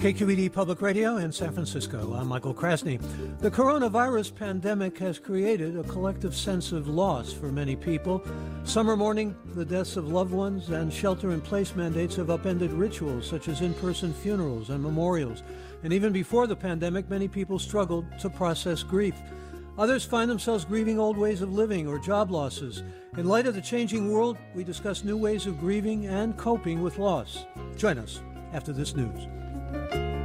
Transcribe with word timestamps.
KQED 0.00 0.50
Public 0.50 0.80
Radio 0.80 1.18
in 1.18 1.30
San 1.30 1.52
Francisco, 1.52 2.14
I'm 2.14 2.26
Michael 2.26 2.54
Krasny. 2.54 2.98
The 3.40 3.50
coronavirus 3.50 4.34
pandemic 4.34 4.96
has 4.96 5.18
created 5.18 5.76
a 5.76 5.84
collective 5.84 6.34
sense 6.34 6.72
of 6.72 6.88
loss 6.88 7.34
for 7.34 7.52
many 7.52 7.76
people. 7.76 8.24
Summer 8.64 8.94
are 8.94 8.96
mourning 8.96 9.36
the 9.54 9.62
deaths 9.62 9.98
of 9.98 10.08
loved 10.08 10.32
ones, 10.32 10.70
and 10.70 10.90
shelter 10.90 11.32
in 11.32 11.42
place 11.42 11.76
mandates 11.76 12.16
have 12.16 12.30
upended 12.30 12.72
rituals 12.72 13.28
such 13.28 13.46
as 13.48 13.60
in 13.60 13.74
person 13.74 14.14
funerals 14.14 14.70
and 14.70 14.82
memorials. 14.82 15.42
And 15.82 15.92
even 15.92 16.14
before 16.14 16.46
the 16.46 16.56
pandemic, 16.56 17.10
many 17.10 17.28
people 17.28 17.58
struggled 17.58 18.06
to 18.20 18.30
process 18.30 18.82
grief. 18.82 19.16
Others 19.76 20.06
find 20.06 20.30
themselves 20.30 20.64
grieving 20.64 20.98
old 20.98 21.18
ways 21.18 21.42
of 21.42 21.52
living 21.52 21.86
or 21.86 21.98
job 21.98 22.30
losses. 22.30 22.82
In 23.18 23.28
light 23.28 23.46
of 23.46 23.54
the 23.54 23.60
changing 23.60 24.10
world, 24.10 24.38
we 24.54 24.64
discuss 24.64 25.04
new 25.04 25.18
ways 25.18 25.46
of 25.46 25.60
grieving 25.60 26.06
and 26.06 26.38
coping 26.38 26.80
with 26.80 26.96
loss. 26.96 27.44
Join 27.76 27.98
us 27.98 28.22
after 28.54 28.72
this 28.72 28.96
news. 28.96 29.28
Música 29.72 30.19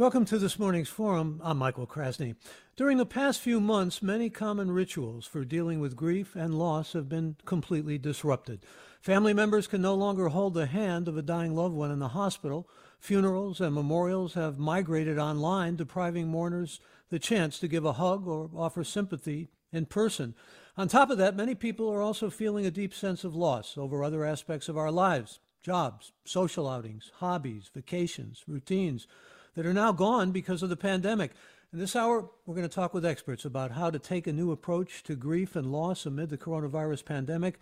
Welcome 0.00 0.24
to 0.24 0.38
this 0.38 0.58
morning's 0.58 0.88
forum. 0.88 1.42
I'm 1.44 1.58
Michael 1.58 1.86
Krasny. 1.86 2.34
During 2.74 2.96
the 2.96 3.04
past 3.04 3.38
few 3.38 3.60
months, 3.60 4.00
many 4.00 4.30
common 4.30 4.70
rituals 4.70 5.26
for 5.26 5.44
dealing 5.44 5.78
with 5.78 5.94
grief 5.94 6.34
and 6.34 6.58
loss 6.58 6.94
have 6.94 7.06
been 7.06 7.36
completely 7.44 7.98
disrupted. 7.98 8.64
Family 9.02 9.34
members 9.34 9.66
can 9.66 9.82
no 9.82 9.94
longer 9.94 10.28
hold 10.28 10.54
the 10.54 10.64
hand 10.64 11.06
of 11.06 11.18
a 11.18 11.22
dying 11.22 11.54
loved 11.54 11.74
one 11.74 11.90
in 11.90 11.98
the 11.98 12.08
hospital. 12.08 12.66
Funerals 12.98 13.60
and 13.60 13.74
memorials 13.74 14.32
have 14.32 14.58
migrated 14.58 15.18
online, 15.18 15.76
depriving 15.76 16.28
mourners 16.28 16.80
the 17.10 17.18
chance 17.18 17.58
to 17.58 17.68
give 17.68 17.84
a 17.84 17.92
hug 17.92 18.26
or 18.26 18.48
offer 18.56 18.82
sympathy 18.82 19.50
in 19.70 19.84
person. 19.84 20.34
On 20.78 20.88
top 20.88 21.10
of 21.10 21.18
that, 21.18 21.36
many 21.36 21.54
people 21.54 21.92
are 21.92 22.00
also 22.00 22.30
feeling 22.30 22.64
a 22.64 22.70
deep 22.70 22.94
sense 22.94 23.22
of 23.22 23.36
loss 23.36 23.76
over 23.76 24.02
other 24.02 24.24
aspects 24.24 24.66
of 24.66 24.78
our 24.78 24.90
lives 24.90 25.40
jobs, 25.62 26.12
social 26.24 26.66
outings, 26.66 27.12
hobbies, 27.16 27.70
vacations, 27.74 28.44
routines 28.48 29.06
that 29.54 29.66
are 29.66 29.72
now 29.72 29.92
gone 29.92 30.32
because 30.32 30.62
of 30.62 30.68
the 30.68 30.76
pandemic. 30.76 31.32
In 31.72 31.78
this 31.78 31.94
hour, 31.94 32.28
we're 32.46 32.54
going 32.54 32.68
to 32.68 32.74
talk 32.74 32.92
with 32.92 33.04
experts 33.04 33.44
about 33.44 33.72
how 33.72 33.90
to 33.90 33.98
take 33.98 34.26
a 34.26 34.32
new 34.32 34.50
approach 34.50 35.02
to 35.04 35.14
grief 35.14 35.54
and 35.54 35.70
loss 35.70 36.04
amid 36.04 36.30
the 36.30 36.38
coronavirus 36.38 37.04
pandemic. 37.04 37.58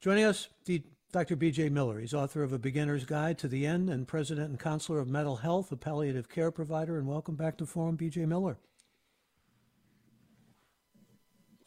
Joining 0.00 0.24
us, 0.24 0.48
Dr. 1.10 1.36
B.J. 1.36 1.70
Miller. 1.70 1.98
He's 1.98 2.14
author 2.14 2.42
of 2.42 2.52
A 2.52 2.58
Beginner's 2.58 3.04
Guide 3.04 3.38
to 3.38 3.48
the 3.48 3.66
End 3.66 3.90
and 3.90 4.06
president 4.06 4.50
and 4.50 4.60
counselor 4.60 5.00
of 5.00 5.08
Mettle 5.08 5.36
Health, 5.36 5.72
a 5.72 5.76
palliative 5.76 6.28
care 6.28 6.50
provider. 6.50 6.98
And 6.98 7.08
welcome 7.08 7.34
back 7.34 7.56
to 7.58 7.66
Forum, 7.66 7.96
B.J. 7.96 8.26
Miller. 8.26 8.58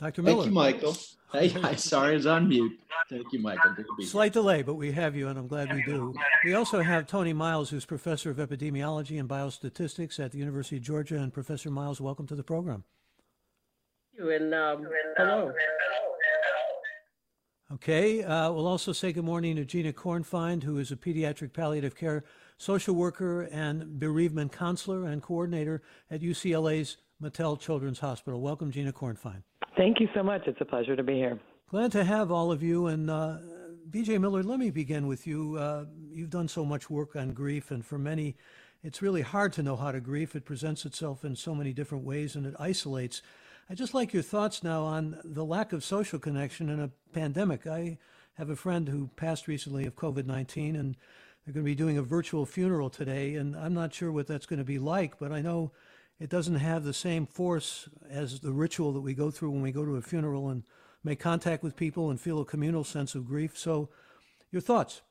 Dr. 0.01 0.23
Miller. 0.23 0.37
Thank 0.37 0.47
you, 0.47 0.51
Michael. 0.53 0.97
Hey, 1.31 1.53
I 1.63 1.75
sorry, 1.75 2.13
I 2.13 2.15
was 2.15 2.25
on 2.25 2.49
mute. 2.49 2.79
Thank 3.07 3.31
you, 3.31 3.39
Michael. 3.39 3.73
Good 3.75 3.85
to 3.85 3.95
be 3.99 4.05
Slight 4.05 4.33
delay, 4.33 4.63
but 4.63 4.73
we 4.73 4.91
have 4.93 5.15
you, 5.15 5.27
and 5.27 5.37
I'm 5.37 5.47
glad 5.47 5.71
we 5.71 5.83
do. 5.83 6.13
We 6.43 6.55
also 6.55 6.81
have 6.81 7.05
Toni 7.05 7.33
Miles, 7.33 7.69
who's 7.69 7.85
professor 7.85 8.31
of 8.31 8.37
epidemiology 8.37 9.19
and 9.19 9.29
biostatistics 9.29 10.19
at 10.19 10.31
the 10.31 10.39
University 10.39 10.77
of 10.77 10.81
Georgia. 10.81 11.17
And 11.17 11.31
Professor 11.31 11.69
Miles, 11.69 12.01
welcome 12.01 12.25
to 12.27 12.35
the 12.35 12.43
program. 12.43 12.83
Thank 14.17 14.25
you, 14.25 14.35
and 14.35 14.53
um, 14.55 14.87
hello. 15.17 15.53
Okay, 17.73 18.23
uh, 18.23 18.51
we'll 18.51 18.67
also 18.67 18.91
say 18.91 19.13
good 19.13 19.23
morning 19.23 19.55
to 19.55 19.65
Gina 19.65 19.93
Kornfein, 19.93 20.63
who 20.63 20.79
is 20.79 20.91
a 20.91 20.95
pediatric 20.95 21.53
palliative 21.53 21.95
care 21.95 22.23
social 22.57 22.95
worker 22.95 23.43
and 23.43 23.99
bereavement 23.99 24.51
counselor 24.51 25.05
and 25.05 25.21
coordinator 25.21 25.81
at 26.09 26.21
UCLA's 26.21 26.97
Mattel 27.21 27.59
Children's 27.59 27.99
Hospital. 27.99 28.41
Welcome, 28.41 28.71
Gina 28.71 28.91
Kornfein. 28.91 29.43
Thank 29.81 29.99
you 29.99 30.07
so 30.13 30.21
much. 30.21 30.43
It's 30.45 30.61
a 30.61 30.65
pleasure 30.65 30.95
to 30.95 31.01
be 31.01 31.15
here. 31.15 31.39
Glad 31.71 31.91
to 31.93 32.03
have 32.03 32.31
all 32.31 32.51
of 32.51 32.61
you. 32.61 32.85
And 32.85 33.09
uh, 33.09 33.37
BJ 33.89 34.21
Miller, 34.21 34.43
let 34.43 34.59
me 34.59 34.69
begin 34.69 35.07
with 35.07 35.25
you. 35.25 35.57
Uh, 35.57 35.85
you've 36.11 36.29
done 36.29 36.47
so 36.47 36.63
much 36.63 36.91
work 36.91 37.15
on 37.15 37.33
grief, 37.33 37.71
and 37.71 37.83
for 37.83 37.97
many, 37.97 38.35
it's 38.83 39.01
really 39.01 39.23
hard 39.23 39.53
to 39.53 39.63
know 39.63 39.75
how 39.75 39.91
to 39.91 39.99
grieve. 39.99 40.35
It 40.35 40.45
presents 40.45 40.85
itself 40.85 41.25
in 41.25 41.35
so 41.35 41.55
many 41.55 41.73
different 41.73 42.03
ways 42.03 42.35
and 42.35 42.45
it 42.45 42.53
isolates. 42.59 43.23
I 43.71 43.73
just 43.73 43.95
like 43.95 44.13
your 44.13 44.21
thoughts 44.21 44.63
now 44.63 44.83
on 44.83 45.17
the 45.23 45.43
lack 45.43 45.73
of 45.73 45.83
social 45.83 46.19
connection 46.19 46.69
in 46.69 46.79
a 46.79 46.91
pandemic. 47.11 47.65
I 47.65 47.97
have 48.35 48.51
a 48.51 48.55
friend 48.55 48.87
who 48.87 49.09
passed 49.15 49.47
recently 49.47 49.87
of 49.87 49.95
COVID 49.95 50.27
19, 50.27 50.75
and 50.75 50.95
they're 51.43 51.55
going 51.55 51.65
to 51.65 51.71
be 51.71 51.73
doing 51.73 51.97
a 51.97 52.03
virtual 52.03 52.45
funeral 52.45 52.91
today. 52.91 53.33
And 53.33 53.55
I'm 53.55 53.73
not 53.73 53.95
sure 53.95 54.11
what 54.11 54.27
that's 54.27 54.45
going 54.45 54.59
to 54.59 54.63
be 54.63 54.77
like, 54.77 55.17
but 55.17 55.31
I 55.31 55.41
know 55.41 55.71
it 56.21 56.29
doesn't 56.29 56.55
have 56.55 56.83
the 56.83 56.93
same 56.93 57.25
force 57.25 57.89
as 58.07 58.41
the 58.41 58.51
ritual 58.51 58.93
that 58.93 59.01
we 59.01 59.15
go 59.15 59.31
through 59.31 59.49
when 59.49 59.63
we 59.63 59.71
go 59.71 59.83
to 59.83 59.95
a 59.95 60.01
funeral 60.03 60.49
and 60.49 60.63
make 61.03 61.19
contact 61.19 61.63
with 61.63 61.75
people 61.75 62.11
and 62.11 62.21
feel 62.21 62.39
a 62.39 62.45
communal 62.45 62.83
sense 62.83 63.15
of 63.15 63.25
grief. 63.25 63.57
So, 63.57 63.89
your 64.51 64.61
thoughts? 64.61 65.01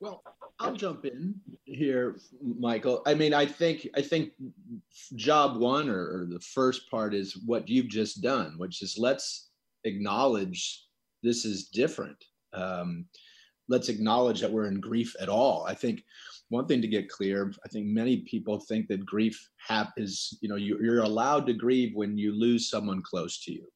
Well, 0.00 0.22
I'll 0.58 0.74
jump 0.74 1.06
in 1.06 1.40
here, 1.64 2.16
Michael. 2.42 3.02
I 3.06 3.14
mean, 3.14 3.32
I 3.32 3.46
think 3.46 3.88
I 3.96 4.02
think 4.02 4.32
job 5.16 5.56
one 5.56 5.88
or, 5.88 6.00
or 6.00 6.26
the 6.28 6.40
first 6.40 6.90
part 6.90 7.14
is 7.14 7.38
what 7.46 7.70
you've 7.70 7.88
just 7.88 8.20
done, 8.20 8.54
which 8.58 8.82
is 8.82 8.98
let's 8.98 9.48
acknowledge 9.84 10.84
this 11.22 11.46
is 11.46 11.68
different. 11.68 12.22
Um, 12.52 13.06
let's 13.68 13.88
acknowledge 13.88 14.40
that 14.40 14.52
we're 14.52 14.66
in 14.66 14.78
grief 14.78 15.16
at 15.18 15.30
all. 15.30 15.64
I 15.66 15.74
think 15.74 16.04
one 16.52 16.66
thing 16.66 16.82
to 16.82 16.88
get 16.88 17.08
clear 17.08 17.52
i 17.64 17.68
think 17.68 17.86
many 17.86 18.18
people 18.18 18.60
think 18.60 18.86
that 18.88 19.06
grief 19.06 19.48
hap- 19.56 19.92
is 19.96 20.38
you 20.42 20.48
know 20.48 20.56
you, 20.56 20.78
you're 20.82 21.02
allowed 21.02 21.46
to 21.46 21.54
grieve 21.54 21.94
when 21.94 22.18
you 22.18 22.32
lose 22.38 22.68
someone 22.68 23.02
close 23.02 23.42
to 23.42 23.52
you. 23.52 23.66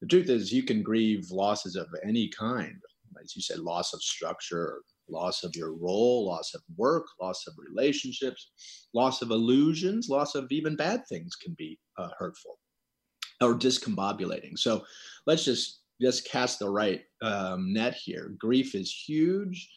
The 0.00 0.08
truth 0.08 0.28
is 0.28 0.52
you 0.52 0.62
can 0.62 0.82
grieve 0.82 1.30
losses 1.30 1.74
of 1.74 1.88
any 2.04 2.28
kind. 2.28 2.76
As 3.22 3.34
you 3.34 3.40
said 3.40 3.60
loss 3.60 3.94
of 3.94 4.02
structure 4.02 4.82
loss 5.08 5.42
of 5.44 5.54
your 5.56 5.72
role 5.72 6.26
loss 6.26 6.52
of 6.54 6.62
work 6.76 7.06
loss 7.20 7.46
of 7.46 7.54
relationships 7.56 8.50
loss 8.92 9.22
of 9.22 9.30
illusions 9.30 10.08
loss 10.08 10.34
of 10.34 10.50
even 10.50 10.74
bad 10.74 11.06
things 11.06 11.36
can 11.36 11.54
be 11.56 11.78
uh, 11.96 12.08
hurtful 12.18 12.58
or 13.40 13.54
discombobulating. 13.54 14.58
So 14.58 14.84
let's 15.26 15.44
just 15.44 15.80
just 16.00 16.28
cast 16.28 16.58
the 16.58 16.68
right 16.68 17.02
um, 17.22 17.72
net 17.72 17.94
here. 17.94 18.34
Grief 18.36 18.74
is 18.74 18.92
huge 18.92 19.70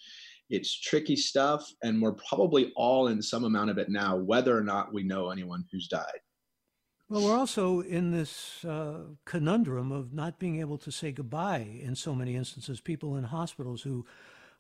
it's 0.49 0.79
tricky 0.79 1.15
stuff, 1.15 1.71
and 1.83 2.01
we're 2.01 2.13
probably 2.13 2.71
all 2.75 3.07
in 3.07 3.21
some 3.21 3.43
amount 3.43 3.69
of 3.69 3.77
it 3.77 3.89
now, 3.89 4.15
whether 4.17 4.57
or 4.57 4.63
not 4.63 4.93
we 4.93 5.03
know 5.03 5.29
anyone 5.29 5.63
who's 5.71 5.87
died. 5.87 6.19
Well, 7.09 7.23
we're 7.23 7.37
also 7.37 7.81
in 7.81 8.11
this 8.11 8.63
uh, 8.63 8.99
conundrum 9.25 9.91
of 9.91 10.13
not 10.13 10.37
being 10.37 10.59
able 10.59 10.77
to 10.79 10.91
say 10.91 11.11
goodbye 11.11 11.79
in 11.81 11.95
so 11.95 12.13
many 12.13 12.35
instances. 12.35 12.81
People 12.81 13.15
in 13.15 13.23
hospitals 13.23 13.81
who 13.81 14.05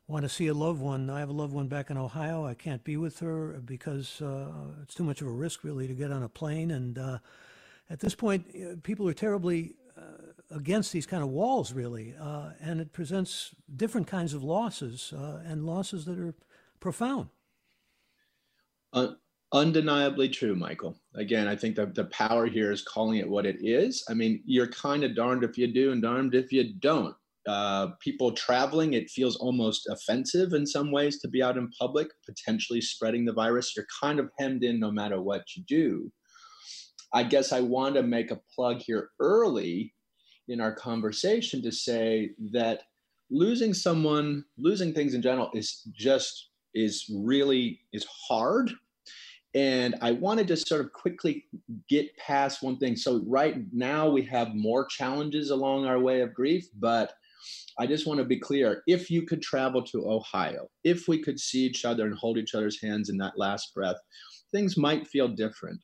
want 0.07 0.23
to 0.23 0.29
see 0.29 0.47
a 0.47 0.53
loved 0.53 0.81
one. 0.81 1.11
I 1.11 1.19
have 1.19 1.29
a 1.29 1.33
loved 1.33 1.53
one 1.53 1.67
back 1.67 1.91
in 1.91 1.97
Ohio. 1.97 2.45
I 2.45 2.55
can't 2.55 2.83
be 2.83 2.97
with 2.97 3.19
her 3.19 3.61
because 3.63 4.19
uh, 4.21 4.47
it's 4.81 4.95
too 4.95 5.03
much 5.03 5.21
of 5.21 5.27
a 5.27 5.31
risk, 5.31 5.63
really, 5.63 5.87
to 5.87 5.93
get 5.93 6.11
on 6.11 6.23
a 6.23 6.29
plane. 6.29 6.71
And 6.71 6.97
uh, 6.97 7.19
at 7.91 7.99
this 7.99 8.15
point, 8.15 8.47
uh, 8.55 8.75
people 8.81 9.07
are 9.07 9.13
terribly 9.13 9.75
against 10.51 10.91
these 10.91 11.05
kind 11.05 11.23
of 11.23 11.29
walls, 11.29 11.73
really, 11.73 12.15
uh, 12.19 12.51
and 12.59 12.81
it 12.81 12.91
presents 12.91 13.51
different 13.75 14.07
kinds 14.07 14.33
of 14.33 14.43
losses 14.43 15.13
uh, 15.15 15.41
and 15.45 15.65
losses 15.65 16.05
that 16.05 16.17
are 16.17 16.33
profound. 16.79 17.29
Uh, 18.93 19.09
Undeniably 19.51 20.29
true, 20.29 20.55
Michael. 20.55 20.95
Again, 21.15 21.47
I 21.47 21.55
think 21.55 21.75
that 21.75 21.95
the 21.95 22.05
power 22.05 22.45
here 22.45 22.71
is 22.71 22.83
calling 22.83 23.17
it 23.17 23.27
what 23.27 23.47
it 23.47 23.57
is. 23.61 24.03
I 24.07 24.13
mean, 24.13 24.43
you're 24.45 24.67
kind 24.67 25.03
of 25.03 25.15
darned 25.15 25.43
if 25.43 25.57
you 25.57 25.65
do 25.65 25.91
and 25.91 26.03
darned 26.03 26.35
if 26.35 26.51
you 26.51 26.73
don't. 26.73 27.15
Uh, 27.47 27.87
people 27.99 28.31
traveling, 28.31 28.93
it 28.93 29.09
feels 29.09 29.37
almost 29.37 29.87
offensive 29.89 30.53
in 30.53 30.67
some 30.67 30.91
ways 30.91 31.19
to 31.19 31.27
be 31.27 31.41
out 31.41 31.57
in 31.57 31.67
public, 31.79 32.09
potentially 32.27 32.79
spreading 32.79 33.25
the 33.25 33.33
virus. 33.33 33.75
You're 33.75 33.87
kind 33.99 34.19
of 34.19 34.29
hemmed 34.37 34.63
in 34.63 34.79
no 34.79 34.91
matter 34.91 35.19
what 35.19 35.43
you 35.55 35.63
do. 35.67 36.11
I 37.13 37.23
guess 37.23 37.51
I 37.51 37.61
want 37.61 37.95
to 37.95 38.03
make 38.03 38.31
a 38.31 38.41
plug 38.55 38.77
here 38.77 39.09
early 39.19 39.93
in 40.47 40.61
our 40.61 40.73
conversation 40.73 41.61
to 41.63 41.71
say 41.71 42.31
that 42.51 42.83
losing 43.31 43.73
someone, 43.73 44.43
losing 44.57 44.93
things 44.93 45.13
in 45.13 45.21
general 45.21 45.49
is 45.53 45.87
just 45.93 46.49
is 46.75 47.05
really 47.23 47.79
is 47.93 48.05
hard. 48.27 48.71
And 49.55 49.95
i 50.03 50.11
wanted 50.11 50.47
to 50.47 50.53
just 50.53 50.67
sort 50.67 50.81
of 50.81 50.93
quickly 50.93 51.45
get 51.89 52.15
past 52.17 52.61
one 52.61 52.77
thing. 52.77 52.95
So 52.95 53.23
right 53.25 53.57
now 53.73 54.07
we 54.07 54.21
have 54.23 54.53
more 54.53 54.85
challenges 54.85 55.49
along 55.49 55.85
our 55.85 55.99
way 55.99 56.21
of 56.21 56.33
grief 56.35 56.67
but 56.79 57.13
i 57.79 57.87
just 57.87 58.05
want 58.05 58.19
to 58.19 58.25
be 58.25 58.39
clear. 58.39 58.83
If 58.85 59.09
you 59.09 59.23
could 59.23 59.41
travel 59.41 59.81
to 59.85 60.07
ohio 60.07 60.67
if 60.83 61.07
we 61.07 61.19
could 61.23 61.39
see 61.39 61.61
each 61.61 61.85
other 61.85 62.05
and 62.05 62.15
hold 62.15 62.37
each 62.37 62.53
other's 62.53 62.79
hands 62.81 63.09
in 63.09 63.17
that 63.17 63.37
last 63.37 63.73
breath 63.73 63.97
things 64.51 64.77
might 64.77 65.07
feel 65.07 65.27
different 65.27 65.79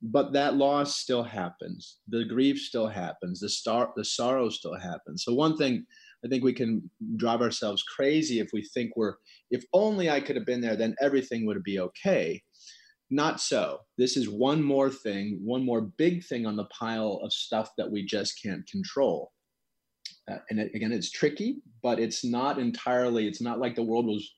but 0.00 0.32
that 0.32 0.54
loss 0.54 0.96
still 0.96 1.22
happens 1.22 1.98
the 2.08 2.24
grief 2.24 2.58
still 2.58 2.86
happens 2.86 3.40
the 3.40 3.48
star 3.48 3.92
the 3.96 4.04
sorrow 4.04 4.48
still 4.48 4.78
happens 4.78 5.24
so 5.24 5.34
one 5.34 5.56
thing 5.56 5.84
I 6.24 6.28
think 6.28 6.42
we 6.42 6.52
can 6.52 6.90
drive 7.16 7.40
ourselves 7.40 7.82
crazy 7.82 8.40
if 8.40 8.50
we 8.52 8.62
think 8.62 8.96
we're, 8.96 9.14
if 9.50 9.64
only 9.72 10.10
I 10.10 10.20
could 10.20 10.36
have 10.36 10.46
been 10.46 10.60
there, 10.60 10.76
then 10.76 10.96
everything 11.00 11.46
would 11.46 11.62
be 11.62 11.78
okay. 11.80 12.42
Not 13.10 13.40
so. 13.40 13.80
This 13.96 14.16
is 14.16 14.28
one 14.28 14.62
more 14.62 14.90
thing, 14.90 15.40
one 15.42 15.64
more 15.64 15.80
big 15.80 16.24
thing 16.24 16.44
on 16.44 16.56
the 16.56 16.66
pile 16.66 17.20
of 17.22 17.32
stuff 17.32 17.70
that 17.78 17.90
we 17.90 18.04
just 18.04 18.40
can't 18.42 18.66
control. 18.66 19.32
Uh, 20.30 20.38
and 20.50 20.58
it, 20.58 20.72
again, 20.74 20.92
it's 20.92 21.10
tricky, 21.10 21.58
but 21.82 21.98
it's 21.98 22.24
not 22.24 22.58
entirely, 22.58 23.26
it's 23.26 23.40
not 23.40 23.60
like 23.60 23.76
the 23.76 23.82
world 23.82 24.06
was 24.06 24.34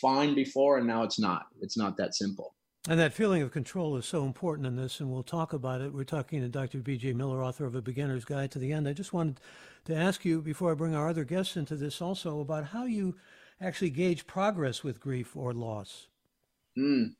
fine 0.00 0.34
before 0.34 0.78
and 0.78 0.86
now 0.86 1.02
it's 1.02 1.18
not. 1.18 1.46
It's 1.60 1.76
not 1.76 1.96
that 1.96 2.14
simple. 2.14 2.54
And 2.88 2.98
that 2.98 3.12
feeling 3.12 3.42
of 3.42 3.52
control 3.52 3.96
is 3.96 4.06
so 4.06 4.24
important 4.24 4.66
in 4.66 4.74
this, 4.74 4.98
and 4.98 5.12
we'll 5.12 5.22
talk 5.22 5.52
about 5.52 5.80
it. 5.80 5.94
We're 5.94 6.02
talking 6.02 6.40
to 6.40 6.48
Dr. 6.48 6.78
B.J. 6.78 7.12
Miller, 7.12 7.42
author 7.42 7.64
of 7.64 7.76
A 7.76 7.80
Beginner's 7.80 8.24
Guide 8.24 8.50
to 8.50 8.58
the 8.58 8.72
End. 8.72 8.88
I 8.88 8.92
just 8.92 9.12
wanted 9.12 9.38
to 9.84 9.94
ask 9.94 10.24
you, 10.24 10.42
before 10.42 10.72
I 10.72 10.74
bring 10.74 10.94
our 10.94 11.08
other 11.08 11.22
guests 11.22 11.56
into 11.56 11.76
this, 11.76 12.02
also 12.02 12.40
about 12.40 12.64
how 12.64 12.84
you 12.84 13.14
actually 13.60 13.90
gauge 13.90 14.26
progress 14.26 14.82
with 14.82 14.98
grief 14.98 15.36
or 15.36 15.52
loss. 15.52 16.08
Mm. 16.76 17.14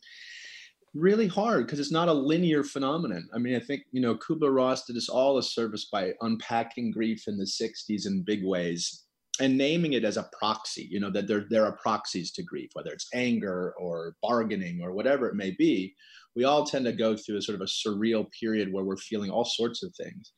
Really 0.94 1.28
hard 1.28 1.66
because 1.66 1.78
it's 1.78 1.92
not 1.92 2.08
a 2.08 2.12
linear 2.12 2.64
phenomenon. 2.64 3.28
I 3.32 3.38
mean, 3.38 3.54
I 3.54 3.60
think, 3.60 3.82
you 3.92 4.00
know, 4.00 4.16
Kubler 4.16 4.52
Ross 4.52 4.84
did 4.84 4.96
us 4.96 5.08
all 5.08 5.38
a 5.38 5.42
service 5.44 5.84
by 5.84 6.12
unpacking 6.22 6.90
grief 6.90 7.28
in 7.28 7.38
the 7.38 7.44
60s 7.44 8.06
in 8.06 8.24
big 8.24 8.44
ways 8.44 9.01
and 9.40 9.56
naming 9.56 9.94
it 9.94 10.04
as 10.04 10.16
a 10.16 10.28
proxy, 10.38 10.86
you 10.90 11.00
know, 11.00 11.10
that 11.10 11.26
there, 11.26 11.46
there 11.48 11.64
are 11.64 11.78
proxies 11.78 12.32
to 12.32 12.42
grief, 12.42 12.70
whether 12.74 12.90
it's 12.90 13.08
anger 13.14 13.74
or 13.78 14.14
bargaining 14.22 14.80
or 14.82 14.92
whatever 14.92 15.26
it 15.26 15.34
may 15.34 15.52
be. 15.52 15.94
We 16.36 16.44
all 16.44 16.64
tend 16.64 16.84
to 16.84 16.92
go 16.92 17.16
through 17.16 17.38
a 17.38 17.42
sort 17.42 17.60
of 17.60 17.62
a 17.62 17.88
surreal 17.88 18.26
period 18.38 18.72
where 18.72 18.84
we're 18.84 18.96
feeling 18.96 19.30
all 19.30 19.44
sorts 19.44 19.82
of 19.82 19.94
things. 19.96 20.32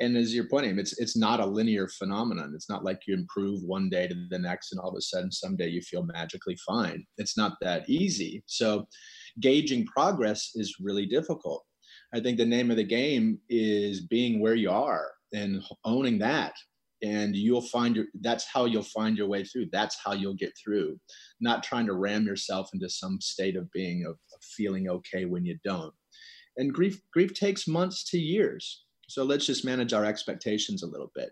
And 0.00 0.16
as 0.16 0.34
you're 0.34 0.48
pointing, 0.48 0.76
it's 0.80 0.98
it's 0.98 1.16
not 1.16 1.38
a 1.38 1.46
linear 1.46 1.86
phenomenon. 1.86 2.52
It's 2.54 2.68
not 2.68 2.84
like 2.84 3.02
you 3.06 3.14
improve 3.14 3.62
one 3.62 3.88
day 3.88 4.08
to 4.08 4.26
the 4.28 4.38
next 4.38 4.72
and 4.72 4.80
all 4.80 4.90
of 4.90 4.96
a 4.96 5.00
sudden 5.00 5.30
someday 5.30 5.68
you 5.68 5.80
feel 5.82 6.02
magically 6.02 6.56
fine. 6.66 7.04
It's 7.16 7.36
not 7.36 7.52
that 7.60 7.88
easy. 7.88 8.42
So 8.46 8.88
gauging 9.40 9.86
progress 9.86 10.50
is 10.56 10.76
really 10.80 11.06
difficult. 11.06 11.64
I 12.12 12.18
think 12.20 12.38
the 12.38 12.44
name 12.44 12.72
of 12.72 12.76
the 12.76 12.84
game 12.84 13.38
is 13.48 14.00
being 14.00 14.40
where 14.40 14.56
you 14.56 14.70
are 14.70 15.12
and 15.32 15.62
owning 15.84 16.18
that 16.18 16.54
and 17.02 17.34
you'll 17.36 17.60
find 17.60 17.96
your 17.96 18.06
that's 18.20 18.46
how 18.46 18.64
you'll 18.64 18.82
find 18.82 19.16
your 19.16 19.28
way 19.28 19.44
through. 19.44 19.66
That's 19.72 19.96
how 20.04 20.12
you'll 20.12 20.34
get 20.34 20.52
through. 20.62 20.98
Not 21.40 21.62
trying 21.62 21.86
to 21.86 21.94
ram 21.94 22.24
yourself 22.24 22.70
into 22.72 22.88
some 22.88 23.20
state 23.20 23.56
of 23.56 23.70
being 23.72 24.04
of, 24.06 24.12
of 24.12 24.42
feeling 24.56 24.88
okay 24.88 25.24
when 25.24 25.44
you 25.44 25.58
don't. 25.64 25.94
And 26.56 26.72
grief 26.72 27.00
grief 27.12 27.34
takes 27.34 27.66
months 27.66 28.04
to 28.10 28.18
years. 28.18 28.84
So 29.08 29.24
let's 29.24 29.46
just 29.46 29.64
manage 29.64 29.92
our 29.92 30.04
expectations 30.04 30.82
a 30.82 30.86
little 30.86 31.10
bit. 31.14 31.30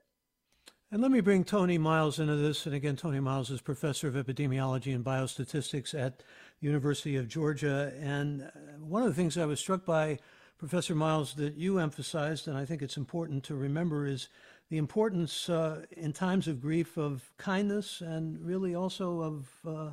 And 0.93 1.01
let 1.01 1.11
me 1.11 1.23
bring 1.23 1.43
Toni 1.43 1.79
Miles 1.79 2.19
into 2.19 2.37
this. 2.37 2.67
And 2.67 2.75
again, 2.75 2.97
Toni 2.97 3.19
Miles 3.19 3.51
is 3.51 3.63
professor 3.63 4.09
of 4.09 4.15
epidemiology 4.15 4.95
and 4.95 5.03
biostatistics 5.03 5.99
at 5.99 6.23
University 6.61 7.17
of 7.17 7.29
Georgia. 7.29 7.95
And 7.99 8.43
uh, 8.43 8.49
one 8.79 9.01
of 9.01 9.09
the 9.09 9.15
things 9.15 9.39
I 9.39 9.47
was 9.47 9.59
struck 9.59 9.87
by, 9.87 10.19
Professor 10.59 10.95
Miles, 10.95 11.33
that 11.37 11.55
you 11.55 11.79
emphasized, 11.79 12.47
and 12.47 12.59
I 12.59 12.67
think 12.67 12.83
it's 12.83 12.99
important 12.99 13.43
to 13.45 13.55
remember, 13.55 14.05
is 14.05 14.29
the 14.73 14.79
importance 14.79 15.51
uh, 15.51 15.83
in 15.99 16.15
times 16.15 16.49
of 16.49 16.59
grief 16.59 16.97
of 16.97 17.31
kindness 17.37 18.01
and 18.01 18.41
really 18.41 18.75
also 18.75 19.21
of, 19.21 19.51
uh, 19.67 19.91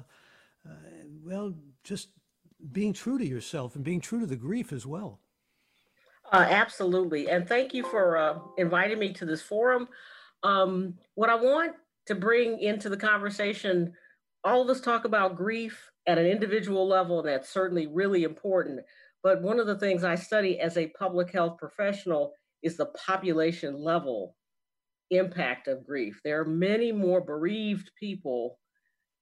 uh, 0.65 0.73
well, 1.21 1.53
just 1.83 2.07
being 2.71 2.93
true 2.93 3.17
to 3.17 3.27
yourself 3.27 3.75
and 3.75 3.83
being 3.83 3.99
true 3.99 4.21
to 4.21 4.25
the 4.25 4.37
grief 4.37 4.71
as 4.71 4.85
well. 4.85 5.19
Uh, 6.31 6.47
absolutely. 6.49 7.29
And 7.29 7.45
thank 7.45 7.73
you 7.73 7.83
for 7.83 8.15
uh, 8.15 8.39
inviting 8.57 8.99
me 8.99 9.11
to 9.15 9.25
this 9.25 9.41
forum. 9.41 9.89
Um, 10.43 10.93
what 11.15 11.29
I 11.29 11.35
want 11.35 11.73
to 12.05 12.15
bring 12.15 12.61
into 12.61 12.87
the 12.87 12.95
conversation, 12.95 13.91
all 14.45 14.61
of 14.61 14.69
us 14.69 14.79
talk 14.79 15.03
about 15.03 15.35
grief 15.35 15.91
at 16.07 16.17
an 16.17 16.25
individual 16.25 16.87
level, 16.87 17.19
and 17.19 17.27
that's 17.27 17.49
certainly 17.49 17.87
really 17.87 18.23
important. 18.23 18.79
But 19.23 19.41
one 19.41 19.59
of 19.59 19.67
the 19.67 19.77
things 19.77 20.05
I 20.05 20.15
study 20.15 20.57
as 20.61 20.77
a 20.77 20.93
public 20.97 21.33
health 21.33 21.57
professional 21.57 22.31
is 22.63 22.77
the 22.77 22.93
population 23.05 23.75
level 23.83 24.37
impact 25.11 25.67
of 25.67 25.85
grief. 25.85 26.19
There 26.23 26.39
are 26.41 26.45
many 26.45 26.91
more 26.91 27.21
bereaved 27.21 27.91
people 27.99 28.59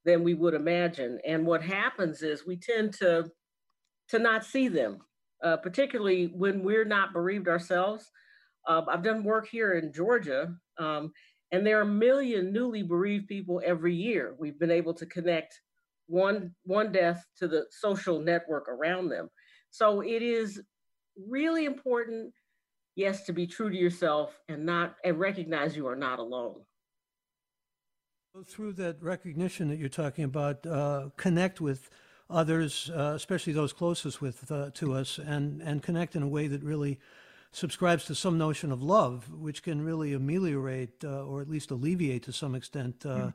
than 0.06 0.24
we 0.24 0.34
would 0.34 0.54
imagine. 0.54 1.20
And 1.26 1.46
what 1.46 1.62
happens 1.62 2.22
is 2.22 2.46
we 2.46 2.58
tend 2.58 2.94
to, 2.96 3.30
to 4.10 4.20
not 4.20 4.46
see 4.46 4.68
them, 4.68 5.00
uh, 5.44 5.58
particularly 5.58 6.28
when 6.28 6.64
we're 6.64 6.86
not 6.86 7.14
bereaved 7.14 7.48
ourselves. 7.48 8.10
Uh, 8.68 8.84
I've 8.88 9.04
done 9.04 9.24
work 9.24 9.48
here 9.48 9.74
in 9.74 9.94
Georgia, 9.94 10.54
um, 10.78 11.12
and 11.52 11.66
there 11.66 11.80
are 11.80 11.84
a 11.84 11.86
million 11.86 12.52
newly 12.52 12.84
bereaved 12.84 13.28
people 13.28 13.62
every 13.66 13.96
year. 13.96 14.36
We've 14.38 14.60
been 14.60 14.72
able 14.72 14.94
to 14.96 15.06
connect 15.06 15.60
one, 16.08 16.54
one 16.64 16.92
death 16.92 17.26
to 17.38 17.48
the 17.48 17.66
social 17.70 18.20
network 18.20 18.68
around 18.68 19.10
them. 19.10 19.30
So 19.70 20.02
it 20.02 20.22
is 20.22 20.62
really 21.28 21.66
important 21.66 22.34
yes, 22.98 23.24
to 23.24 23.32
be 23.32 23.48
true 23.48 23.70
to 23.70 23.78
yourself 23.78 24.38
and 24.50 24.66
not 24.66 24.96
and 25.06 25.18
recognize 25.18 25.78
you 25.78 25.88
are 25.88 25.96
not 25.96 26.20
alone. 26.20 26.56
Through 28.46 28.74
that 28.74 29.02
recognition 29.02 29.70
that 29.70 29.78
you're 29.78 29.90
talking 29.90 30.26
about, 30.26 30.66
uh, 30.68 31.10
connect 31.16 31.62
with 31.62 31.90
others, 32.30 32.92
uh, 32.94 33.14
especially 33.16 33.54
those 33.54 33.72
closest 33.72 34.22
with 34.22 34.52
uh, 34.52 34.72
to 34.74 34.94
us, 34.94 35.18
and 35.18 35.62
and 35.62 35.82
connect 35.82 36.16
in 36.16 36.24
a 36.24 36.28
way 36.28 36.48
that 36.48 36.62
really 36.64 37.00
subscribes 37.52 38.06
to 38.06 38.16
some 38.16 38.38
notion 38.38 38.72
of 38.72 38.84
love, 38.84 39.32
which 39.32 39.64
can 39.64 39.84
really 39.86 40.14
ameliorate 40.14 41.04
uh, 41.04 41.24
or 41.24 41.42
at 41.42 41.50
least 41.50 41.72
alleviate 41.72 42.24
to 42.24 42.34
some 42.34 42.56
extent. 42.56 43.00
Mm. 43.00 43.34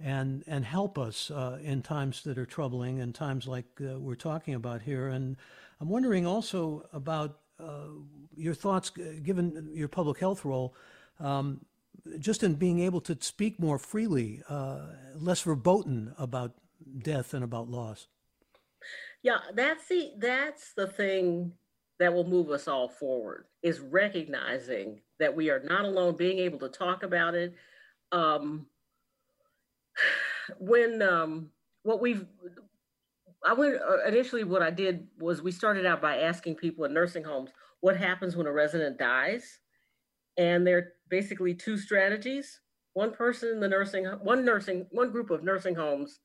And, 0.00 0.44
and 0.46 0.64
help 0.64 0.96
us 0.96 1.28
uh, 1.28 1.58
in 1.60 1.82
times 1.82 2.22
that 2.22 2.38
are 2.38 2.46
troubling 2.46 3.00
and 3.00 3.12
times 3.12 3.48
like 3.48 3.66
we're 3.80 4.14
talking 4.14 4.54
about 4.54 4.82
here. 4.82 5.08
And 5.08 5.36
I'm 5.80 5.88
wondering 5.88 6.24
also 6.24 6.88
about 6.92 7.30
uh, 7.30 7.34
your 8.36 8.54
thoughts, 8.54 8.90
given 8.90 9.70
your 9.72 9.88
public 9.88 10.18
health 10.18 10.44
role, 10.44 10.74
um, 11.20 11.64
just 12.18 12.42
in 12.42 12.54
being 12.54 12.80
able 12.80 13.00
to 13.02 13.16
speak 13.20 13.58
more 13.58 13.78
freely, 13.78 14.42
uh, 14.48 14.86
less 15.16 15.42
verboten 15.42 16.14
about 16.18 16.54
death 17.02 17.34
and 17.34 17.44
about 17.44 17.68
loss. 17.68 18.06
Yeah, 19.22 19.38
that's 19.54 19.88
the 19.88 20.12
that's 20.18 20.72
the 20.74 20.86
thing 20.86 21.52
that 21.98 22.14
will 22.14 22.26
move 22.26 22.50
us 22.50 22.68
all 22.68 22.88
forward 22.88 23.46
is 23.62 23.80
recognizing 23.80 25.00
that 25.18 25.34
we 25.34 25.50
are 25.50 25.60
not 25.64 25.84
alone, 25.84 26.16
being 26.16 26.38
able 26.38 26.60
to 26.60 26.68
talk 26.68 27.02
about 27.02 27.34
it. 27.34 27.54
Um, 28.12 28.66
when 30.58 31.02
um, 31.02 31.50
what 31.82 32.00
we've 32.00 32.26
I 33.44 33.52
went 33.52 33.76
uh, 33.76 34.04
initially. 34.06 34.44
What 34.44 34.62
I 34.62 34.70
did 34.70 35.06
was 35.18 35.42
we 35.42 35.52
started 35.52 35.86
out 35.86 36.02
by 36.02 36.18
asking 36.18 36.56
people 36.56 36.84
in 36.84 36.94
nursing 36.94 37.24
homes 37.24 37.50
what 37.80 37.96
happens 37.96 38.36
when 38.36 38.46
a 38.46 38.52
resident 38.52 38.98
dies, 38.98 39.60
and 40.36 40.66
there 40.66 40.78
are 40.78 40.92
basically 41.08 41.54
two 41.54 41.78
strategies. 41.78 42.60
One 42.94 43.12
person 43.12 43.50
in 43.50 43.60
the 43.60 43.68
nursing, 43.68 44.06
one 44.06 44.44
nursing, 44.44 44.86
one 44.90 45.10
group 45.10 45.30
of 45.30 45.44
nursing 45.44 45.76
homes 45.76 46.18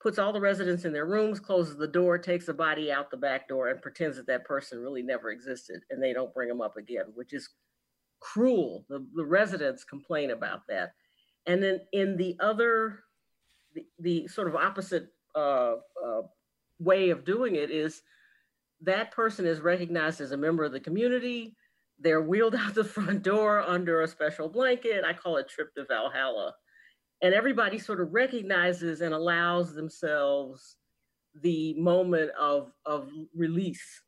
puts 0.00 0.18
all 0.18 0.32
the 0.32 0.40
residents 0.40 0.84
in 0.84 0.92
their 0.92 1.06
rooms, 1.06 1.40
closes 1.40 1.76
the 1.76 1.88
door, 1.88 2.18
takes 2.18 2.46
the 2.46 2.54
body 2.54 2.92
out 2.92 3.10
the 3.10 3.16
back 3.16 3.48
door, 3.48 3.68
and 3.68 3.82
pretends 3.82 4.16
that 4.16 4.26
that 4.26 4.44
person 4.44 4.78
really 4.78 5.02
never 5.02 5.30
existed, 5.30 5.80
and 5.90 6.00
they 6.00 6.12
don't 6.12 6.34
bring 6.34 6.48
them 6.48 6.60
up 6.60 6.76
again, 6.76 7.06
which 7.14 7.32
is 7.32 7.48
cruel. 8.20 8.84
The, 8.88 9.04
the 9.14 9.24
residents 9.24 9.82
complain 9.82 10.30
about 10.30 10.60
that. 10.68 10.92
And 11.46 11.62
then 11.62 11.80
in 11.92 12.16
the 12.16 12.36
other, 12.38 13.00
the, 13.74 13.86
the 13.98 14.28
sort 14.28 14.46
of 14.46 14.54
opposite 14.54 15.08
uh, 15.34 15.76
uh, 16.04 16.22
way 16.78 17.10
of 17.10 17.24
doing 17.24 17.56
it 17.56 17.70
is 17.70 18.02
that 18.82 19.12
person 19.12 19.46
is 19.46 19.60
recognized 19.60 20.20
as 20.20 20.32
a 20.32 20.36
member 20.36 20.64
of 20.64 20.72
the 20.72 20.80
community. 20.80 21.56
They're 21.98 22.22
wheeled 22.22 22.54
out 22.58 22.74
the 22.74 22.84
front 22.84 23.22
door 23.22 23.60
under 23.60 24.02
a 24.02 24.08
special 24.08 24.48
blanket. 24.48 25.04
I 25.04 25.12
call 25.12 25.36
it 25.36 25.48
trip 25.48 25.74
to 25.74 25.84
Valhalla. 25.84 26.54
And 27.22 27.32
everybody 27.32 27.78
sort 27.78 28.00
of 28.00 28.12
recognizes 28.12 29.00
and 29.00 29.14
allows 29.14 29.74
themselves 29.74 30.76
the 31.42 31.74
moment 31.74 32.30
of, 32.38 32.72
of 32.84 33.08
release. 33.34 34.02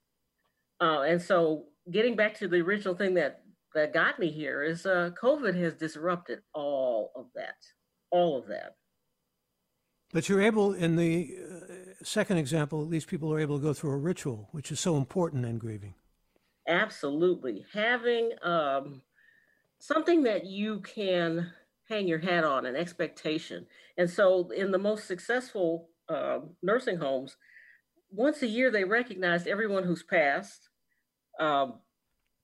Uh, 0.80 1.02
and 1.02 1.20
so 1.20 1.64
getting 1.90 2.14
back 2.14 2.34
to 2.38 2.48
the 2.48 2.60
original 2.60 2.94
thing 2.94 3.14
that, 3.14 3.42
that 3.74 3.94
got 3.94 4.18
me 4.18 4.30
here 4.30 4.62
is 4.62 4.84
uh, 4.84 5.10
COVID 5.20 5.58
has 5.58 5.74
disrupted 5.74 6.40
all 6.54 7.12
of 7.16 7.26
that, 7.34 7.56
all 8.10 8.36
of 8.36 8.46
that. 8.48 8.74
But 10.16 10.30
you're 10.30 10.40
able, 10.40 10.72
in 10.72 10.96
the 10.96 11.36
uh, 11.38 12.02
second 12.02 12.38
example, 12.38 12.80
at 12.80 12.88
least 12.88 13.06
people 13.06 13.30
are 13.34 13.38
able 13.38 13.58
to 13.58 13.62
go 13.62 13.74
through 13.74 13.90
a 13.90 13.98
ritual, 13.98 14.48
which 14.50 14.72
is 14.72 14.80
so 14.80 14.96
important 14.96 15.44
in 15.44 15.58
grieving. 15.58 15.92
Absolutely. 16.66 17.66
Having 17.74 18.30
um, 18.40 19.02
something 19.78 20.22
that 20.22 20.46
you 20.46 20.80
can 20.80 21.52
hang 21.90 22.08
your 22.08 22.20
hat 22.20 22.44
on, 22.44 22.64
an 22.64 22.76
expectation. 22.76 23.66
And 23.98 24.08
so, 24.08 24.48
in 24.56 24.70
the 24.70 24.78
most 24.78 25.06
successful 25.06 25.90
uh, 26.08 26.38
nursing 26.62 26.96
homes, 26.96 27.36
once 28.10 28.40
a 28.40 28.48
year 28.48 28.70
they 28.70 28.84
recognize 28.84 29.46
everyone 29.46 29.84
who's 29.84 30.02
passed. 30.02 30.70
Um, 31.38 31.80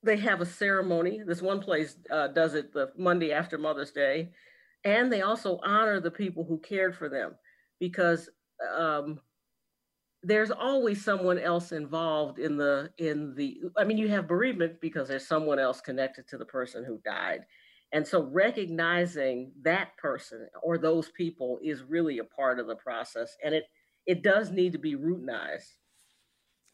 they 0.02 0.18
have 0.18 0.42
a 0.42 0.46
ceremony. 0.46 1.22
This 1.26 1.40
one 1.40 1.60
place 1.60 1.96
uh, 2.10 2.28
does 2.28 2.52
it 2.52 2.74
the 2.74 2.92
Monday 2.98 3.32
after 3.32 3.56
Mother's 3.56 3.92
Day. 3.92 4.28
And 4.84 5.10
they 5.10 5.22
also 5.22 5.58
honor 5.64 6.00
the 6.00 6.10
people 6.10 6.44
who 6.44 6.58
cared 6.58 6.94
for 6.94 7.08
them 7.08 7.36
because 7.82 8.30
um, 8.78 9.18
there's 10.22 10.52
always 10.52 11.04
someone 11.04 11.36
else 11.36 11.72
involved 11.72 12.38
in 12.38 12.56
the 12.56 12.88
in 12.98 13.34
the 13.34 13.60
i 13.76 13.82
mean 13.82 13.98
you 13.98 14.06
have 14.06 14.28
bereavement 14.28 14.80
because 14.80 15.08
there's 15.08 15.26
someone 15.26 15.58
else 15.58 15.80
connected 15.80 16.28
to 16.28 16.38
the 16.38 16.44
person 16.44 16.84
who 16.84 17.00
died. 17.04 17.40
And 17.94 18.06
so 18.06 18.22
recognizing 18.22 19.50
that 19.62 19.96
person 19.98 20.46
or 20.62 20.78
those 20.78 21.10
people 21.10 21.58
is 21.62 21.82
really 21.82 22.18
a 22.18 22.24
part 22.24 22.60
of 22.60 22.68
the 22.68 22.76
process 22.76 23.36
and 23.44 23.52
it 23.52 23.64
it 24.06 24.22
does 24.22 24.52
need 24.52 24.72
to 24.74 24.78
be 24.78 24.94
routinized. 24.94 25.74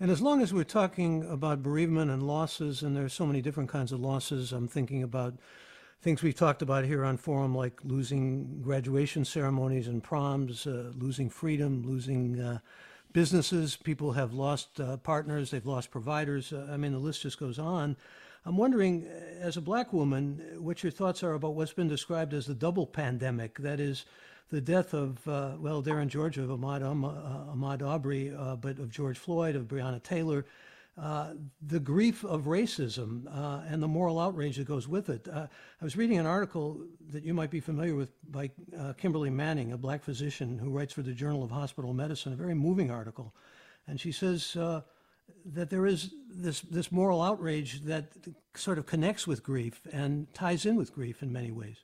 And 0.00 0.10
as 0.10 0.20
long 0.20 0.42
as 0.42 0.52
we're 0.52 0.64
talking 0.64 1.24
about 1.24 1.62
bereavement 1.62 2.10
and 2.10 2.22
losses 2.22 2.82
and 2.82 2.94
there's 2.94 3.14
so 3.14 3.24
many 3.24 3.40
different 3.40 3.70
kinds 3.70 3.92
of 3.92 4.00
losses 4.00 4.52
i'm 4.52 4.68
thinking 4.68 5.02
about 5.02 5.38
things 6.00 6.22
we've 6.22 6.34
talked 6.34 6.62
about 6.62 6.84
here 6.84 7.04
on 7.04 7.16
forum, 7.16 7.54
like 7.54 7.80
losing 7.84 8.60
graduation 8.62 9.24
ceremonies 9.24 9.88
and 9.88 10.02
proms, 10.02 10.66
uh, 10.66 10.92
losing 10.96 11.28
freedom, 11.28 11.82
losing 11.84 12.40
uh, 12.40 12.58
businesses. 13.12 13.76
People 13.76 14.12
have 14.12 14.32
lost 14.32 14.80
uh, 14.80 14.96
partners, 14.98 15.50
they've 15.50 15.66
lost 15.66 15.90
providers. 15.90 16.52
Uh, 16.52 16.68
I 16.70 16.76
mean, 16.76 16.92
the 16.92 16.98
list 16.98 17.22
just 17.22 17.40
goes 17.40 17.58
on. 17.58 17.96
I'm 18.46 18.56
wondering, 18.56 19.06
uh, 19.06 19.44
as 19.44 19.56
a 19.56 19.60
black 19.60 19.92
woman, 19.92 20.40
what 20.58 20.82
your 20.82 20.92
thoughts 20.92 21.22
are 21.22 21.32
about 21.32 21.54
what's 21.54 21.72
been 21.72 21.88
described 21.88 22.32
as 22.32 22.46
the 22.46 22.54
double 22.54 22.86
pandemic. 22.86 23.58
That 23.58 23.80
is, 23.80 24.04
the 24.50 24.60
death 24.62 24.94
of, 24.94 25.28
uh, 25.28 25.56
well, 25.58 25.82
there 25.82 26.00
in 26.00 26.08
Georgia, 26.08 26.42
of 26.42 26.48
Ahmaud, 26.48 26.82
um, 26.82 27.02
Ahmaud 27.02 27.86
Arbery, 27.86 28.32
but 28.62 28.78
of 28.78 28.90
George 28.90 29.18
Floyd, 29.18 29.54
of 29.54 29.64
Breonna 29.64 30.02
Taylor, 30.02 30.46
uh, 31.00 31.34
the 31.62 31.78
grief 31.78 32.24
of 32.24 32.44
racism 32.44 33.26
uh, 33.28 33.62
and 33.68 33.82
the 33.82 33.88
moral 33.88 34.18
outrage 34.18 34.56
that 34.56 34.66
goes 34.66 34.88
with 34.88 35.08
it. 35.08 35.28
Uh, 35.28 35.46
I 35.80 35.84
was 35.84 35.96
reading 35.96 36.18
an 36.18 36.26
article 36.26 36.84
that 37.10 37.22
you 37.22 37.32
might 37.34 37.50
be 37.50 37.60
familiar 37.60 37.94
with 37.94 38.10
by 38.32 38.50
uh, 38.76 38.94
Kimberly 38.94 39.30
Manning, 39.30 39.72
a 39.72 39.78
black 39.78 40.02
physician 40.02 40.58
who 40.58 40.70
writes 40.70 40.92
for 40.92 41.02
the 41.02 41.12
Journal 41.12 41.44
of 41.44 41.50
Hospital 41.50 41.94
Medicine, 41.94 42.32
a 42.32 42.36
very 42.36 42.54
moving 42.54 42.90
article. 42.90 43.32
And 43.86 44.00
she 44.00 44.10
says 44.10 44.56
uh, 44.56 44.80
that 45.46 45.70
there 45.70 45.86
is 45.86 46.14
this, 46.28 46.62
this 46.62 46.90
moral 46.90 47.22
outrage 47.22 47.82
that 47.82 48.10
sort 48.54 48.78
of 48.78 48.86
connects 48.86 49.26
with 49.26 49.44
grief 49.44 49.80
and 49.92 50.32
ties 50.34 50.66
in 50.66 50.74
with 50.74 50.92
grief 50.92 51.22
in 51.22 51.32
many 51.32 51.52
ways. 51.52 51.76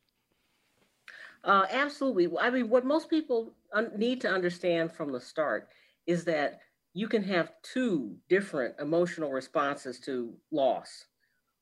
absolutely. 1.71 2.29
I 2.41 2.51
mean, 2.51 2.69
what 2.69 2.85
most 2.85 3.09
people 3.09 3.53
un- 3.73 3.93
need 3.97 4.21
to 4.23 4.29
understand 4.29 4.93
from 4.93 5.13
the 5.13 5.21
start 5.21 5.69
is 6.07 6.25
that 6.25 6.61
you 6.95 7.09
can 7.09 7.25
have 7.25 7.53
two 7.63 8.17
different 8.29 8.77
emotional 8.81 9.31
responses 9.31 9.99
to 10.01 10.33
loss. 10.53 11.05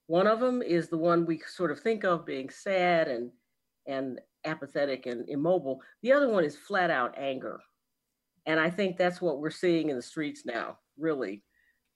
One 0.07 0.27
of 0.27 0.41
them 0.41 0.61
is 0.61 0.89
the 0.89 0.99
one 0.99 1.25
we 1.25 1.41
sort 1.47 1.71
of 1.71 1.81
think 1.81 2.05
of 2.05 2.27
being 2.27 2.51
sad 2.51 3.09
and 3.09 3.31
and 3.87 4.21
apathetic 4.45 5.07
and 5.07 5.29
immobile. 5.29 5.81
The 6.03 6.13
other 6.13 6.29
one 6.29 6.45
is 6.45 6.57
flat 6.57 6.91
out 6.91 7.19
anger. 7.19 7.61
And 8.47 8.61
I 8.61 8.71
think 8.71 8.97
that's 8.97 9.21
what 9.21 9.41
we're 9.41 9.51
seeing 9.51 9.89
in 9.89 9.97
the 9.97 10.03
streets 10.03 10.43
now, 10.45 10.79
really. 10.99 11.43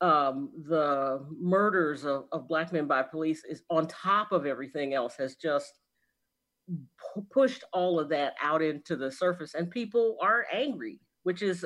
Um, 0.01 0.51
the 0.69 1.25
murders 1.41 2.05
of, 2.05 2.25
of 2.33 2.49
black 2.49 2.73
men 2.73 2.87
by 2.87 3.03
police 3.03 3.45
is 3.49 3.63
on 3.71 3.87
top 3.87 4.33
of 4.33 4.47
everything 4.47 4.95
else 4.95 5.15
has 5.17 5.37
just 5.37 5.73
p- 6.69 7.23
pushed 7.31 7.65
all 7.73 7.99
of 7.99 8.09
that 8.11 8.35
out 8.43 8.63
into 8.63 8.97
the 8.97 9.11
surface 9.11 9.55
and 9.55 9.71
people 9.71 10.19
are 10.21 10.47
angry, 10.53 11.01
which 11.23 11.43
is 11.43 11.65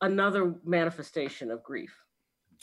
another 0.00 0.54
manifestation 0.64 1.50
of 1.50 1.62
grief. 1.62 1.94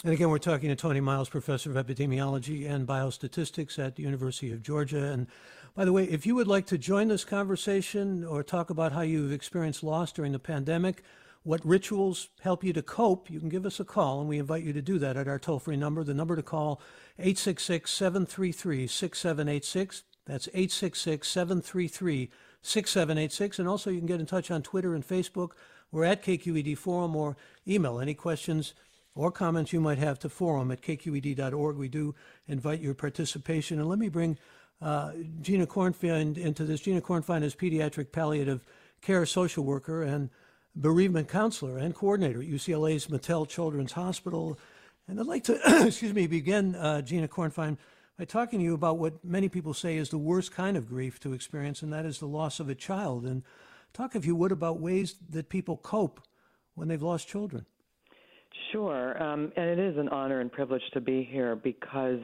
And 0.04 0.14
again, 0.14 0.30
we're 0.30 0.38
talking 0.38 0.70
to 0.70 0.76
Toni 0.76 1.00
Miles, 1.00 1.28
professor 1.28 1.76
of 1.76 1.88
epidemiology 1.88 2.70
and 2.70 2.88
biostatistics 2.88 3.80
at 3.80 3.96
the 3.96 4.04
University 4.04 4.52
of 4.52 4.62
Georgia. 4.62 5.12
And 5.12 5.26
by 5.74 5.86
the 5.86 5.94
way, 5.94 6.04
if 6.04 6.26
you 6.26 6.36
would 6.36 6.48
like 6.48 6.68
to 6.68 6.78
join 6.78 7.08
this 7.08 7.26
conversation 7.26 8.24
or 8.24 8.44
talk 8.44 8.70
about 8.70 8.92
how 8.92 9.02
you've 9.02 9.32
experienced 9.32 9.84
loss 9.84 10.12
during 10.12 10.34
the 10.34 10.40
pandemic, 10.40 11.02
what 11.42 11.66
rituals 11.66 12.30
help 12.42 12.64
you 12.64 12.74
to 12.74 12.84
cope, 12.84 13.32
you 13.32 13.40
can 13.40 13.50
give 13.50 13.66
us 13.66 13.80
a 13.80 13.86
call, 13.86 14.20
and 14.20 14.30
we 14.30 14.38
invite 14.38 14.64
you 14.64 14.74
to 14.74 14.82
do 14.82 15.00
that 15.00 15.18
at 15.18 15.28
our 15.28 15.40
toll 15.40 15.60
free 15.60 15.78
number. 15.78 16.04
The 16.04 16.14
number 16.14 16.36
to 16.36 16.44
call 16.44 16.80
866 17.18 17.90
733 17.90 18.86
6786. 18.86 20.04
That's 20.26 20.48
866 20.50 21.28
733 21.28 22.30
6786. 22.62 23.60
And 23.60 23.68
also, 23.68 23.90
you 23.90 23.98
can 23.98 24.08
get 24.08 24.20
in 24.20 24.26
touch 24.26 24.52
on 24.52 24.62
Twitter 24.62 24.94
and 24.94 25.08
Facebook 25.08 25.52
we're 25.92 26.06
at 26.06 26.24
KQED 26.24 26.78
Forum 26.78 27.16
or 27.16 27.38
email 27.68 28.00
any 28.00 28.14
questions 28.14 28.74
or 29.16 29.32
comments 29.32 29.74
you 29.74 29.82
might 29.82 29.98
have 29.98 30.20
to 30.20 30.30
forum 30.30 30.72
at 30.72 30.82
kqed.org. 30.82 31.76
We 31.76 31.88
do 31.88 32.14
invite 32.48 32.82
your 32.82 32.94
participation. 32.94 33.80
And 33.80 33.90
let 33.90 34.00
me 34.00 34.10
bring 34.10 34.38
uh, 34.82 35.14
Gina 35.42 35.66
Kornfein 35.66 36.38
into 36.38 36.64
this. 36.64 36.82
Gina 36.82 37.02
Kornfein 37.02 37.44
is 37.44 37.56
pediatric 37.56 38.12
palliative 38.12 38.64
care 39.02 39.26
social 39.26 39.64
worker 39.64 40.04
and 40.04 40.30
bereavement 40.76 41.28
counselor 41.28 41.78
and 41.78 41.96
coordinator 41.96 42.42
at 42.42 42.48
UCLA's 42.48 43.08
Mattel 43.08 43.48
Children's 43.48 43.94
Hospital. 43.94 44.60
And 45.08 45.20
I'd 45.20 45.26
like 45.26 45.44
to, 45.46 45.60
excuse 45.88 46.14
me, 46.14 46.28
begin, 46.28 46.76
uh, 46.76 47.02
Gina 47.02 47.28
Kornfein, 47.28 47.78
by 48.20 48.26
talking 48.26 48.60
to 48.60 48.66
you 48.66 48.74
about 48.74 48.98
what 48.98 49.24
many 49.24 49.50
people 49.50 49.74
say 49.74 49.98
is 49.98 50.10
the 50.10 50.18
worst 50.18 50.52
kind 50.52 50.76
of 50.76 50.90
grief 50.90 51.20
to 51.20 51.34
experience, 51.34 51.82
and 51.82 51.94
that 51.94 52.06
is 52.06 52.20
the 52.20 52.26
loss 52.26 52.60
of 52.60 52.68
a 52.68 52.76
child. 52.76 53.26
And 53.26 53.44
Talk, 53.94 54.16
if 54.16 54.26
you 54.26 54.36
would, 54.36 54.52
about 54.52 54.80
ways 54.80 55.16
that 55.30 55.50
people 55.50 55.78
cope 55.78 56.22
when 56.76 56.88
they've 56.88 57.02
lost 57.02 57.28
children. 57.28 57.66
Sure. 58.72 59.22
Um, 59.22 59.52
and 59.56 59.70
it 59.70 59.80
is 59.80 59.98
an 59.98 60.10
honor 60.10 60.40
and 60.40 60.52
privilege 60.52 60.82
to 60.94 61.02
be 61.02 61.28
here 61.30 61.56
because 61.56 62.20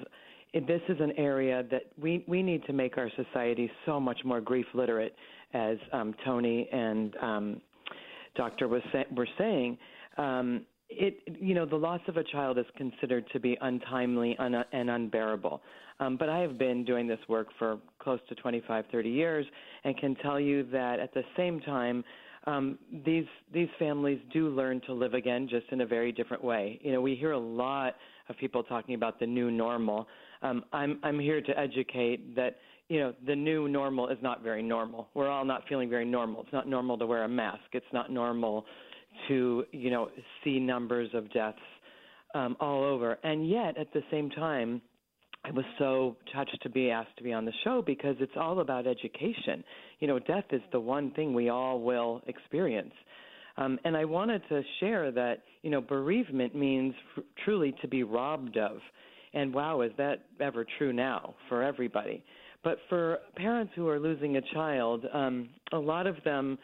this 0.54 0.82
is 0.88 0.98
an 1.00 1.12
area 1.18 1.64
that 1.72 1.84
we, 2.00 2.24
we 2.28 2.44
need 2.44 2.64
to 2.66 2.74
make 2.74 2.98
our 2.98 3.10
society 3.16 3.72
so 3.86 4.00
much 4.00 4.20
more 4.24 4.42
grief 4.42 4.66
literate, 4.74 5.16
as 5.54 5.78
um, 5.92 6.14
Toni 6.26 6.68
and 6.72 7.16
um, 7.22 7.62
Doctor 8.36 8.68
was 8.68 8.82
were 9.16 9.28
saying. 9.38 9.78
Um, 10.18 10.66
it 10.98 11.38
you 11.40 11.54
know 11.54 11.66
the 11.66 11.76
loss 11.76 12.02
of 12.08 12.18
a 12.18 12.24
child 12.24 12.58
is 12.58 12.66
considered 12.78 13.26
to 13.32 13.40
be 13.40 13.58
untimely 13.62 14.36
un- 14.40 14.64
and 14.72 14.90
unbearable. 14.90 15.62
Um, 16.00 16.18
but 16.18 16.28
i 16.30 16.40
have 16.40 16.58
been 16.58 16.84
doing 16.84 17.08
this 17.08 17.20
work 17.28 17.48
for 17.60 17.78
close 18.00 18.20
to 18.30 18.36
25 18.36 18.86
30 18.92 19.10
years 19.10 19.46
and 19.84 19.98
can 19.98 20.16
tell 20.16 20.40
you 20.40 20.64
that 20.72 21.00
at 21.00 21.14
the 21.14 21.24
same 21.38 21.60
time 21.62 22.04
um, 22.46 22.78
these 23.06 23.26
these 23.54 23.70
families 23.80 24.20
do 24.34 24.50
learn 24.50 24.82
to 24.88 24.94
live 24.94 25.14
again 25.14 25.48
just 25.50 25.66
in 25.72 25.82
a 25.82 25.86
very 25.86 26.12
different 26.12 26.44
way. 26.44 26.80
You 26.84 26.92
know 26.92 27.02
we 27.02 27.16
hear 27.16 27.32
a 27.32 27.40
lot 27.40 27.96
of 28.30 28.38
people 28.38 28.64
talking 28.64 28.96
about 28.96 29.20
the 29.20 29.28
new 29.28 29.52
normal. 29.52 30.08
Um, 30.42 30.66
i'm 30.74 31.00
i'm 31.04 31.20
here 31.20 31.42
to 31.42 31.60
educate 31.60 32.36
that 32.36 32.58
you 32.90 33.00
know 33.00 33.14
the 33.26 33.36
new 33.36 33.68
normal 33.68 34.10
is 34.10 34.18
not 34.22 34.44
very 34.44 34.62
normal. 34.62 35.10
We're 35.14 35.30
all 35.30 35.46
not 35.46 35.64
feeling 35.70 35.90
very 35.90 36.06
normal. 36.06 36.42
It's 36.42 36.54
not 36.54 36.68
normal 36.68 36.98
to 36.98 37.06
wear 37.06 37.24
a 37.24 37.30
mask. 37.30 37.64
It's 37.72 37.86
not 37.94 38.12
normal 38.12 38.66
to 39.28 39.66
you 39.72 39.90
know 39.90 40.10
see 40.44 40.60
numbers 40.60 41.10
of 41.14 41.32
deaths 41.34 41.58
um, 42.34 42.56
all 42.60 42.84
over, 42.84 43.18
and 43.24 43.48
yet 43.48 43.78
at 43.78 43.92
the 43.94 44.02
same 44.12 44.30
time, 44.30 44.82
I 45.46 45.52
was 45.52 45.66
so 45.78 46.16
touched 46.34 46.58
to 46.64 46.70
be 46.70 46.90
asked 46.90 47.18
to 47.18 47.24
be 47.24 47.34
on 47.34 47.46
the 47.46 47.52
show 47.64 47.82
because 47.82 48.16
it's 48.20 48.34
all 48.38 48.62
about 48.62 48.88
education. 48.88 49.64
You 50.00 50.08
know, 50.08 50.20
death 50.20 50.46
is 50.52 50.62
the 50.72 50.80
one 50.80 51.12
thing 51.12 51.34
we 51.34 51.50
all 51.50 51.82
will 51.82 52.22
experience. 52.28 52.94
Um, 53.58 53.78
and 53.84 53.96
I 53.96 54.06
wanted 54.06 54.42
to 54.50 54.62
share 54.80 55.12
that, 55.12 55.44
you 55.62 55.70
know, 55.70 55.82
bereavement 55.82 56.56
means 56.56 56.94
f- 57.18 57.24
truly 57.44 57.76
to 57.82 57.88
be 57.88 58.04
robbed 58.04 58.58
of. 58.58 58.78
And 59.34 59.54
wow, 59.54 59.82
is 59.82 59.92
that 59.98 60.26
ever 60.40 60.66
true 60.78 60.94
now 60.94 61.36
for 61.50 61.62
everybody? 61.62 62.24
But 62.64 62.78
for 62.90 63.20
parents 63.36 63.74
who 63.76 63.88
are 63.90 64.00
losing 64.00 64.38
a 64.38 64.42
child, 64.54 65.06
um, 65.14 65.50
a 65.72 65.78
lot 65.78 66.08
of 66.08 66.16
them 66.24 66.58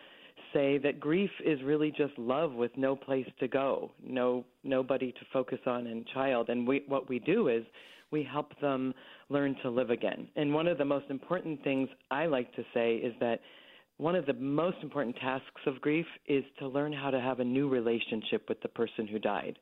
say 0.54 0.78
that 0.80 1.00
grief 1.00 1.30
is 1.46 1.62
really 1.64 1.92
just 1.92 2.18
love 2.18 2.54
with 2.54 2.72
no 2.76 2.96
place 2.96 3.28
to 3.40 3.48
go, 3.48 3.92
no 4.04 4.46
nobody 4.64 5.12
to 5.12 5.20
focus 5.32 5.60
on 5.66 5.88
in 5.88 6.06
child. 6.14 6.50
And 6.50 6.68
we, 6.68 6.84
what 6.88 7.10
we 7.10 7.20
do 7.20 7.48
is 7.48 7.64
we 8.12 8.24
help 8.24 8.60
them 8.60 8.94
learn 9.30 9.56
to 9.64 9.70
live 9.70 9.90
again. 9.90 10.28
And 10.36 10.54
one 10.54 10.68
of 10.68 10.78
the 10.78 10.86
most 10.86 11.06
important 11.10 11.64
things 11.64 11.90
I 12.10 12.26
like 12.26 12.54
to 12.56 12.64
say 12.74 12.96
is 12.96 13.14
that 13.20 13.40
one 13.98 14.16
of 14.16 14.26
the 14.26 14.34
most 14.34 14.78
important 14.82 15.16
tasks 15.18 15.62
of 15.66 15.82
grief 15.82 16.06
is 16.28 16.44
to 16.60 16.68
learn 16.68 16.94
how 16.94 17.12
to 17.12 17.20
have 17.20 17.40
a 17.40 17.44
new 17.44 17.68
relationship 17.70 18.48
with 18.48 18.62
the 18.62 18.70
person 18.70 19.06
who 19.08 19.20
died. 19.20 19.60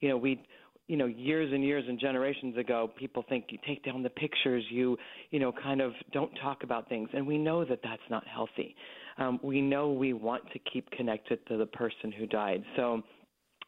You 0.00 0.08
know, 0.08 0.16
we 0.16 0.42
you 0.90 0.96
know 0.96 1.06
years 1.06 1.52
and 1.52 1.62
years 1.62 1.84
and 1.86 2.00
generations 2.00 2.56
ago 2.56 2.90
people 2.98 3.24
think 3.28 3.44
you 3.50 3.58
take 3.64 3.84
down 3.84 4.02
the 4.02 4.10
pictures 4.10 4.64
you 4.70 4.98
you 5.30 5.38
know 5.38 5.52
kind 5.52 5.80
of 5.80 5.92
don't 6.12 6.32
talk 6.42 6.64
about 6.64 6.88
things 6.88 7.08
and 7.14 7.24
we 7.24 7.38
know 7.38 7.64
that 7.64 7.78
that's 7.84 8.02
not 8.10 8.26
healthy 8.26 8.74
um, 9.20 9.38
we 9.42 9.60
know 9.60 9.92
we 9.92 10.12
want 10.12 10.42
to 10.52 10.58
keep 10.72 10.90
connected 10.90 11.38
to 11.46 11.56
the 11.56 11.66
person 11.66 12.10
who 12.10 12.26
died. 12.26 12.64
So 12.76 13.02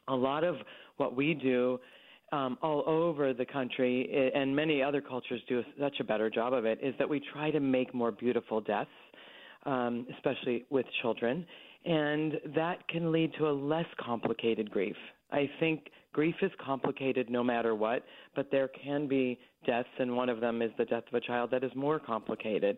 a 0.09 0.15
lot 0.15 0.43
of 0.45 0.57
what 0.97 1.15
we 1.15 1.35
do 1.35 1.79
um, 2.33 2.59
all 2.63 2.83
over 2.87 3.33
the 3.33 3.45
country 3.45 4.33
and 4.35 4.55
many 4.57 4.83
other 4.83 5.01
cultures 5.01 5.41
do 5.49 5.63
such 5.79 6.01
a 6.01 6.05
better 6.05 6.31
job 6.31 6.53
of 6.53 6.65
it 6.65 6.79
is 6.83 6.95
that 6.99 7.09
we 7.09 7.21
try 7.33 7.51
to 7.51 7.61
make 7.61 7.95
more 7.95 8.11
beautiful 8.11 8.61
deaths 8.61 8.91
um, 9.67 10.07
especially 10.17 10.65
with 10.71 10.87
children. 11.01 11.47
And 11.85 12.35
that 12.55 12.87
can 12.89 13.11
lead 13.11 13.33
to 13.39 13.49
a 13.49 13.53
less 13.53 13.87
complicated 14.01 14.71
grief. 14.71 14.97
I 15.31 15.51
think 15.61 15.89
grief 16.13 16.35
is 16.43 16.51
complicated 16.65 17.31
no 17.31 17.43
matter 17.43 17.75
what, 17.75 18.05
but 18.37 18.51
there 18.51 18.69
can 18.69 19.09
be 19.09 19.39
deaths, 19.67 19.89
and 19.99 20.15
one 20.17 20.29
of 20.29 20.41
them 20.41 20.63
is 20.63 20.71
the 20.79 20.85
death 20.85 21.05
of 21.09 21.15
a 21.15 21.21
child 21.21 21.51
that 21.51 21.65
is 21.65 21.73
more 21.75 21.99
complicated, 21.99 22.77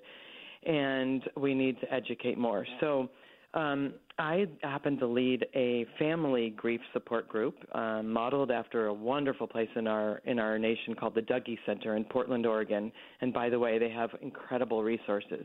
and 0.66 1.22
we 1.36 1.54
need 1.54 1.80
to 1.80 1.92
educate 1.92 2.38
more. 2.38 2.66
So. 2.80 3.08
Um, 3.54 3.94
I 4.18 4.46
happen 4.62 4.98
to 4.98 5.06
lead 5.06 5.46
a 5.54 5.86
family 5.96 6.50
grief 6.50 6.80
support 6.92 7.28
group 7.28 7.54
um, 7.72 8.12
modeled 8.12 8.50
after 8.50 8.86
a 8.86 8.92
wonderful 8.92 9.46
place 9.46 9.68
in 9.76 9.86
our 9.86 10.20
in 10.24 10.40
our 10.40 10.58
nation 10.58 10.94
called 10.94 11.14
the 11.14 11.20
Dougy 11.20 11.56
Center 11.64 11.94
in 11.94 12.04
Portland, 12.04 12.46
Oregon. 12.46 12.90
And 13.20 13.32
by 13.32 13.48
the 13.48 13.58
way, 13.60 13.78
they 13.78 13.90
have 13.90 14.10
incredible 14.22 14.82
resources 14.82 15.44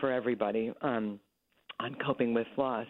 for 0.00 0.10
everybody 0.10 0.72
um, 0.80 1.20
on 1.80 1.96
coping 2.04 2.32
with 2.32 2.46
loss. 2.56 2.86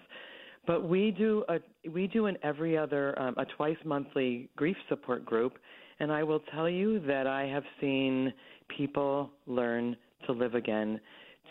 But 0.66 0.88
we 0.88 1.10
do 1.10 1.44
a 1.48 1.58
we 1.90 2.06
do 2.06 2.26
an 2.26 2.36
every 2.42 2.76
other 2.76 3.18
um, 3.20 3.34
a 3.38 3.44
twice 3.56 3.78
monthly 3.84 4.50
grief 4.56 4.76
support 4.88 5.24
group, 5.24 5.58
and 6.00 6.12
I 6.12 6.22
will 6.22 6.40
tell 6.54 6.68
you 6.68 7.00
that 7.06 7.26
I 7.26 7.46
have 7.46 7.64
seen 7.80 8.32
people 8.76 9.30
learn 9.46 9.96
to 10.26 10.32
live 10.32 10.54
again, 10.54 11.00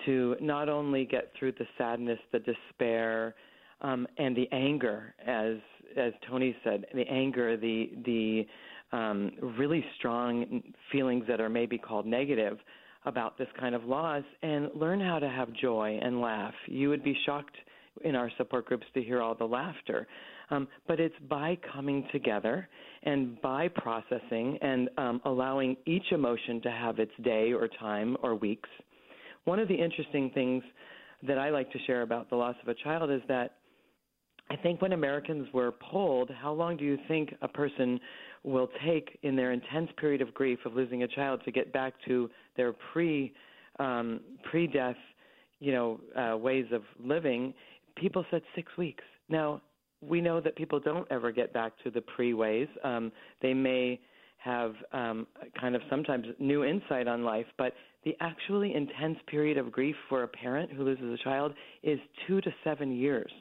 to 0.05 0.35
not 0.39 0.69
only 0.69 1.05
get 1.05 1.31
through 1.37 1.53
the 1.53 1.65
sadness, 1.77 2.19
the 2.31 2.39
despair, 2.39 3.35
um, 3.81 4.07
and 4.17 4.35
the 4.35 4.47
anger, 4.51 5.13
as 5.25 5.55
as 5.97 6.13
Toni 6.27 6.55
said, 6.63 6.85
the 6.93 7.07
anger, 7.07 7.57
the 7.57 7.89
the 8.05 8.47
um, 8.95 9.31
really 9.57 9.83
strong 9.97 10.61
feelings 10.91 11.25
that 11.27 11.39
are 11.39 11.49
maybe 11.49 11.77
called 11.77 12.05
negative 12.05 12.57
about 13.05 13.37
this 13.37 13.47
kind 13.59 13.73
of 13.75 13.85
loss, 13.85 14.23
and 14.41 14.69
learn 14.75 14.99
how 14.99 15.19
to 15.19 15.29
have 15.29 15.51
joy 15.53 15.97
and 16.01 16.19
laugh. 16.19 16.53
You 16.67 16.89
would 16.89 17.03
be 17.03 17.17
shocked 17.25 17.55
in 18.03 18.15
our 18.15 18.29
support 18.37 18.65
groups 18.65 18.85
to 18.93 19.01
hear 19.01 19.21
all 19.21 19.35
the 19.35 19.45
laughter. 19.45 20.07
Um, 20.51 20.67
but 20.87 20.99
it's 20.99 21.15
by 21.29 21.57
coming 21.73 22.07
together 22.11 22.67
and 23.03 23.39
by 23.41 23.67
processing 23.67 24.57
and 24.61 24.89
um, 24.97 25.21
allowing 25.25 25.77
each 25.85 26.11
emotion 26.11 26.61
to 26.61 26.71
have 26.71 26.99
its 26.99 27.11
day 27.23 27.53
or 27.53 27.67
time 27.67 28.17
or 28.23 28.35
weeks. 28.35 28.69
One 29.45 29.59
of 29.59 29.67
the 29.67 29.75
interesting 29.75 30.31
things 30.33 30.63
that 31.27 31.37
I 31.37 31.49
like 31.49 31.71
to 31.71 31.79
share 31.85 32.01
about 32.01 32.29
the 32.29 32.35
loss 32.35 32.55
of 32.61 32.67
a 32.69 32.73
child 32.73 33.11
is 33.11 33.21
that 33.27 33.55
I 34.51 34.55
think 34.55 34.81
when 34.81 34.93
Americans 34.93 35.47
were 35.53 35.71
polled, 35.71 36.31
how 36.41 36.51
long 36.53 36.75
do 36.77 36.83
you 36.83 36.97
think 37.07 37.35
a 37.41 37.47
person 37.47 37.99
will 38.43 38.69
take 38.85 39.19
in 39.21 39.35
their 39.35 39.51
intense 39.51 39.89
period 39.97 40.21
of 40.21 40.33
grief 40.33 40.59
of 40.65 40.73
losing 40.73 41.03
a 41.03 41.07
child 41.07 41.41
to 41.45 41.51
get 41.51 41.71
back 41.71 41.93
to 42.07 42.29
their 42.57 42.73
pre 42.73 43.33
um, 43.79 44.21
pre 44.49 44.67
death 44.67 44.95
you 45.59 45.71
know 45.71 45.99
uh, 46.17 46.37
ways 46.37 46.65
of 46.71 46.83
living 46.99 47.53
people 47.99 48.25
said 48.31 48.41
six 48.55 48.71
weeks. 48.77 49.03
Now, 49.27 49.61
we 50.01 50.21
know 50.21 50.39
that 50.39 50.55
people 50.55 50.79
don't 50.79 51.07
ever 51.11 51.31
get 51.31 51.53
back 51.53 51.73
to 51.83 51.91
the 51.91 52.01
pre 52.01 52.33
ways. 52.33 52.67
Um, 52.83 53.11
they 53.41 53.53
may 53.53 53.99
have 54.39 54.73
um, 54.93 55.27
kind 55.59 55.75
of 55.75 55.81
sometimes 55.89 56.25
new 56.39 56.63
insight 56.63 57.07
on 57.07 57.23
life, 57.23 57.45
but 57.57 57.73
the 58.05 58.15
actually 58.21 58.73
intense 58.73 59.17
period 59.27 59.57
of 59.57 59.71
grief 59.71 59.95
for 60.07 60.23
a 60.23 60.27
parent 60.27 60.71
who 60.71 60.83
loses 60.83 61.19
a 61.19 61.23
child 61.23 61.53
is 61.83 61.99
two 62.27 62.39
to 62.41 62.49
seven 62.63 62.91
years. 62.91 63.31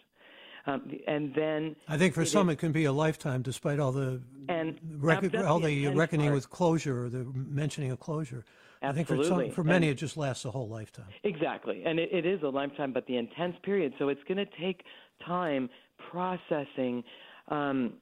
Um, 0.66 0.90
and 1.06 1.32
then 1.34 1.76
I 1.86 1.96
think 1.96 2.14
for 2.14 2.26
some 2.26 2.50
it 2.50 2.56
can 2.56 2.72
be 2.72 2.84
a 2.84 2.92
lifetime, 2.92 3.42
despite 3.42 3.78
all 3.78 3.92
the 3.92 4.20
and 4.48 4.78
rec- 4.98 5.34
all 5.34 5.60
the 5.60 5.86
reckoning 5.88 6.26
part. 6.26 6.34
with 6.34 6.50
closure 6.50 7.04
or 7.04 7.08
the 7.08 7.24
mentioning 7.34 7.90
of 7.90 8.00
closure. 8.00 8.44
Absolutely. 8.82 8.88
I 8.88 8.92
think 8.92 9.08
for 9.08 9.28
some, 9.28 9.50
for 9.52 9.64
many, 9.64 9.88
and, 9.88 9.96
it 9.96 9.98
just 9.98 10.16
lasts 10.16 10.44
a 10.44 10.50
whole 10.50 10.68
lifetime. 10.68 11.06
Exactly, 11.24 11.82
and 11.86 11.98
it, 11.98 12.10
it 12.12 12.26
is 12.26 12.42
a 12.42 12.48
lifetime, 12.48 12.92
but 12.92 13.06
the 13.06 13.16
intense 13.16 13.56
period. 13.62 13.94
So 13.98 14.08
it's 14.08 14.22
going 14.28 14.38
to 14.38 14.46
take 14.60 14.82
time 15.26 15.70
processing. 16.10 17.02
Um, 17.48 17.94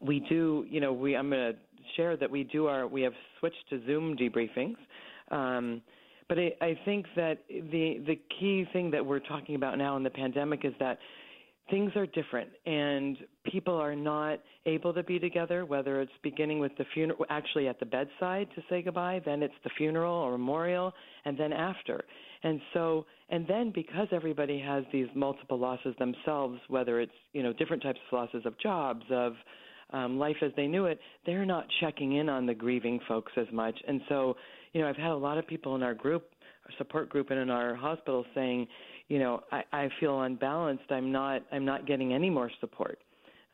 we 0.00 0.20
do, 0.20 0.64
you 0.70 0.80
know, 0.80 0.92
we 0.92 1.16
I'm 1.16 1.28
going 1.28 1.52
to 1.52 1.58
share 1.96 2.16
that 2.16 2.30
we 2.30 2.44
do 2.44 2.66
our 2.66 2.86
we 2.86 3.02
have 3.02 3.14
switched 3.38 3.68
to 3.70 3.84
Zoom 3.86 4.16
debriefings. 4.16 4.76
Um, 5.30 5.82
but 6.28 6.38
I, 6.38 6.52
I 6.60 6.78
think 6.84 7.06
that 7.16 7.38
the 7.48 8.02
the 8.06 8.18
key 8.38 8.66
thing 8.72 8.90
that 8.92 9.04
we're 9.04 9.20
talking 9.20 9.54
about 9.54 9.78
now 9.78 9.96
in 9.96 10.02
the 10.02 10.10
pandemic 10.10 10.64
is 10.64 10.72
that 10.78 10.98
things 11.70 11.92
are 11.94 12.06
different 12.06 12.50
and 12.66 13.16
people 13.50 13.74
are 13.74 13.94
not 13.94 14.40
able 14.66 14.92
to 14.92 15.02
be 15.02 15.18
together 15.18 15.64
whether 15.64 16.00
it's 16.00 16.12
beginning 16.22 16.58
with 16.58 16.72
the 16.78 16.84
funeral 16.92 17.24
actually 17.30 17.68
at 17.68 17.78
the 17.78 17.86
bedside 17.86 18.48
to 18.54 18.62
say 18.68 18.82
goodbye 18.82 19.20
then 19.24 19.42
it's 19.42 19.54
the 19.64 19.70
funeral 19.78 20.14
or 20.14 20.32
memorial 20.32 20.92
and 21.24 21.38
then 21.38 21.52
after 21.52 22.02
and 22.42 22.60
so 22.74 23.06
and 23.28 23.46
then 23.46 23.70
because 23.72 24.08
everybody 24.12 24.58
has 24.58 24.84
these 24.92 25.06
multiple 25.14 25.58
losses 25.58 25.94
themselves 25.98 26.58
whether 26.68 27.00
it's 27.00 27.12
you 27.32 27.42
know 27.42 27.52
different 27.52 27.82
types 27.82 28.00
of 28.10 28.18
losses 28.18 28.44
of 28.44 28.58
jobs 28.58 29.04
of 29.10 29.34
um, 29.92 30.18
life 30.18 30.36
as 30.42 30.52
they 30.56 30.66
knew 30.66 30.86
it 30.86 30.98
they're 31.26 31.46
not 31.46 31.66
checking 31.80 32.16
in 32.16 32.28
on 32.28 32.46
the 32.46 32.54
grieving 32.54 33.00
folks 33.08 33.32
as 33.36 33.46
much 33.52 33.78
and 33.86 34.00
so 34.08 34.36
you 34.72 34.80
know 34.80 34.88
i've 34.88 34.96
had 34.96 35.10
a 35.10 35.16
lot 35.16 35.38
of 35.38 35.46
people 35.46 35.74
in 35.74 35.82
our 35.82 35.94
group 35.94 36.30
our 36.66 36.72
support 36.78 37.08
group 37.08 37.30
and 37.30 37.40
in 37.40 37.50
our 37.50 37.74
hospital 37.74 38.24
saying 38.34 38.66
you 39.10 39.18
know, 39.18 39.42
I, 39.50 39.62
I 39.72 39.88
feel 39.98 40.22
unbalanced. 40.22 40.84
I'm 40.88 41.12
not 41.12 41.42
I'm 41.52 41.64
not 41.64 41.86
getting 41.86 42.14
any 42.14 42.30
more 42.30 42.50
support. 42.60 42.98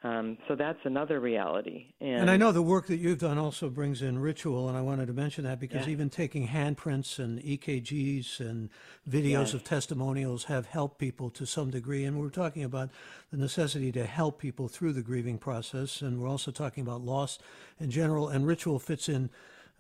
Um, 0.07 0.39
so 0.47 0.55
that's 0.55 0.79
another 0.85 1.19
reality. 1.19 1.87
And, 2.01 2.23
and, 2.23 2.31
I 2.31 2.37
know 2.37 2.53
the 2.53 2.63
work 2.63 2.87
that 2.87 2.99
you've 2.99 3.19
done 3.19 3.39
also 3.39 3.69
brings 3.69 4.03
in 4.03 4.21
ritual, 4.21 4.69
and 4.69 4.79
I 4.79 4.81
wanted 4.81 5.07
to 5.07 5.13
mention 5.13 5.43
that 5.45 5.59
because 5.59 5.87
yeah. 5.87 5.93
even 5.93 6.11
taking 6.11 6.47
handprints 6.47 7.19
and 7.19 7.41
EKGs 7.41 8.39
and 8.39 8.71
videos 9.09 9.31
yes. 9.31 9.55
of 9.55 9.65
testimonials 9.65 10.45
have 10.45 10.67
helped 10.67 10.99
people 10.99 11.29
to 11.31 11.45
some 11.45 11.71
degree. 11.71 12.05
And 12.05 12.21
we're 12.21 12.29
talking 12.29 12.63
about 12.63 12.91
the 13.33 13.37
necessity 13.37 13.91
to 13.93 14.07
help 14.07 14.39
people 14.39 14.69
through 14.69 14.93
the 14.93 15.03
grieving 15.03 15.39
process, 15.39 16.03
and 16.03 16.21
we're 16.21 16.29
also 16.29 16.53
talking 16.53 16.85
about 16.85 17.01
loss 17.01 17.41
in 17.81 17.91
general. 17.91 18.29
And 18.29 18.47
ritual 18.47 18.79
fits 18.79 19.09
in 19.09 19.29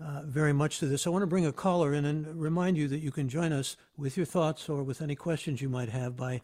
uh, 0.01 0.23
very 0.25 0.53
much 0.53 0.81
to 0.81 0.87
this. 0.87 1.07
I 1.07 1.11
want 1.11 1.23
to 1.23 1.29
bring 1.29 1.47
a 1.47 1.53
caller 1.53 1.95
in 1.95 2.05
and 2.05 2.41
remind 2.41 2.77
you 2.77 2.89
that 2.89 2.99
you 2.99 3.12
can 3.12 3.29
join 3.29 3.53
us 3.53 3.77
with 3.97 4.17
your 4.17 4.27
thoughts 4.27 4.69
or 4.69 4.83
with 4.83 5.01
any 5.01 5.15
questions 5.15 5.62
you 5.62 5.69
might 5.69 5.91
have 5.91 6.17
by 6.17 6.41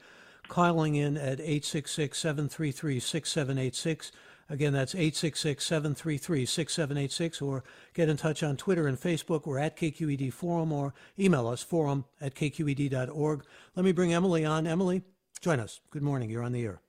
calling 0.48 0.94
in 0.94 1.16
at 1.16 1.40
866 1.40 2.18
733 2.18 3.00
6786. 3.00 4.12
Again, 4.48 4.72
that's 4.72 4.94
866 4.94 5.64
733 5.64 6.44
6786, 6.44 7.40
or 7.40 7.64
get 7.94 8.08
in 8.08 8.16
touch 8.16 8.42
on 8.42 8.56
Twitter 8.56 8.86
and 8.86 9.00
Facebook. 9.00 9.46
We're 9.46 9.58
at 9.58 9.76
KQED 9.76 10.32
Forum, 10.32 10.72
or 10.72 10.92
email 11.18 11.46
us 11.48 11.62
forum 11.62 12.04
at 12.20 12.34
kqed.org. 12.34 13.44
Let 13.76 13.84
me 13.84 13.92
bring 13.92 14.12
Emily 14.12 14.44
on. 14.44 14.66
Emily, 14.66 15.02
join 15.40 15.58
us. 15.58 15.80
Good 15.90 16.02
morning. 16.02 16.28
You're 16.28 16.42
on 16.42 16.52
the 16.52 16.64
air. 16.64 16.80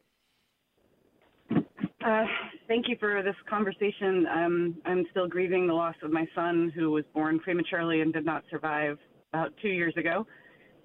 Uh, 2.05 2.25
thank 2.67 2.89
you 2.89 2.97
for 2.99 3.23
this 3.23 3.35
conversation. 3.49 4.27
Um, 4.27 4.75
I'm 4.85 5.05
still 5.11 5.29
grieving 5.29 5.67
the 5.67 5.73
loss 5.73 5.95
of 6.03 6.11
my 6.11 6.27
son, 6.35 6.71
who 6.75 6.91
was 6.91 7.05
born 7.13 7.39
prematurely 7.39 8.01
and 8.01 8.11
did 8.11 8.25
not 8.25 8.43
survive 8.49 8.97
about 9.31 9.53
two 9.61 9.69
years 9.69 9.95
ago, 9.95 10.27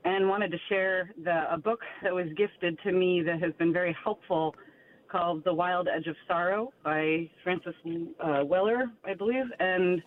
and 0.04 0.28
wanted 0.28 0.50
to 0.52 0.58
share 0.68 1.12
the, 1.24 1.52
a 1.52 1.58
book 1.58 1.80
that 2.02 2.14
was 2.14 2.26
gifted 2.36 2.78
to 2.84 2.92
me 2.92 3.22
that 3.22 3.40
has 3.40 3.52
been 3.58 3.72
very 3.72 3.96
helpful 4.02 4.54
called 5.10 5.42
The 5.44 5.52
Wild 5.52 5.88
Edge 5.88 6.06
of 6.06 6.16
Sorrow 6.26 6.72
by 6.84 7.28
Francis 7.42 7.74
uh, 8.22 8.44
Weller, 8.44 8.86
I 9.04 9.14
believe. 9.14 9.46
And 9.58 10.02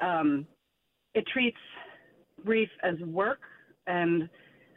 um, 0.00 0.46
it 1.14 1.24
treats 1.32 1.58
grief 2.44 2.68
as 2.82 2.94
work 3.00 3.40
and 3.86 4.28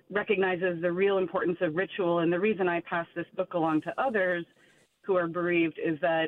recognizes 0.10 0.82
the 0.82 0.92
real 0.92 1.18
importance 1.18 1.58
of 1.62 1.76
ritual. 1.76 2.20
And 2.20 2.34
the 2.34 2.40
reason 2.40 2.68
I 2.68 2.82
pass 2.82 3.08
this 3.16 3.28
book 3.36 3.54
along 3.54 3.82
to 3.82 3.94
others– 4.02 4.46
who 5.04 5.16
are 5.16 5.28
bereaved 5.28 5.80
is 5.84 6.00
that 6.02 6.28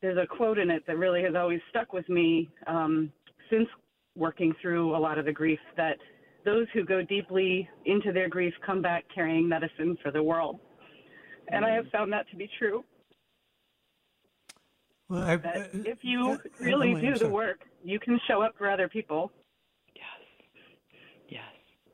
there's 0.00 0.18
a 0.18 0.26
quote 0.26 0.58
in 0.58 0.70
it 0.70 0.84
that 0.86 0.98
really 0.98 1.22
has 1.22 1.34
always 1.34 1.60
stuck 1.70 1.92
with 1.92 2.08
me 2.08 2.48
um, 2.66 3.12
since 3.50 3.68
working 4.16 4.54
through 4.62 4.96
a 4.96 4.98
lot 4.98 5.18
of 5.18 5.24
the 5.24 5.32
grief 5.32 5.58
that 5.76 5.98
those 6.44 6.66
who 6.74 6.84
go 6.84 7.02
deeply 7.02 7.68
into 7.86 8.12
their 8.12 8.28
grief 8.28 8.52
come 8.64 8.82
back 8.82 9.04
carrying 9.14 9.48
medicine 9.48 9.96
for 10.02 10.10
the 10.10 10.22
world. 10.22 10.60
and 11.48 11.64
I 11.64 11.70
have 11.74 11.86
found 11.92 12.12
that 12.12 12.28
to 12.30 12.36
be 12.36 12.48
true. 12.58 12.84
Well, 15.08 15.22
I, 15.22 15.36
That 15.36 15.56
I- 15.56 15.68
if 15.86 15.98
you 16.02 16.30
uh, 16.32 16.38
really 16.60 16.90
Emily, 16.90 17.12
do 17.12 17.18
the 17.18 17.28
work, 17.28 17.60
you 17.82 17.98
can 18.00 18.18
show 18.26 18.40
up 18.42 18.54
for 18.56 18.70
other 18.70 18.88
people. 18.88 19.30
Yes. 19.94 20.04
Yes. 21.28 21.42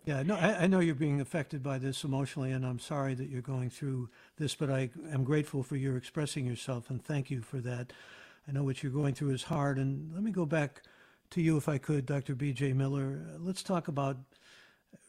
Yeah, 0.05 0.23
no, 0.23 0.37
I, 0.37 0.63
I 0.63 0.67
know 0.69 0.79
you're 0.81 0.95
being 0.95 1.21
affected 1.21 1.63
by 1.63 1.79
this 1.79 2.05
emotionally, 2.05 2.53
and 2.53 2.65
I'm 2.65 2.79
sorry 2.79 3.15
that 3.15 3.29
you're 3.29 3.43
going 3.43 3.71
through 3.71 4.09
this, 4.37 4.55
but 4.55 4.71
I 4.71 4.91
am 5.13 5.25
grateful 5.25 5.63
for 5.65 5.77
your 5.77 5.97
expressing 5.97 6.47
yourself, 6.47 6.91
and 6.91 7.05
thank 7.05 7.31
you 7.31 7.41
for 7.43 7.59
that. 7.59 7.93
I 8.49 8.53
know 8.53 8.63
what 8.63 8.83
you're 8.83 8.93
going 8.93 9.15
through 9.15 9.31
is 9.31 9.45
hard, 9.45 9.79
and 9.79 10.13
let 10.15 10.23
me 10.23 10.31
go 10.31 10.47
back 10.47 10.83
to 11.31 11.41
you, 11.43 11.57
if 11.57 11.69
I 11.69 11.79
could, 11.79 12.07
Dr. 12.07 12.35
B.J. 12.35 12.73
Miller. 12.73 13.21
Uh, 13.35 13.39
Let's 13.41 13.63
talk 13.63 13.89
about 13.89 14.17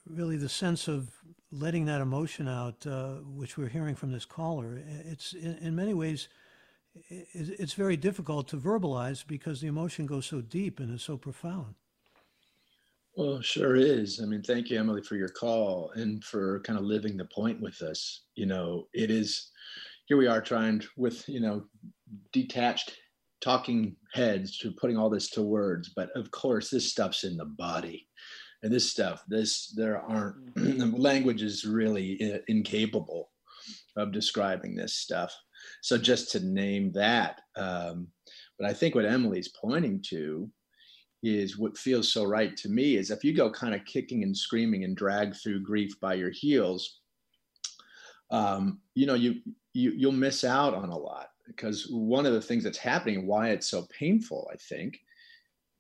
really 0.06 0.38
the 0.38 0.50
sense 0.50 0.88
of 0.88 1.10
letting 1.52 1.86
that 1.86 2.02
emotion 2.02 2.48
out, 2.48 2.86
uh, 2.88 3.16
which 3.26 3.58
we're 3.58 3.68
hearing 3.68 3.96
from 3.96 4.12
this 4.12 4.26
caller. 4.26 4.82
It's 5.06 5.34
in, 5.34 5.58
in 5.58 5.76
many 5.76 5.94
ways, 5.94 6.30
it's 7.10 7.74
very 7.74 7.98
difficult 7.98 8.48
to 8.50 8.58
verbalize 8.58 9.26
because 9.26 9.62
the 9.62 9.68
emotion 9.68 10.06
goes 10.06 10.26
so 10.26 10.42
deep 10.42 10.80
and 10.80 10.94
is 10.94 11.02
so 11.02 11.18
profound. 11.18 11.76
Well, 13.16 13.42
sure 13.42 13.76
is. 13.76 14.22
I 14.24 14.26
mean, 14.26 14.42
thank 14.42 14.70
you, 14.70 14.80
Emily, 14.80 15.02
for 15.02 15.16
your 15.16 15.30
call 15.30 15.92
and 15.96 16.24
for 16.24 16.62
kind 16.62 16.80
of 16.80 16.86
living 16.86 17.18
the 17.18 17.26
point 17.26 17.62
with 17.62 17.82
us. 17.82 18.24
You 18.36 18.46
know, 18.46 18.88
it 18.94 19.12
is 19.12 19.52
here 20.06 20.18
we 20.18 20.28
are 20.28 20.42
trying 20.42 20.82
with, 20.98 21.28
you 21.28 21.40
know, 21.42 21.64
detached 22.32 22.94
talking 23.42 23.96
heads 24.14 24.58
to 24.60 24.72
putting 24.72 24.98
all 24.98 25.10
this 25.10 25.30
to 25.32 25.42
words. 25.42 25.92
But 25.96 26.10
of 26.16 26.32
course, 26.32 26.70
this 26.70 26.90
stuff's 26.90 27.24
in 27.24 27.36
the 27.36 27.46
body. 27.46 28.08
And 28.64 28.72
this 28.72 28.92
stuff, 28.92 29.24
this, 29.28 29.74
there 29.76 30.00
aren't, 30.00 30.36
language 30.98 31.42
is 31.42 31.66
really 31.66 32.18
i- 32.22 32.42
incapable 32.48 33.30
of 33.96 34.12
describing 34.12 34.76
this 34.76 34.94
stuff. 34.94 35.36
So 35.82 35.98
just 35.98 36.32
to 36.32 36.40
name 36.40 36.92
that, 36.94 37.42
um, 37.56 38.08
but 38.60 38.70
I 38.70 38.74
think 38.74 38.94
what 38.94 39.06
Emily's 39.06 39.50
pointing 39.50 40.04
to 40.10 40.50
is 41.24 41.58
what 41.58 41.78
feels 41.78 42.12
so 42.12 42.24
right 42.24 42.56
to 42.58 42.70
me 42.70 42.96
is 42.96 43.12
if 43.12 43.24
you 43.24 43.34
go 43.34 43.52
kind 43.52 43.76
of 43.76 43.86
kicking 43.86 44.24
and 44.24 44.36
screaming 44.36 44.84
and 44.84 44.98
drag 44.98 45.36
through 45.36 45.62
grief 45.62 46.00
by 46.00 46.14
your 46.14 46.32
heels 46.32 47.00
um, 48.32 48.80
you 48.96 49.06
know 49.06 49.14
you, 49.14 49.36
you 49.74 49.92
you'll 49.92 50.12
miss 50.12 50.44
out 50.44 50.74
on 50.74 50.90
a 50.90 50.98
lot 50.98 51.28
because 51.48 51.88
one 51.92 52.26
of 52.26 52.34
the 52.34 52.42
things 52.42 52.64
that's 52.64 52.78
happening 52.78 53.28
why 53.28 53.50
it's 53.50 53.68
so 53.68 53.86
painful 53.98 54.50
i 54.52 54.56
think 54.58 55.00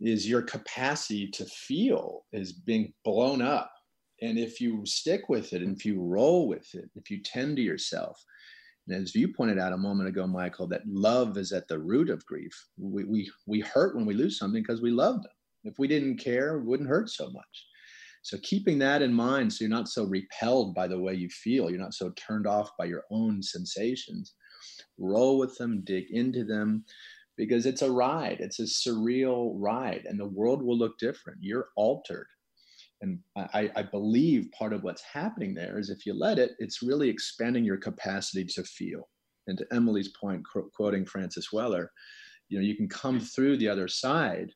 is 0.02 0.28
your 0.28 0.42
capacity 0.42 1.28
to 1.28 1.46
feel 1.46 2.26
is 2.34 2.52
being 2.54 2.92
blown 3.06 3.42
up. 3.42 3.72
And 4.22 4.38
if 4.38 4.60
you 4.60 4.86
stick 4.86 5.30
with 5.30 5.54
it 5.54 5.62
and 5.62 5.76
if 5.76 5.86
you 5.86 6.02
roll 6.02 6.48
with 6.48 6.68
it 6.74 6.90
if 6.96 7.10
you 7.10 7.22
tend 7.24 7.58
to 7.58 7.62
yourself 7.62 8.24
and 8.88 9.02
as 9.02 9.16
you 9.16 9.34
pointed 9.34 9.60
out 9.60 9.74
a 9.74 9.78
moment 9.78 10.10
ago 10.10 10.28
michael 10.28 10.68
that 10.68 10.88
love 10.88 11.38
is 11.38 11.52
at 11.52 11.68
the 11.68 11.80
root 11.80 12.10
of 12.10 12.26
grief. 12.26 12.52
We 12.78 13.04
we, 13.04 13.32
we 13.48 13.60
hurt 13.62 13.96
when 13.96 14.06
we 14.06 14.14
lose 14.14 14.38
something 14.38 14.62
because 14.62 14.82
we 14.82 14.92
love 14.92 15.16
them. 15.22 15.32
If 15.64 15.80
we 15.80 15.88
didn't 15.88 16.18
care 16.18 16.58
it 16.58 16.66
wouldn't 16.66 16.90
hurt 16.90 17.10
so 17.10 17.30
much. 17.30 17.68
So 18.24 18.38
keeping 18.44 18.78
that 18.80 19.02
in 19.02 19.14
mind 19.14 19.52
so 19.52 19.64
you're 19.64 19.70
not 19.70 19.88
so 19.88 20.04
repelled 20.06 20.76
by 20.76 20.88
the 20.88 21.00
way 21.00 21.16
you 21.16 21.30
feel 21.30 21.70
you're 21.70 21.80
not 21.80 21.96
so 21.96 22.12
turned 22.12 22.48
off 22.48 22.70
by 22.78 22.86
your 22.86 23.04
own 23.12 23.42
sensations 23.42 24.34
roll 25.00 25.40
with 25.40 25.58
them 25.58 25.82
dig 25.84 26.06
into 26.12 26.44
them 26.44 26.86
because 27.38 27.66
it's 27.66 27.82
a 27.82 27.92
ride 27.92 28.38
it's 28.40 28.60
a 28.60 28.64
surreal 28.64 29.54
ride 29.56 30.06
and 30.06 30.20
the 30.20 30.28
world 30.28 30.62
will 30.62 30.78
look 30.78 30.98
different. 30.98 31.40
You're 31.42 31.70
altered. 31.76 32.28
And 33.02 33.18
I, 33.36 33.72
I 33.76 33.82
believe 33.82 34.52
part 34.52 34.74
of 34.74 34.84
what's 34.84 35.02
happening 35.02 35.56
there 35.56 35.80
is 35.80 35.90
if 35.90 36.06
you 36.06 36.14
let 36.14 36.38
it 36.38 36.52
it's 36.60 36.84
really 36.84 37.10
expanding 37.10 37.64
your 37.64 37.78
capacity 37.78 38.46
to 38.46 38.64
feel. 38.64 39.10
And 39.48 39.58
to 39.58 39.66
emily's 39.74 40.10
point 40.10 40.44
qu- 40.52 40.70
quoting 40.76 41.06
francis 41.06 41.52
weller 41.52 41.92
you 42.52 42.60
know 42.60 42.64
you 42.64 42.76
can 42.76 42.88
come 42.88 43.20
through 43.20 43.58
the 43.58 43.68
other 43.68 43.88
side 43.88 44.52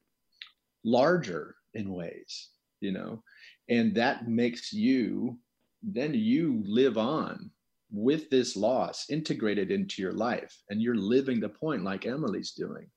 larger 0.83 1.55
in 1.73 1.91
ways 1.91 2.49
you 2.81 2.91
know 2.91 3.23
and 3.69 3.95
that 3.95 4.27
makes 4.27 4.71
you 4.71 5.39
then 5.81 6.13
you 6.13 6.63
live 6.67 6.97
on 6.97 7.49
with 7.95 8.29
this 8.29 8.55
loss 8.55 9.05
integrated 9.09 9.71
into 9.71 10.01
your 10.01 10.13
life 10.13 10.61
and 10.69 10.81
you're 10.81 10.95
living 10.95 11.39
the 11.39 11.49
point 11.49 11.83
like 11.83 12.05
emily's 12.05 12.51
doing 12.51 12.87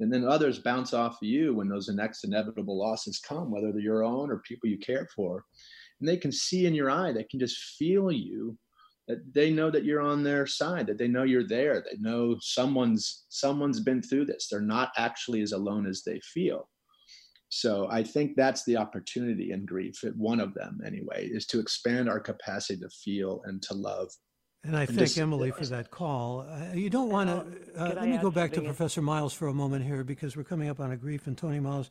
and 0.00 0.12
then 0.12 0.24
others 0.24 0.58
bounce 0.58 0.92
off 0.92 1.22
of 1.22 1.28
you 1.28 1.54
when 1.54 1.68
those 1.68 1.88
next 1.88 2.24
inevitable 2.24 2.78
losses 2.78 3.20
come 3.20 3.50
whether 3.50 3.72
they're 3.72 3.80
your 3.80 4.04
own 4.04 4.30
or 4.30 4.38
people 4.38 4.68
you 4.68 4.78
care 4.78 5.08
for 5.14 5.44
and 6.00 6.08
they 6.08 6.16
can 6.16 6.32
see 6.32 6.66
in 6.66 6.74
your 6.74 6.90
eye 6.90 7.12
they 7.12 7.24
can 7.24 7.40
just 7.40 7.56
feel 7.78 8.10
you 8.10 8.56
that 9.06 9.18
they 9.34 9.50
know 9.50 9.70
that 9.70 9.84
you're 9.84 10.00
on 10.00 10.22
their 10.22 10.46
side 10.46 10.86
that 10.86 10.98
they 10.98 11.08
know 11.08 11.22
you're 11.22 11.46
there 11.46 11.80
they 11.80 11.96
know 11.98 12.36
someone's 12.40 13.24
someone's 13.28 13.80
been 13.80 14.02
through 14.02 14.24
this 14.24 14.48
they're 14.50 14.60
not 14.60 14.92
actually 14.96 15.42
as 15.42 15.52
alone 15.52 15.86
as 15.86 16.02
they 16.02 16.20
feel 16.20 16.68
so 17.54 17.86
I 17.88 18.02
think 18.02 18.34
that's 18.34 18.64
the 18.64 18.76
opportunity 18.76 19.52
in 19.52 19.64
grief. 19.64 20.02
One 20.16 20.40
of 20.40 20.54
them, 20.54 20.80
anyway, 20.84 21.28
is 21.30 21.46
to 21.46 21.60
expand 21.60 22.08
our 22.08 22.18
capacity 22.18 22.80
to 22.80 22.88
feel 22.88 23.42
and 23.44 23.62
to 23.62 23.74
love. 23.74 24.10
And 24.64 24.76
I 24.76 24.86
thank 24.86 24.98
just- 25.00 25.18
Emily 25.18 25.50
for 25.50 25.66
that 25.66 25.90
call. 25.90 26.40
Uh, 26.40 26.74
you 26.74 26.88
don't 26.88 27.10
want 27.10 27.28
to. 27.28 27.80
Uh, 27.80 27.94
let 27.94 28.08
me 28.08 28.18
go 28.18 28.30
back 28.30 28.52
to? 28.54 28.62
Professor 28.62 29.02
Miles 29.02 29.34
for 29.34 29.48
a 29.48 29.54
moment 29.54 29.84
here 29.84 30.02
because 30.04 30.36
we're 30.36 30.44
coming 30.44 30.68
up 30.68 30.80
on 30.80 30.90
a 30.90 30.96
grief. 30.96 31.26
And 31.26 31.36
Toni 31.36 31.60
Miles, 31.60 31.90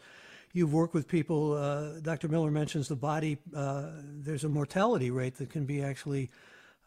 you've 0.53 0.73
worked 0.73 0.95
with 0.95 1.07
people. 1.07 1.53
Uh, 1.53 1.99
Dr. 2.01 2.27
Miller 2.27 2.49
mentions 2.49 2.87
the 2.87 2.95
body. 2.95 3.37
Uh, 3.55 3.89
there's 4.01 4.43
a 4.43 4.49
mortality 4.49 5.11
rate 5.11 5.35
that 5.35 5.51
can 5.51 5.65
be 5.65 5.83
actually 5.83 6.31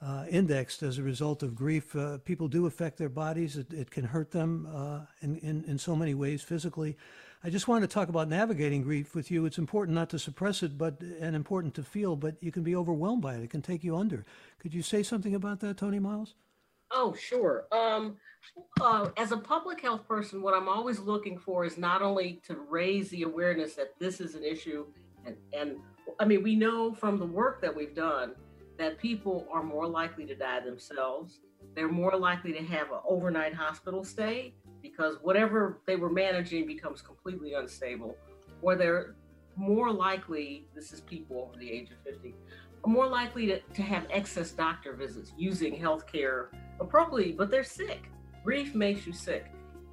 uh, 0.02 0.24
indexed 0.28 0.82
as 0.82 0.98
a 0.98 1.02
result 1.02 1.42
of 1.42 1.54
grief. 1.54 1.94
Uh, 1.94 2.18
people 2.18 2.48
do 2.48 2.66
affect 2.66 2.98
their 2.98 3.08
bodies. 3.08 3.56
It, 3.56 3.72
it 3.72 3.90
can 3.90 4.04
hurt 4.04 4.32
them 4.32 4.68
uh, 4.74 5.00
in, 5.20 5.36
in, 5.36 5.64
in 5.64 5.78
so 5.78 5.94
many 5.94 6.14
ways 6.14 6.42
physically. 6.42 6.96
I 7.46 7.48
just 7.48 7.68
wanted 7.68 7.88
to 7.88 7.94
talk 7.94 8.08
about 8.08 8.28
navigating 8.28 8.82
grief 8.82 9.14
with 9.14 9.30
you. 9.30 9.46
It's 9.46 9.56
important 9.56 9.94
not 9.94 10.10
to 10.10 10.18
suppress 10.18 10.64
it, 10.64 10.76
but 10.76 11.00
and 11.20 11.36
important 11.36 11.74
to 11.74 11.84
feel. 11.84 12.16
But 12.16 12.42
you 12.42 12.50
can 12.50 12.64
be 12.64 12.74
overwhelmed 12.74 13.22
by 13.22 13.36
it. 13.36 13.44
It 13.44 13.50
can 13.50 13.62
take 13.62 13.84
you 13.84 13.96
under. 13.96 14.24
Could 14.58 14.74
you 14.74 14.82
say 14.82 15.04
something 15.04 15.32
about 15.32 15.60
that, 15.60 15.76
Toni 15.76 16.00
Miles? 16.00 16.34
Oh, 16.90 17.14
sure. 17.14 17.66
Um, 17.70 18.16
uh, 18.80 19.10
as 19.16 19.30
a 19.30 19.36
public 19.36 19.80
health 19.80 20.08
person, 20.08 20.42
what 20.42 20.54
I'm 20.54 20.68
always 20.68 20.98
looking 20.98 21.38
for 21.38 21.64
is 21.64 21.78
not 21.78 22.02
only 22.02 22.40
to 22.48 22.56
raise 22.68 23.10
the 23.10 23.22
awareness 23.22 23.76
that 23.76 23.94
this 24.00 24.20
is 24.20 24.34
an 24.34 24.42
issue, 24.42 24.84
and, 25.24 25.36
and 25.52 25.76
I 26.18 26.24
mean, 26.24 26.42
we 26.42 26.56
know 26.56 26.94
from 26.94 27.16
the 27.16 27.26
work 27.26 27.60
that 27.62 27.74
we've 27.74 27.94
done 27.94 28.32
that 28.76 28.98
people 28.98 29.46
are 29.52 29.62
more 29.62 29.86
likely 29.86 30.26
to 30.26 30.34
die 30.34 30.58
themselves. 30.64 31.38
They're 31.76 31.86
more 31.86 32.16
likely 32.16 32.52
to 32.54 32.64
have 32.64 32.90
an 32.90 32.98
overnight 33.08 33.54
hospital 33.54 34.02
stay 34.02 34.54
because 34.90 35.16
whatever 35.22 35.78
they 35.86 35.96
were 35.96 36.10
managing 36.10 36.66
becomes 36.66 37.02
completely 37.02 37.54
unstable, 37.54 38.16
or 38.62 38.74
they're 38.76 39.14
more 39.56 39.90
likely, 39.90 40.66
this 40.74 40.92
is 40.92 41.00
people 41.00 41.48
over 41.48 41.58
the 41.58 41.70
age 41.70 41.90
of 41.90 41.96
50, 42.04 42.34
are 42.84 42.90
more 42.90 43.06
likely 43.06 43.46
to, 43.46 43.60
to 43.74 43.82
have 43.82 44.06
excess 44.10 44.52
doctor 44.52 44.94
visits 44.94 45.32
using 45.36 45.80
healthcare 45.80 46.48
appropriately, 46.80 47.32
but 47.32 47.50
they're 47.50 47.64
sick. 47.64 48.10
Grief 48.44 48.74
makes 48.74 49.06
you 49.06 49.12
sick. 49.12 49.46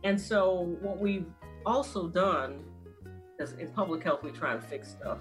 And 0.03 0.19
so, 0.19 0.77
what 0.81 0.99
we've 0.99 1.31
also 1.65 2.07
done, 2.07 2.63
because 3.37 3.53
in 3.53 3.69
public 3.69 4.03
health 4.03 4.21
we 4.21 4.31
try 4.31 4.53
and 4.53 4.63
fix 4.63 4.89
stuff, 4.89 5.19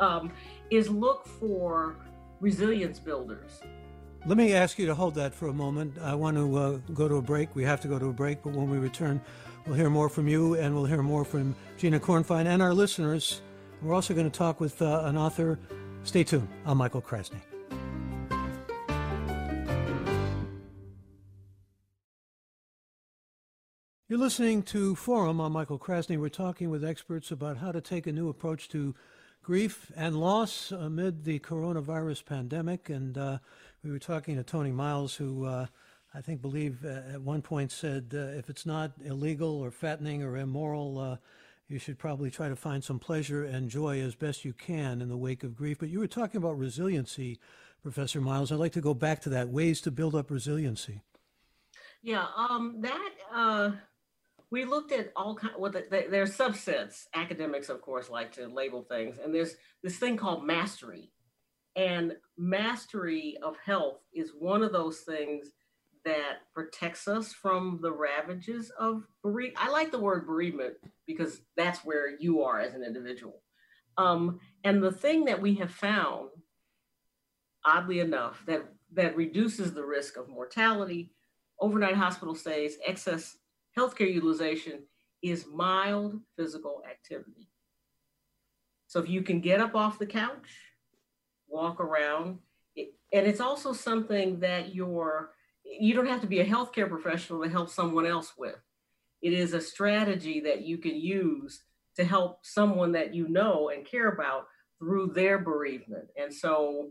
um, 0.00 0.32
is 0.70 0.88
look 0.88 1.26
for 1.26 1.96
resilience 2.40 2.98
builders. 2.98 3.60
Let 4.26 4.38
me 4.38 4.54
ask 4.54 4.78
you 4.78 4.86
to 4.86 4.94
hold 4.94 5.16
that 5.16 5.34
for 5.34 5.48
a 5.48 5.52
moment. 5.52 5.98
I 6.00 6.14
want 6.14 6.38
to 6.38 6.56
uh, 6.56 6.78
go 6.94 7.08
to 7.08 7.16
a 7.16 7.22
break. 7.22 7.54
We 7.54 7.62
have 7.64 7.82
to 7.82 7.88
go 7.88 7.98
to 7.98 8.06
a 8.06 8.12
break, 8.12 8.42
but 8.42 8.54
when 8.54 8.70
we 8.70 8.78
return, 8.78 9.20
we'll 9.66 9.76
hear 9.76 9.90
more 9.90 10.08
from 10.08 10.28
you 10.28 10.54
and 10.54 10.74
we'll 10.74 10.86
hear 10.86 11.02
more 11.02 11.26
from 11.26 11.54
Gina 11.76 12.00
Kornfein 12.00 12.46
and 12.46 12.62
our 12.62 12.72
listeners. 12.72 13.42
We're 13.82 13.92
also 13.92 14.14
going 14.14 14.30
to 14.30 14.36
talk 14.36 14.60
with 14.60 14.80
uh, 14.80 15.02
an 15.04 15.18
author. 15.18 15.58
Stay 16.04 16.24
tuned. 16.24 16.48
I'm 16.64 16.78
Michael 16.78 17.02
Krasny. 17.02 17.36
You're 24.08 24.18
listening 24.18 24.62
to 24.62 24.94
Forum. 24.94 25.38
I'm 25.38 25.52
Michael 25.52 25.78
Krasny. 25.78 26.16
We're 26.16 26.30
talking 26.30 26.70
with 26.70 26.82
experts 26.82 27.30
about 27.30 27.58
how 27.58 27.72
to 27.72 27.82
take 27.82 28.06
a 28.06 28.12
new 28.12 28.30
approach 28.30 28.70
to 28.70 28.94
grief 29.42 29.92
and 29.94 30.16
loss 30.16 30.72
amid 30.72 31.24
the 31.24 31.40
coronavirus 31.40 32.24
pandemic. 32.24 32.88
And 32.88 33.18
uh, 33.18 33.38
we 33.84 33.90
were 33.90 33.98
talking 33.98 34.36
to 34.36 34.42
Toni 34.42 34.72
Miles, 34.72 35.14
who 35.14 35.44
uh, 35.44 35.66
I 36.14 36.20
think 36.22 36.40
believe 36.40 36.84
uh, 36.84 37.12
at 37.12 37.20
one 37.20 37.42
point 37.42 37.70
said, 37.70 38.12
uh, 38.14 38.38
if 38.38 38.48
it's 38.48 38.64
not 38.64 38.92
illegal 39.04 39.60
or 39.60 39.70
fattening 39.70 40.22
or 40.22 40.38
immoral, 40.38 40.98
uh, 40.98 41.16
you 41.68 41.78
should 41.78 41.98
probably 41.98 42.30
try 42.30 42.48
to 42.48 42.56
find 42.56 42.82
some 42.82 42.98
pleasure 42.98 43.44
and 43.44 43.68
joy 43.68 44.00
as 44.00 44.14
best 44.14 44.44
you 44.44 44.52
can 44.52 45.02
in 45.02 45.08
the 45.08 45.16
wake 45.16 45.44
of 45.44 45.54
grief. 45.54 45.78
But 45.78 45.90
you 45.90 45.98
were 45.98 46.06
talking 46.06 46.38
about 46.38 46.58
resiliency, 46.58 47.38
Professor 47.82 48.20
Miles. 48.20 48.50
I'd 48.50 48.58
like 48.58 48.72
to 48.72 48.80
go 48.80 48.94
back 48.94 49.20
to 49.22 49.28
that 49.30 49.50
ways 49.50 49.80
to 49.82 49.90
build 49.90 50.14
up 50.14 50.30
resiliency. 50.30 51.02
Yeah, 52.02 52.26
um, 52.36 52.80
that 52.80 53.10
uh, 53.32 53.72
we 54.50 54.64
looked 54.64 54.92
at 54.92 55.10
all 55.16 55.34
kind. 55.34 55.54
Well, 55.58 55.72
the, 55.72 55.86
the, 55.90 56.06
there's 56.10 56.36
subsets. 56.36 57.06
Academics, 57.14 57.70
of 57.70 57.80
course, 57.80 58.10
like 58.10 58.32
to 58.32 58.46
label 58.46 58.82
things, 58.82 59.18
and 59.18 59.34
there's 59.34 59.56
this 59.82 59.96
thing 59.96 60.16
called 60.16 60.46
mastery. 60.46 61.10
And 61.76 62.14
mastery 62.38 63.36
of 63.42 63.56
health 63.64 64.00
is 64.12 64.32
one 64.38 64.62
of 64.62 64.72
those 64.72 65.00
things 65.00 65.52
that 66.04 66.40
protects 66.54 67.08
us 67.08 67.32
from 67.32 67.78
the 67.82 67.92
ravages 67.92 68.70
of 68.78 69.06
bereavement. 69.22 69.66
I 69.66 69.70
like 69.70 69.90
the 69.90 69.98
word 69.98 70.26
bereavement 70.26 70.74
because 71.06 71.40
that's 71.56 71.80
where 71.80 72.16
you 72.18 72.42
are 72.42 72.60
as 72.60 72.74
an 72.74 72.84
individual. 72.84 73.42
Um, 73.96 74.40
and 74.64 74.82
the 74.82 74.92
thing 74.92 75.24
that 75.24 75.40
we 75.40 75.54
have 75.54 75.70
found, 75.70 76.28
oddly 77.64 78.00
enough, 78.00 78.42
that 78.46 78.64
that 78.92 79.16
reduces 79.16 79.72
the 79.72 79.84
risk 79.84 80.16
of 80.16 80.28
mortality, 80.28 81.12
overnight 81.60 81.96
hospital 81.96 82.34
stays, 82.34 82.78
excess 82.86 83.36
healthcare 83.76 84.12
utilization 84.12 84.84
is 85.22 85.46
mild 85.52 86.20
physical 86.36 86.82
activity. 86.88 87.48
So 88.86 89.00
if 89.00 89.08
you 89.08 89.22
can 89.22 89.40
get 89.40 89.60
up 89.60 89.74
off 89.74 89.98
the 89.98 90.06
couch, 90.06 90.48
walk 91.54 91.80
around, 91.80 92.38
and 92.76 93.26
it's 93.26 93.40
also 93.40 93.72
something 93.72 94.40
that 94.40 94.74
you're 94.74 95.30
you 95.64 95.94
don't 95.94 96.06
have 96.06 96.20
to 96.20 96.26
be 96.26 96.40
a 96.40 96.46
healthcare 96.46 96.88
professional 96.88 97.42
to 97.42 97.48
help 97.48 97.70
someone 97.70 98.06
else 98.06 98.34
with. 98.36 98.58
It 99.22 99.32
is 99.32 99.54
a 99.54 99.60
strategy 99.60 100.40
that 100.40 100.62
you 100.62 100.76
can 100.76 100.96
use 100.96 101.62
to 101.96 102.04
help 102.04 102.40
someone 102.42 102.92
that 102.92 103.14
you 103.14 103.28
know 103.28 103.70
and 103.70 103.86
care 103.86 104.08
about 104.08 104.48
through 104.78 105.12
their 105.14 105.38
bereavement. 105.38 106.08
And 106.20 106.34
so 106.34 106.90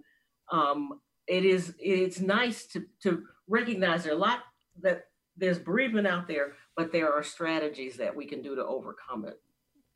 um, 0.51 0.99
it 1.27 1.45
is 1.45 1.75
it's 1.79 2.19
nice 2.19 2.65
to 2.67 2.85
to 3.03 3.23
recognize 3.47 4.03
there 4.03 4.13
are 4.13 4.15
a 4.15 4.19
lot 4.19 4.39
that 4.81 5.05
there's 5.35 5.59
bereavement 5.59 6.07
out 6.07 6.27
there, 6.27 6.53
but 6.75 6.91
there 6.91 7.11
are 7.11 7.23
strategies 7.23 7.97
that 7.97 8.15
we 8.15 8.25
can 8.25 8.41
do 8.41 8.55
to 8.55 8.65
overcome 8.65 9.25
it. 9.25 9.39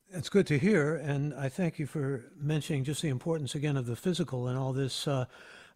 It's 0.10 0.30
good 0.30 0.48
to 0.48 0.58
hear, 0.58 0.96
and 0.96 1.34
I 1.34 1.50
thank 1.50 1.80
you 1.80 1.86
for 1.86 2.32
mentioning 2.40 2.86
just 2.86 3.02
the 3.02 3.10
importance 3.10 3.56
again 3.56 3.76
of 3.76 3.88
the 3.88 3.96
physical 3.98 4.48
and 4.48 4.58
all 4.58 4.72
this. 4.72 5.06
Uh, 5.06 5.26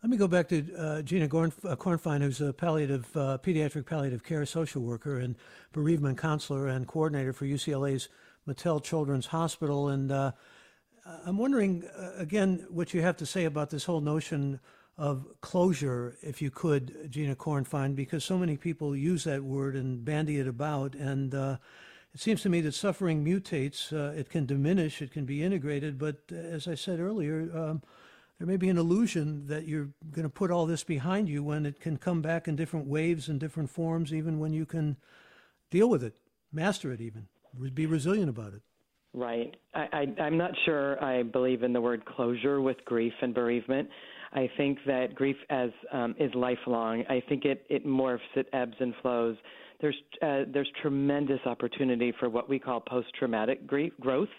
let 0.01 0.09
me 0.09 0.15
go 0.15 0.25
back 0.25 0.47
to 0.49 0.73
uh, 0.77 1.01
Gina 1.01 1.27
Gorn, 1.27 1.51
uh, 1.65 1.75
Kornfein, 1.75 2.21
who's 2.21 2.39
a 2.39 2.53
palliative, 2.53 3.05
uh, 3.17 3.39
pediatric 3.43 3.85
palliative 3.85 4.23
care 4.23 4.45
social 4.45 4.83
worker 4.83 5.19
and 5.19 5.35
bereavement 5.73 6.17
counselor 6.17 6.67
and 6.67 6.87
coordinator 6.87 7.33
for 7.33 7.45
UCLA's 7.45 8.07
Mattel 8.47 8.81
Children's 8.81 9.25
Hospital. 9.25 9.89
And 9.89 10.13
uh, 10.13 10.31
I'm 11.25 11.37
wondering, 11.37 11.83
uh, 11.83 12.13
again, 12.15 12.65
what 12.69 12.93
you 12.93 13.01
have 13.01 13.17
to 13.17 13.25
say 13.25 13.43
about 13.43 13.69
this 13.69 13.83
whole 13.83 14.01
notion 14.01 14.61
of 14.97 15.27
closure, 15.41 16.17
if 16.21 16.41
you 16.41 16.51
could, 16.51 17.09
Gina 17.11 17.35
Kornfein, 17.35 17.97
because 17.97 18.23
so 18.23 18.37
many 18.37 18.55
people 18.55 18.95
use 18.95 19.25
that 19.25 19.43
word 19.43 19.75
and 19.75 20.05
bandy 20.05 20.39
it 20.39 20.47
about. 20.47 20.95
And 20.95 21.35
it 22.13 22.19
seems 22.19 22.41
to 22.41 22.49
me 22.49 22.61
that 22.61 22.73
suffering 22.73 23.23
mutates. 23.23 23.93
Uh, 23.93 24.17
it 24.17 24.29
can 24.29 24.45
diminish, 24.45 25.01
it 25.01 25.11
can 25.11 25.25
be 25.25 25.43
integrated, 25.43 25.97
but 25.97 26.17
uh, 26.31 26.35
as 26.35 26.67
I 26.67 26.75
said 26.75 26.99
earlier, 26.99 27.49
um, 27.55 27.81
there 28.37 28.47
may 28.47 28.57
be 28.57 28.69
an 28.69 28.77
illusion 28.77 29.45
that 29.47 29.67
you're 29.67 29.89
going 30.11 30.23
to 30.23 30.29
put 30.29 30.49
all 30.49 30.65
this 30.65 30.83
behind 30.83 31.29
you 31.29 31.43
when 31.43 31.65
it 31.65 31.79
can 31.79 31.97
come 31.97 32.21
back 32.21 32.47
in 32.47 32.55
different 32.55 32.87
waves 32.87 33.29
and 33.29 33.39
different 33.39 33.69
forms, 33.69 34.13
even 34.13 34.39
when 34.39 34.51
you 34.51 34.65
can 34.65 34.97
deal 35.69 35.87
with 35.87 36.03
it, 36.03 36.15
master 36.51 36.91
it, 36.91 36.99
even 37.01 37.27
be 37.73 37.85
resilient 37.85 38.29
about 38.29 38.53
it. 38.53 38.61
Right. 39.13 39.55
I, 39.73 40.07
I'm 40.19 40.37
not 40.37 40.51
sure 40.65 41.03
I 41.03 41.23
believe 41.23 41.63
in 41.63 41.73
the 41.73 41.81
word 41.81 42.05
closure 42.05 42.61
with 42.61 42.77
grief 42.85 43.13
and 43.21 43.33
bereavement. 43.33 43.89
I 44.33 44.49
think 44.55 44.79
that 44.87 45.13
grief 45.15 45.35
as 45.49 45.69
um, 45.91 46.15
is 46.17 46.33
lifelong. 46.33 47.03
I 47.09 47.21
think 47.27 47.43
it, 47.43 47.65
it 47.69 47.85
morphs, 47.85 48.19
it 48.35 48.47
ebbs 48.53 48.75
and 48.79 48.93
flows. 49.01 49.35
There's 49.81 49.97
uh, 50.21 50.43
there's 50.53 50.69
tremendous 50.81 51.39
opportunity 51.45 52.13
for 52.19 52.29
what 52.29 52.47
we 52.47 52.59
call 52.59 52.79
post-traumatic 52.79 53.65
grief 53.65 53.93
growth, 53.99 54.29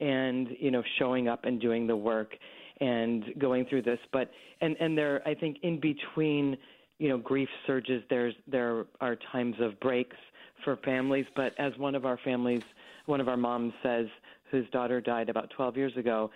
and 0.00 0.48
you 0.58 0.70
know 0.70 0.82
showing 0.98 1.28
up 1.28 1.44
and 1.44 1.60
doing 1.60 1.86
the 1.86 1.96
work 1.96 2.34
and 2.80 3.24
going 3.38 3.66
through 3.66 3.82
this. 3.82 3.98
But 4.12 4.30
and 4.60 4.76
and 4.80 4.96
there 4.96 5.26
I 5.26 5.34
think 5.34 5.58
in 5.62 5.80
between 5.80 6.56
you 6.98 7.08
know 7.08 7.18
grief 7.18 7.48
surges 7.66 8.02
there's 8.08 8.34
there 8.46 8.86
are 9.00 9.16
times 9.32 9.56
of 9.60 9.78
breaks 9.80 10.16
for 10.64 10.76
families. 10.84 11.26
But 11.34 11.54
as 11.58 11.72
one 11.76 11.94
of 11.94 12.04
our 12.04 12.18
families, 12.24 12.62
one 13.06 13.20
of 13.20 13.28
our 13.28 13.36
moms 13.36 13.72
says, 13.82 14.06
whose 14.50 14.68
daughter 14.70 15.00
died 15.00 15.28
about 15.28 15.50
12 15.56 15.76
years 15.76 15.96
ago, 15.96 16.30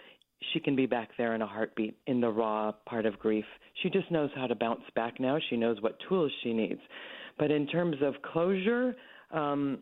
she 0.52 0.60
can 0.60 0.74
be 0.74 0.86
back 0.86 1.10
there 1.16 1.34
in 1.34 1.42
a 1.42 1.46
heartbeat 1.46 1.96
in 2.06 2.20
the 2.20 2.28
raw 2.28 2.72
part 2.86 3.06
of 3.06 3.18
grief. 3.18 3.44
She 3.82 3.90
just 3.90 4.10
knows 4.10 4.30
how 4.34 4.46
to 4.46 4.54
bounce 4.54 4.82
back 4.94 5.20
now. 5.20 5.38
She 5.50 5.56
knows 5.56 5.80
what 5.80 5.98
tools 6.08 6.32
she 6.42 6.52
needs. 6.52 6.80
But 7.38 7.50
in 7.50 7.66
terms 7.66 7.96
of 8.02 8.14
closure, 8.22 8.96
um, 9.30 9.78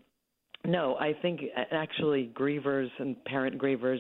no, 0.67 0.97
I 0.97 1.15
think 1.23 1.41
actually 1.73 2.31
grievers 2.35 2.89
and 2.99 3.23
parent 3.25 3.59
grievers 3.59 3.99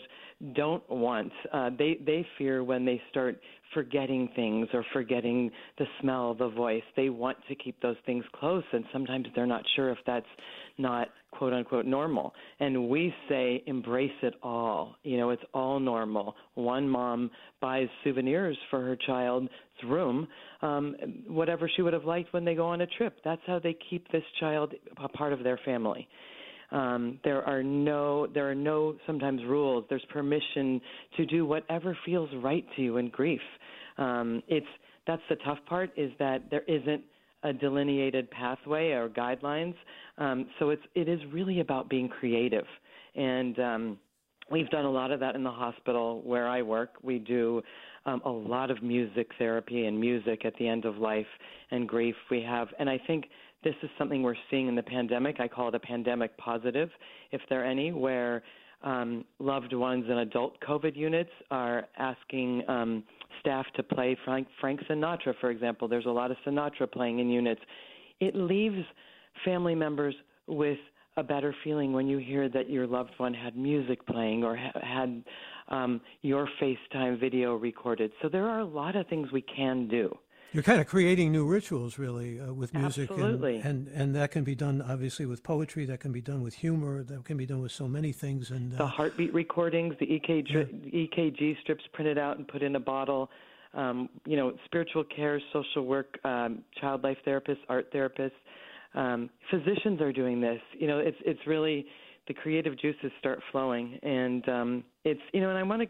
don't 0.54 0.88
want. 0.90 1.32
Uh, 1.52 1.70
they 1.78 1.98
they 2.04 2.26
fear 2.36 2.62
when 2.64 2.84
they 2.84 3.00
start 3.10 3.40
forgetting 3.72 4.28
things 4.36 4.68
or 4.74 4.84
forgetting 4.92 5.50
the 5.78 5.86
smell, 6.00 6.34
the 6.34 6.48
voice. 6.48 6.82
They 6.96 7.08
want 7.08 7.38
to 7.48 7.54
keep 7.54 7.80
those 7.80 7.96
things 8.04 8.24
close, 8.34 8.64
and 8.72 8.84
sometimes 8.92 9.26
they're 9.34 9.46
not 9.46 9.62
sure 9.74 9.90
if 9.90 9.98
that's 10.06 10.26
not 10.76 11.08
quote 11.30 11.54
unquote 11.54 11.86
normal. 11.86 12.34
And 12.58 12.88
we 12.90 13.14
say 13.28 13.62
embrace 13.66 14.10
it 14.22 14.34
all. 14.42 14.96
You 15.02 15.16
know, 15.16 15.30
it's 15.30 15.42
all 15.54 15.80
normal. 15.80 16.34
One 16.54 16.86
mom 16.86 17.30
buys 17.62 17.88
souvenirs 18.04 18.58
for 18.68 18.82
her 18.82 18.96
child's 19.06 19.48
room, 19.86 20.28
um, 20.60 20.94
whatever 21.26 21.70
she 21.74 21.80
would 21.80 21.94
have 21.94 22.04
liked 22.04 22.34
when 22.34 22.44
they 22.44 22.54
go 22.54 22.66
on 22.66 22.82
a 22.82 22.86
trip. 22.86 23.16
That's 23.24 23.42
how 23.46 23.60
they 23.60 23.76
keep 23.88 24.10
this 24.12 24.24
child 24.40 24.74
a 25.02 25.08
part 25.08 25.32
of 25.32 25.42
their 25.42 25.58
family. 25.64 26.06
Um, 26.72 27.18
there 27.24 27.42
are 27.42 27.62
no 27.62 28.26
there 28.28 28.48
are 28.48 28.54
no 28.54 28.96
sometimes 29.06 29.42
rules. 29.44 29.84
There's 29.88 30.04
permission 30.10 30.80
to 31.16 31.26
do 31.26 31.44
whatever 31.44 31.96
feels 32.04 32.30
right 32.42 32.64
to 32.76 32.82
you 32.82 32.96
in 32.98 33.08
grief. 33.08 33.40
Um, 33.98 34.42
it's 34.48 34.66
that's 35.06 35.22
the 35.28 35.36
tough 35.36 35.58
part 35.66 35.90
is 35.96 36.12
that 36.18 36.50
there 36.50 36.62
isn't 36.68 37.02
a 37.42 37.52
delineated 37.52 38.30
pathway 38.30 38.90
or 38.90 39.08
guidelines. 39.08 39.74
Um, 40.18 40.46
so 40.58 40.70
it's 40.70 40.82
it 40.94 41.08
is 41.08 41.20
really 41.32 41.60
about 41.60 41.88
being 41.88 42.08
creative, 42.08 42.66
and 43.16 43.58
um, 43.58 43.98
we've 44.50 44.68
done 44.70 44.84
a 44.84 44.90
lot 44.90 45.10
of 45.10 45.20
that 45.20 45.34
in 45.34 45.42
the 45.42 45.50
hospital 45.50 46.20
where 46.24 46.48
I 46.48 46.62
work. 46.62 46.90
We 47.02 47.18
do 47.18 47.62
um, 48.06 48.20
a 48.24 48.30
lot 48.30 48.70
of 48.70 48.82
music 48.82 49.28
therapy 49.38 49.86
and 49.86 49.98
music 49.98 50.44
at 50.44 50.54
the 50.58 50.68
end 50.68 50.84
of 50.84 50.96
life 50.98 51.26
and 51.70 51.88
grief. 51.88 52.14
We 52.30 52.42
have, 52.42 52.68
and 52.78 52.88
I 52.88 52.98
think 53.06 53.26
this 53.62 53.74
is 53.82 53.90
something 53.98 54.22
we're 54.22 54.34
seeing 54.50 54.68
in 54.68 54.74
the 54.74 54.82
pandemic. 54.82 55.40
I 55.40 55.48
call 55.48 55.68
it 55.68 55.74
a 55.74 55.80
pandemic 55.80 56.36
positive, 56.38 56.90
if 57.30 57.40
there 57.48 57.62
are 57.62 57.64
any, 57.64 57.92
where 57.92 58.42
um, 58.82 59.24
loved 59.38 59.74
ones 59.74 60.06
in 60.08 60.18
adult 60.18 60.58
COVID 60.66 60.96
units 60.96 61.30
are 61.50 61.86
asking 61.98 62.62
um, 62.68 63.04
staff 63.40 63.66
to 63.76 63.82
play 63.82 64.16
Frank, 64.24 64.48
Frank 64.60 64.80
Sinatra, 64.88 65.34
for 65.40 65.50
example. 65.50 65.88
There's 65.88 66.06
a 66.06 66.10
lot 66.10 66.30
of 66.30 66.38
Sinatra 66.46 66.90
playing 66.90 67.18
in 67.18 67.28
units. 67.28 67.60
It 68.20 68.34
leaves 68.34 68.82
family 69.44 69.74
members 69.74 70.14
with 70.46 70.78
a 71.16 71.22
better 71.22 71.54
feeling 71.62 71.92
when 71.92 72.06
you 72.06 72.18
hear 72.18 72.48
that 72.48 72.70
your 72.70 72.86
loved 72.86 73.12
one 73.18 73.34
had 73.34 73.56
music 73.56 74.04
playing 74.06 74.44
or 74.44 74.56
ha- 74.56 74.80
had 74.82 75.22
um, 75.68 76.00
your 76.22 76.48
FaceTime 76.60 77.20
video 77.20 77.54
recorded. 77.56 78.10
So 78.22 78.28
there 78.28 78.48
are 78.48 78.60
a 78.60 78.64
lot 78.64 78.96
of 78.96 79.06
things 79.08 79.30
we 79.32 79.42
can 79.42 79.88
do. 79.88 80.16
You're 80.52 80.62
kind 80.62 80.80
of 80.80 80.86
creating 80.86 81.30
new 81.30 81.46
rituals, 81.46 81.98
really, 81.98 82.40
uh, 82.40 82.52
with 82.52 82.74
music, 82.74 83.10
Absolutely. 83.10 83.56
And, 83.58 83.86
and 83.88 83.88
and 83.88 84.14
that 84.16 84.32
can 84.32 84.42
be 84.42 84.54
done 84.54 84.82
obviously 84.82 85.26
with 85.26 85.42
poetry. 85.42 85.84
That 85.84 86.00
can 86.00 86.12
be 86.12 86.20
done 86.20 86.42
with 86.42 86.54
humor. 86.54 87.04
That 87.04 87.24
can 87.24 87.36
be 87.36 87.46
done 87.46 87.60
with 87.60 87.72
so 87.72 87.86
many 87.86 88.12
things. 88.12 88.50
And 88.50 88.74
uh, 88.74 88.78
the 88.78 88.86
heartbeat 88.86 89.32
recordings, 89.32 89.94
the 90.00 90.06
EKG, 90.06 90.50
yeah. 90.50 91.06
EKG 91.06 91.60
strips 91.60 91.84
printed 91.92 92.18
out 92.18 92.38
and 92.38 92.48
put 92.48 92.62
in 92.62 92.76
a 92.76 92.80
bottle. 92.80 93.30
Um, 93.72 94.08
you 94.26 94.36
know, 94.36 94.52
spiritual 94.64 95.04
care, 95.04 95.40
social 95.52 95.86
work, 95.86 96.18
um, 96.24 96.64
child 96.80 97.04
life 97.04 97.18
therapists, 97.24 97.60
art 97.68 97.92
therapists, 97.92 98.32
um, 98.94 99.30
physicians 99.50 100.00
are 100.00 100.12
doing 100.12 100.40
this. 100.40 100.60
You 100.78 100.88
know, 100.88 100.98
it's 100.98 101.16
it's 101.24 101.40
really 101.46 101.86
the 102.26 102.34
creative 102.34 102.78
juices 102.78 103.12
start 103.18 103.40
flowing, 103.52 103.98
and 104.02 104.48
um, 104.48 104.84
it's 105.04 105.20
you 105.32 105.40
know, 105.40 105.50
and 105.50 105.58
I 105.58 105.62
want 105.62 105.82
to 105.82 105.88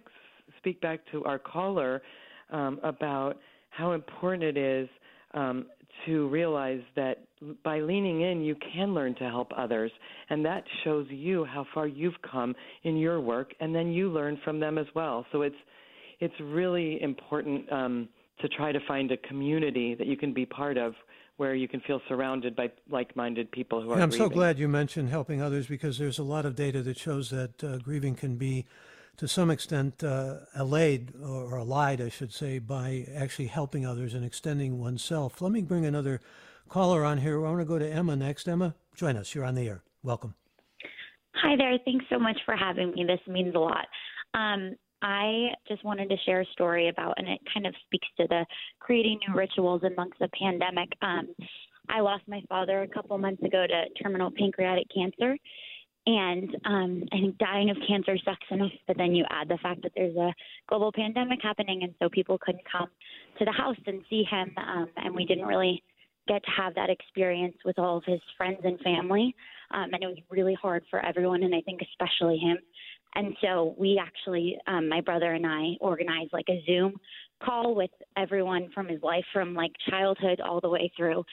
speak 0.59 0.81
back 0.81 1.01
to 1.13 1.25
our 1.25 1.39
caller 1.39 2.03
um, 2.51 2.79
about 2.83 3.39
how 3.71 3.93
important 3.93 4.43
it 4.43 4.57
is 4.57 4.89
um, 5.35 5.67
to 6.07 6.29
realize 6.29 6.81
that 6.97 7.25
by 7.63 7.81
leaning 7.81 8.23
in, 8.23 8.43
you 8.43 8.55
can 8.73 8.95
learn 8.95 9.15
to 9.17 9.25
help 9.25 9.51
others. 9.57 9.91
And 10.29 10.45
that 10.45 10.65
shows 10.85 11.07
you 11.09 11.45
how 11.45 11.67
far 11.73 11.87
you've 11.87 12.21
come 12.31 12.55
in 12.85 12.97
your 12.97 13.21
work, 13.21 13.53
and 13.61 13.75
then 13.75 13.93
you 13.93 14.11
learn 14.11 14.39
from 14.45 14.61
them 14.61 14.79
as 14.79 14.87
well. 14.95 15.25
So 15.33 15.43
it's, 15.43 15.57
it's 16.21 16.35
really 16.41 17.01
important 17.03 17.71
um, 17.73 18.09
to 18.41 18.49
try 18.49 18.73
to 18.73 18.81
find 18.87 19.11
a 19.13 19.17
community 19.17 19.95
that 19.95 20.07
you 20.07 20.17
can 20.17 20.35
be 20.35 20.47
part 20.47 20.77
of 20.77 20.95
where 21.37 21.55
you 21.55 21.67
can 21.67 21.81
feel 21.81 22.03
surrounded 22.07 22.55
by 22.55 22.71
like-minded 22.91 23.51
people 23.51 23.81
who 23.81 23.91
are. 23.91 23.97
Yeah, 23.97 24.03
I'm 24.03 24.11
grieving. 24.11 24.27
so 24.27 24.31
glad 24.31 24.59
you 24.59 24.69
mentioned 24.69 25.09
helping 25.09 25.41
others 25.41 25.67
because 25.67 25.97
there's 25.97 26.19
a 26.19 26.23
lot 26.23 26.45
of 26.45 26.55
data 26.55 26.83
that 26.83 26.99
shows 26.99 27.31
that 27.31 27.65
uh, 27.65 27.79
grieving 27.79 28.15
can 28.15 28.37
be 28.37 28.67
to 29.21 29.29
some 29.29 29.51
extent 29.51 30.03
uh, 30.03 30.37
allayed 30.55 31.13
or 31.23 31.59
allied, 31.59 32.01
I 32.01 32.09
should 32.09 32.33
say, 32.33 32.59
by 32.59 33.07
actually 33.15 33.49
helping 33.49 33.85
others 33.85 34.15
and 34.15 34.25
extending 34.25 34.79
oneself. 34.79 35.43
Let 35.43 35.53
me 35.53 35.61
bring 35.61 35.85
another 35.85 36.23
caller 36.71 37.05
on 37.05 37.19
here. 37.19 37.37
I 37.37 37.51
want 37.51 37.61
to 37.61 37.67
go 37.67 37.79
to 37.79 37.87
Emma 37.87 38.17
next. 38.17 38.49
Emma, 38.49 38.75
join 38.97 39.19
us. 39.19 39.35
You're 39.35 39.45
on 39.45 39.57
the 39.57 39.69
air. 39.69 39.83
Welcome. 40.03 40.37
Hi 41.35 41.55
there. 41.55 41.77
Thanks 41.85 42.07
so 42.09 42.19
much 42.19 42.39
for 42.47 42.57
having 42.57 42.93
me. 42.93 43.05
This 43.05 43.21
means 43.29 43.55
a 43.55 43.59
lot. 43.59 43.87
Um, 44.33 44.75
I 45.03 45.49
just 45.69 45.85
wanted 45.85 46.09
to 46.09 46.17
share 46.25 46.41
a 46.41 46.47
story 46.53 46.89
about, 46.89 47.13
and 47.19 47.29
it 47.29 47.41
kind 47.53 47.67
of 47.67 47.75
speaks 47.85 48.09
to 48.21 48.27
the 48.27 48.47
creating 48.79 49.19
new 49.29 49.35
rituals 49.35 49.83
amongst 49.83 50.19
the 50.19 50.29
pandemic. 50.29 50.89
Um, 51.03 51.29
I 51.91 52.01
lost 52.01 52.23
my 52.27 52.41
father 52.49 52.85
a 52.85 52.89
couple 52.89 53.19
months 53.19 53.43
ago 53.43 53.67
to 53.67 54.03
terminal 54.03 54.31
pancreatic 54.31 54.87
cancer. 54.95 55.37
And 56.07 56.57
um, 56.65 57.05
I 57.13 57.17
think 57.17 57.39
dying 57.39 57.71
of 57.71 57.77
cancer 57.87 58.17
sucks 58.25 58.47
enough, 58.51 58.73
but 58.87 58.97
then 58.97 59.15
you 59.15 59.25
add 59.31 59.49
the 59.49 59.59
fact 59.59 59.83
that 59.83 59.93
there's 59.95 60.17
a 60.17 60.33
global 60.69 60.91
pandemic 60.93 61.41
happening, 61.43 61.83
and 61.83 61.95
so 61.99 62.09
people 62.09 62.39
couldn't 62.39 62.65
come 62.71 62.89
to 63.39 63.45
the 63.45 63.53
house 63.53 63.77
and 63.87 64.03
see 64.09 64.25
him, 64.25 64.51
um, 64.57 64.89
and 64.97 65.15
we 65.15 65.27
didn't 65.27 65.47
really 65.47 65.83
get 66.27 66.43
to 66.45 66.51
have 66.51 66.75
that 66.75 66.91
experience 66.91 67.57
with 67.65 67.79
all 67.79 67.99
of 67.99 68.05
his 68.07 68.21
friends 68.37 68.61
and 68.65 68.81
family. 68.81 69.35
Um, 69.73 69.91
and 69.93 70.03
it 70.03 70.07
was 70.07 70.19
really 70.31 70.55
hard 70.55 70.85
for 70.91 71.05
everyone, 71.05 71.43
and 71.43 71.55
I 71.55 71.61
think 71.61 71.81
especially 71.83 72.39
him. 72.39 72.57
And 73.15 73.37
so 73.43 73.75
we 73.77 74.01
actually, 74.01 74.57
um, 74.67 74.89
my 74.89 75.01
brother 75.01 75.33
and 75.33 75.47
I, 75.47 75.77
organized 75.81 76.33
like 76.33 76.49
a 76.49 76.63
Zoom 76.67 76.95
call 77.43 77.75
with 77.75 77.91
everyone 78.17 78.71
from 78.73 78.89
his 78.89 79.03
life, 79.03 79.25
from 79.33 79.55
like 79.55 79.73
childhood 79.89 80.41
all 80.41 80.61
the 80.61 80.69
way 80.69 80.93
through 80.97 81.25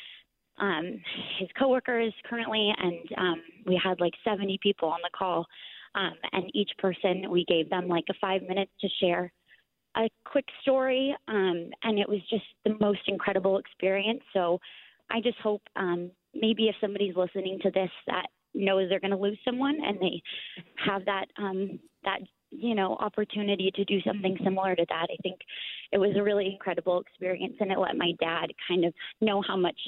um, 0.59 1.01
his 1.39 1.49
coworkers 1.57 2.13
currently, 2.29 2.73
and 2.77 2.99
um, 3.17 3.41
we 3.65 3.79
had 3.81 3.99
like 3.99 4.13
70 4.23 4.59
people 4.61 4.89
on 4.89 4.99
the 5.03 5.09
call. 5.17 5.45
Um, 5.95 6.13
and 6.31 6.51
each 6.53 6.69
person, 6.77 7.29
we 7.29 7.43
gave 7.45 7.69
them 7.69 7.87
like 7.87 8.03
a 8.09 8.13
five 8.21 8.43
minutes 8.43 8.71
to 8.81 8.87
share 9.01 9.31
a 9.95 10.09
quick 10.25 10.45
story, 10.61 11.15
um, 11.27 11.69
and 11.83 11.97
it 11.97 12.07
was 12.07 12.19
just 12.29 12.43
the 12.65 12.75
most 12.79 12.99
incredible 13.07 13.57
experience. 13.57 14.21
So 14.33 14.59
I 15.09 15.21
just 15.21 15.39
hope 15.39 15.61
um, 15.75 16.11
maybe 16.35 16.67
if 16.67 16.75
somebody's 16.79 17.15
listening 17.15 17.59
to 17.63 17.71
this 17.71 17.89
that 18.05 18.27
knows 18.53 18.89
they're 18.89 18.99
going 18.99 19.11
to 19.11 19.17
lose 19.17 19.39
someone 19.43 19.77
and 19.83 19.97
they 19.99 20.21
have 20.85 21.05
that 21.05 21.25
um, 21.37 21.79
that 22.03 22.19
you 22.57 22.75
know 22.75 22.95
opportunity 22.99 23.71
to 23.75 23.85
do 23.85 24.01
something 24.01 24.37
similar 24.43 24.75
to 24.75 24.85
that. 24.89 25.07
I 25.11 25.17
think 25.21 25.39
it 25.91 25.97
was 25.97 26.15
a 26.17 26.23
really 26.23 26.47
incredible 26.51 26.99
experience, 26.99 27.55
and 27.59 27.71
it 27.71 27.79
let 27.79 27.95
my 27.95 28.11
dad 28.19 28.47
kind 28.67 28.85
of 28.85 28.93
know 29.21 29.41
how 29.47 29.57
much 29.57 29.79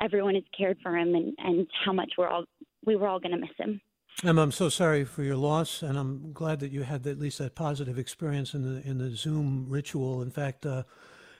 everyone 0.00 0.34
has 0.34 0.44
cared 0.56 0.78
for 0.82 0.96
him 0.96 1.14
and 1.14 1.34
and 1.38 1.66
how 1.84 1.92
much 1.92 2.12
we're 2.16 2.28
all 2.28 2.44
we 2.86 2.96
were 2.96 3.08
all 3.08 3.20
going 3.20 3.32
to 3.32 3.38
miss 3.38 3.56
him. 3.58 3.80
Emma, 4.22 4.42
I'm 4.42 4.52
so 4.52 4.68
sorry 4.68 5.04
for 5.04 5.24
your 5.24 5.36
loss, 5.36 5.82
and 5.82 5.98
I'm 5.98 6.32
glad 6.32 6.60
that 6.60 6.70
you 6.70 6.82
had 6.82 7.06
at 7.06 7.18
least 7.18 7.38
that 7.38 7.54
positive 7.54 7.98
experience 7.98 8.54
in 8.54 8.62
the 8.62 8.88
in 8.88 8.98
the 8.98 9.10
Zoom 9.10 9.66
ritual. 9.68 10.22
In 10.22 10.30
fact. 10.30 10.66
Uh, 10.66 10.84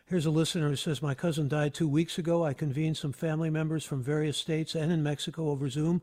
Here's 0.07 0.27
a 0.27 0.31
listener 0.31 0.69
who 0.69 0.77
says, 0.77 1.01
My 1.01 1.15
cousin 1.15 1.49
died 1.49 1.73
two 1.73 1.89
weeks 1.89 2.19
ago. 2.19 2.45
I 2.45 2.53
convened 2.53 2.99
some 2.99 3.15
family 3.15 3.49
members 3.49 3.87
from 3.87 4.03
various 4.03 4.37
states 4.37 4.75
and 4.75 4.93
in 4.93 5.03
Mexico 5.03 5.49
over 5.49 5.71
Zoom 5.71 6.03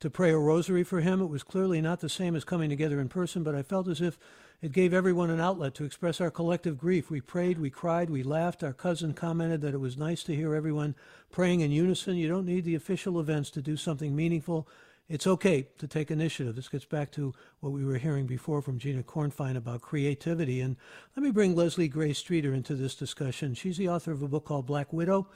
to 0.00 0.10
pray 0.10 0.30
a 0.30 0.38
rosary 0.38 0.84
for 0.84 1.00
him. 1.00 1.20
It 1.20 1.26
was 1.26 1.42
clearly 1.42 1.80
not 1.80 2.00
the 2.00 2.08
same 2.08 2.36
as 2.36 2.44
coming 2.44 2.70
together 2.70 3.00
in 3.00 3.08
person, 3.08 3.42
but 3.42 3.54
I 3.54 3.62
felt 3.62 3.88
as 3.88 4.00
if 4.00 4.18
it 4.60 4.72
gave 4.72 4.92
everyone 4.92 5.30
an 5.30 5.40
outlet 5.40 5.74
to 5.76 5.84
express 5.84 6.20
our 6.20 6.30
collective 6.30 6.78
grief. 6.78 7.10
We 7.10 7.20
prayed, 7.20 7.58
we 7.58 7.70
cried, 7.70 8.10
we 8.10 8.22
laughed. 8.22 8.62
Our 8.62 8.72
cousin 8.72 9.14
commented 9.14 9.60
that 9.60 9.74
it 9.74 9.80
was 9.80 9.96
nice 9.96 10.22
to 10.24 10.34
hear 10.34 10.54
everyone 10.54 10.94
praying 11.30 11.60
in 11.60 11.70
unison. 11.70 12.16
You 12.16 12.28
don't 12.28 12.46
need 12.46 12.64
the 12.64 12.74
official 12.74 13.20
events 13.20 13.50
to 13.50 13.62
do 13.62 13.76
something 13.76 14.14
meaningful 14.14 14.68
it's 15.08 15.26
okay 15.26 15.66
to 15.78 15.88
take 15.88 16.10
initiative. 16.10 16.54
This 16.54 16.68
gets 16.68 16.84
back 16.84 17.10
to 17.12 17.32
what 17.60 17.72
we 17.72 17.84
were 17.84 17.96
hearing 17.96 18.26
before 18.26 18.60
from 18.60 18.78
Gina 18.78 19.02
Kornfein 19.02 19.56
about 19.56 19.80
creativity. 19.80 20.60
And 20.60 20.76
let 21.16 21.22
me 21.22 21.30
bring 21.30 21.54
Leslie 21.54 21.88
Gray 21.88 22.12
Streeter 22.12 22.52
into 22.52 22.74
this 22.74 22.94
discussion. 22.94 23.54
She's 23.54 23.78
the 23.78 23.88
author 23.88 24.12
of 24.12 24.22
a 24.22 24.28
book 24.28 24.44
called 24.44 24.66
Black 24.66 24.92
Widow, 24.92 25.28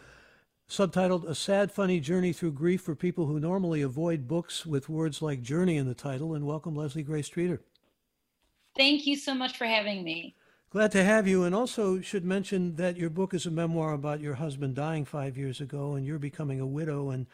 subtitled 0.72 1.28
A 1.28 1.35
Sad, 1.35 1.70
Funny 1.70 2.00
Journey 2.00 2.32
Through 2.32 2.52
Grief 2.52 2.80
for 2.80 2.94
People 2.94 3.26
Who 3.26 3.38
Normally 3.38 3.82
Avoid 3.82 4.26
Books 4.26 4.64
with 4.64 4.88
words 4.88 5.20
like 5.20 5.42
journey 5.42 5.76
in 5.76 5.87
the 5.87 5.92
title. 5.92 6.32
And 6.32 6.46
welcome, 6.46 6.74
Leslie 6.74 7.02
Gray 7.02 7.20
Streeter. 7.20 7.61
Thank 8.74 9.06
you 9.06 9.14
so 9.14 9.35
much 9.35 9.58
for 9.58 9.66
having 9.66 10.02
me. 10.02 10.35
Glad 10.70 10.90
to 10.92 11.04
have 11.04 11.28
you. 11.28 11.44
And 11.44 11.54
also 11.54 12.00
should 12.00 12.24
mention 12.24 12.76
that 12.76 12.96
your 12.96 13.11
book 13.11 13.35
is 13.35 13.44
a 13.44 13.50
memoir 13.50 13.92
about 13.92 14.20
your 14.20 14.32
husband 14.32 14.74
dying 14.74 15.04
five 15.04 15.37
years 15.37 15.61
ago 15.61 15.92
and 15.92 16.06
you're 16.06 16.18
becoming 16.18 16.58
a 16.58 16.66
widow. 16.66 17.11
And 17.11 17.26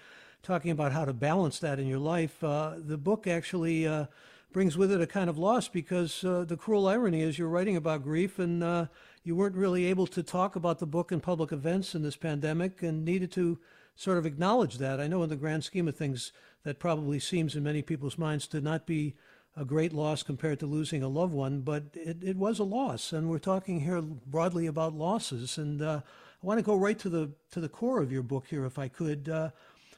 talking 0.43 0.73
about 0.73 0.91
how 0.91 1.05
to 1.05 1.13
balance 1.13 1.61
that 1.61 1.79
in 1.79 1.87
your 1.87 2.01
life. 2.01 2.43
Uh, 2.43 2.75
the 2.77 2.99
book 2.99 3.29
actually 3.29 3.87
uh, 3.87 4.07
brings 4.53 4.77
with 4.77 4.91
it 4.91 5.01
a 5.01 5.07
kind 5.07 5.29
of 5.29 5.39
loss 5.39 5.69
because 5.69 6.25
uh, 6.25 6.45
the 6.45 6.57
cruel 6.57 6.89
irony 6.89 7.21
is 7.21 7.39
you're 7.39 7.49
writing 7.49 7.77
about 7.77 8.03
grief 8.03 8.39
and 8.39 8.63
uh, 8.63 8.87
you 9.23 9.37
weren't 9.37 9.57
really 9.57 9.85
able 9.87 10.07
to 10.07 10.23
talk 10.23 10.57
about 10.57 10.79
the 10.79 10.87
book 10.87 11.13
in 11.13 11.21
public 11.21 11.53
events 11.53 11.95
in 11.95 12.03
this 12.03 12.17
pandemic 12.17 12.83
and 12.83 13.05
needed 13.05 13.31
to 13.33 13.59
sort 13.95 14.17
of 14.17 14.25
acknowledge 14.25 14.79
that. 14.79 15.01
I 15.01 15.07
know 15.07 15.23
in 15.23 15.29
the 15.29 15.37
grand 15.37 15.65
scheme 15.65 15.89
of 15.89 15.97
things, 15.97 16.33
that 16.65 16.79
probably 16.79 17.19
seems 17.19 17.55
in 17.55 17.63
many 17.63 17.83
people's 17.83 18.19
minds 18.19 18.47
to 18.49 18.61
not 18.61 18.87
be 18.87 19.15
a 19.57 19.65
great 19.65 19.93
loss 19.93 20.23
compared 20.23 20.61
to 20.61 20.67
losing 20.67 21.03
a 21.03 21.09
loved 21.09 21.33
one, 21.33 21.61
but 21.61 21.85
it, 21.95 22.19
it 22.23 22.37
was 22.37 22.59
a 22.59 22.65
loss. 22.65 23.13
And 23.13 23.29
we're 23.29 23.39
talking 23.39 23.81
here 23.81 24.01
broadly 24.01 24.67
about 24.67 24.95
losses. 24.95 25.59
And 25.59 25.83
uh, 25.83 26.01
I 26.43 26.47
want 26.47 26.59
to 26.59 26.65
go 26.65 26.77
right 26.77 26.99
to 27.01 27.09
the 27.09 27.31
to 27.51 27.61
the 27.61 27.69
core 27.69 28.01
of 28.01 28.13
your 28.13 28.23
book 28.23 28.47
here, 28.49 28.65
if 28.65 28.79
I 28.79 28.89
could. 28.89 29.29
Uh, 29.29 29.51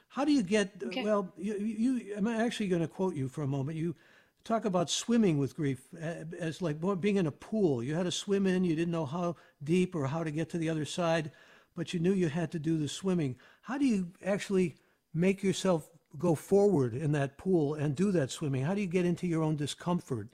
how 0.09 0.25
do 0.25 0.31
you 0.33 0.43
get, 0.43 0.73
okay. 0.83 1.03
well, 1.03 1.31
you, 1.37 1.55
you, 1.55 2.15
I'm 2.17 2.27
actually 2.27 2.67
going 2.67 2.81
to 2.81 2.87
quote 2.87 3.15
you 3.15 3.29
for 3.29 3.43
a 3.43 3.47
moment. 3.47 3.77
You 3.77 3.95
talk 4.43 4.65
about 4.65 4.89
swimming 4.89 5.37
with 5.37 5.55
grief 5.55 5.87
uh, 6.01 6.25
as 6.39 6.61
like 6.61 6.77
being 6.99 7.17
in 7.17 7.27
a 7.27 7.31
pool. 7.31 7.83
You 7.83 7.95
had 7.95 8.03
to 8.03 8.11
swim 8.11 8.47
in, 8.47 8.63
you 8.63 8.75
didn't 8.75 8.91
know 8.91 9.05
how 9.05 9.35
deep 9.63 9.95
or 9.95 10.07
how 10.07 10.23
to 10.23 10.31
get 10.31 10.49
to 10.49 10.57
the 10.57 10.69
other 10.69 10.85
side, 10.85 11.31
but 11.75 11.93
you 11.93 11.99
knew 11.99 12.13
you 12.13 12.29
had 12.29 12.51
to 12.51 12.59
do 12.59 12.77
the 12.77 12.87
swimming. 12.87 13.35
How 13.61 13.77
do 13.77 13.85
you 13.85 14.07
actually 14.25 14.75
make 15.13 15.43
yourself 15.43 15.89
go 16.17 16.35
forward 16.35 16.93
in 16.93 17.11
that 17.13 17.37
pool 17.37 17.75
and 17.75 17.95
do 17.95 18.11
that 18.11 18.31
swimming? 18.31 18.63
How 18.63 18.73
do 18.73 18.81
you 18.81 18.87
get 18.87 19.05
into 19.05 19.27
your 19.27 19.43
own 19.43 19.55
discomfort? 19.55 20.29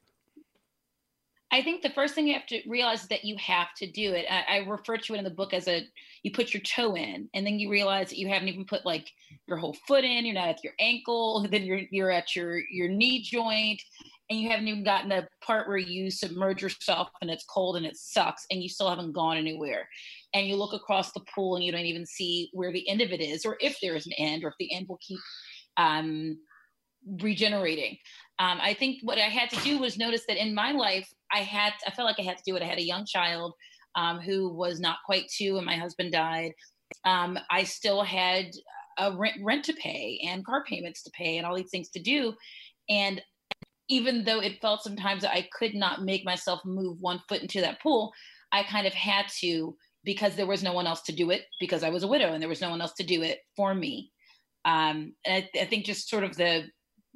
I 1.51 1.61
think 1.61 1.81
the 1.81 1.89
first 1.91 2.13
thing 2.13 2.27
you 2.27 2.33
have 2.33 2.45
to 2.47 2.61
realize 2.67 3.03
is 3.03 3.07
that 3.07 3.23
you 3.23 3.37
have 3.37 3.73
to 3.77 3.89
do 3.89 4.13
it. 4.13 4.25
I, 4.29 4.57
I, 4.57 4.57
refer 4.67 4.97
to 4.97 5.13
it 5.13 5.17
in 5.17 5.23
the 5.23 5.29
book 5.29 5.53
as 5.53 5.67
a 5.69 5.87
you 6.23 6.31
put 6.31 6.53
your 6.53 6.61
toe 6.63 6.95
in, 6.95 7.29
and 7.33 7.45
then 7.45 7.57
you 7.57 7.69
realize 7.69 8.09
that 8.09 8.17
you 8.17 8.27
haven't 8.27 8.49
even 8.49 8.65
put 8.65 8.85
like 8.85 9.09
your 9.47 9.57
whole 9.57 9.75
foot 9.87 10.03
in. 10.03 10.25
You're 10.25 10.35
not 10.35 10.49
at 10.49 10.63
your 10.63 10.73
ankle, 10.79 11.47
then 11.51 11.63
you're 11.63 11.81
you're 11.89 12.11
at 12.11 12.35
your 12.35 12.59
your 12.69 12.89
knee 12.89 13.21
joint, 13.21 13.81
and 14.29 14.39
you 14.39 14.49
haven't 14.49 14.67
even 14.67 14.83
gotten 14.83 15.09
the 15.09 15.27
part 15.41 15.69
where 15.69 15.77
you 15.77 16.11
submerge 16.11 16.61
yourself 16.61 17.09
and 17.21 17.31
it's 17.31 17.45
cold 17.45 17.77
and 17.77 17.85
it 17.85 17.95
sucks, 17.95 18.45
and 18.51 18.61
you 18.61 18.67
still 18.67 18.89
haven't 18.89 19.13
gone 19.13 19.37
anywhere. 19.37 19.87
And 20.33 20.47
you 20.47 20.57
look 20.57 20.73
across 20.73 21.13
the 21.13 21.23
pool 21.33 21.55
and 21.55 21.63
you 21.63 21.71
don't 21.71 21.81
even 21.81 22.05
see 22.05 22.49
where 22.51 22.73
the 22.73 22.87
end 22.89 23.01
of 23.01 23.11
it 23.11 23.21
is, 23.21 23.45
or 23.45 23.57
if 23.61 23.77
there 23.81 23.95
is 23.95 24.05
an 24.05 24.13
end, 24.17 24.43
or 24.43 24.49
if 24.49 24.55
the 24.59 24.73
end 24.73 24.87
will 24.89 24.99
keep 25.01 25.19
um, 25.77 26.39
regenerating. 27.21 27.97
Um, 28.39 28.59
I 28.61 28.73
think 28.73 28.99
what 29.01 29.17
I 29.17 29.21
had 29.21 29.49
to 29.49 29.63
do 29.63 29.79
was 29.79 29.97
notice 29.97 30.23
that 30.27 30.41
in 30.41 30.53
my 30.53 30.71
life, 30.71 31.11
I 31.31 31.39
had, 31.39 31.73
I 31.85 31.91
felt 31.91 32.07
like 32.07 32.19
I 32.19 32.23
had 32.23 32.37
to 32.37 32.43
do 32.45 32.55
it. 32.55 32.61
I 32.61 32.67
had 32.67 32.77
a 32.77 32.85
young 32.85 33.05
child 33.05 33.53
um, 33.95 34.19
who 34.19 34.53
was 34.53 34.79
not 34.79 34.97
quite 35.05 35.25
two 35.29 35.55
when 35.55 35.65
my 35.65 35.75
husband 35.75 36.11
died. 36.11 36.51
Um, 37.03 37.39
I 37.49 37.63
still 37.63 38.03
had 38.03 38.51
a 38.99 39.15
rent, 39.15 39.37
rent 39.43 39.65
to 39.65 39.73
pay 39.73 40.21
and 40.25 40.45
car 40.45 40.63
payments 40.63 41.03
to 41.03 41.11
pay 41.11 41.37
and 41.37 41.45
all 41.45 41.55
these 41.55 41.71
things 41.71 41.89
to 41.89 41.99
do. 41.99 42.33
And 42.89 43.21
even 43.89 44.23
though 44.23 44.39
it 44.39 44.61
felt 44.61 44.83
sometimes 44.83 45.23
that 45.23 45.33
I 45.33 45.47
could 45.57 45.73
not 45.73 46.03
make 46.03 46.25
myself 46.25 46.61
move 46.65 46.97
one 47.01 47.21
foot 47.27 47.41
into 47.41 47.61
that 47.61 47.81
pool, 47.81 48.11
I 48.51 48.63
kind 48.63 48.85
of 48.85 48.93
had 48.93 49.27
to 49.39 49.75
because 50.03 50.35
there 50.35 50.47
was 50.47 50.63
no 50.63 50.73
one 50.73 50.87
else 50.87 51.01
to 51.03 51.11
do 51.11 51.31
it 51.31 51.43
because 51.59 51.83
I 51.83 51.89
was 51.89 52.03
a 52.03 52.07
widow 52.07 52.33
and 52.33 52.41
there 52.41 52.49
was 52.49 52.61
no 52.61 52.69
one 52.69 52.81
else 52.81 52.93
to 52.93 53.03
do 53.03 53.21
it 53.23 53.39
for 53.55 53.73
me. 53.73 54.11
Um, 54.63 55.13
and 55.25 55.43
I, 55.55 55.61
I 55.61 55.65
think 55.65 55.85
just 55.85 56.09
sort 56.09 56.23
of 56.23 56.35
the 56.37 56.65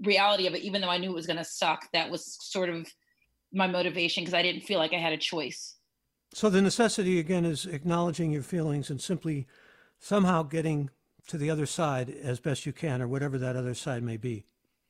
reality 0.02 0.48
of 0.48 0.54
it, 0.54 0.62
even 0.62 0.82
though 0.82 0.90
I 0.90 0.98
knew 0.98 1.12
it 1.12 1.16
was 1.16 1.28
going 1.28 1.38
to 1.38 1.46
suck, 1.46 1.88
that 1.94 2.10
was 2.10 2.38
sort 2.42 2.70
of 2.70 2.88
my 3.54 3.68
motivation 3.68 4.24
because 4.24 4.34
I 4.34 4.42
didn't 4.42 4.62
feel 4.62 4.80
like 4.80 4.94
I 4.94 4.98
had 4.98 5.14
a 5.14 5.18
choice. 5.18 5.76
So 6.34 6.50
the 6.50 6.62
necessity 6.62 7.20
again 7.20 7.46
is 7.46 7.66
acknowledging 7.66 8.32
your 8.32 8.44
feelings 8.44 8.90
and 8.90 9.02
simply 9.02 9.48
somehow 10.00 10.44
getting 10.44 10.90
to 11.28 11.38
the 11.38 11.50
other 11.50 11.66
side 11.66 12.10
as 12.10 12.40
best 12.40 12.66
you 12.66 12.74
can 12.74 13.02
or 13.02 13.08
whatever 13.08 13.38
that 13.38 13.56
other 13.56 13.74
side 13.74 14.04
may 14.04 14.18
be. 14.18 14.46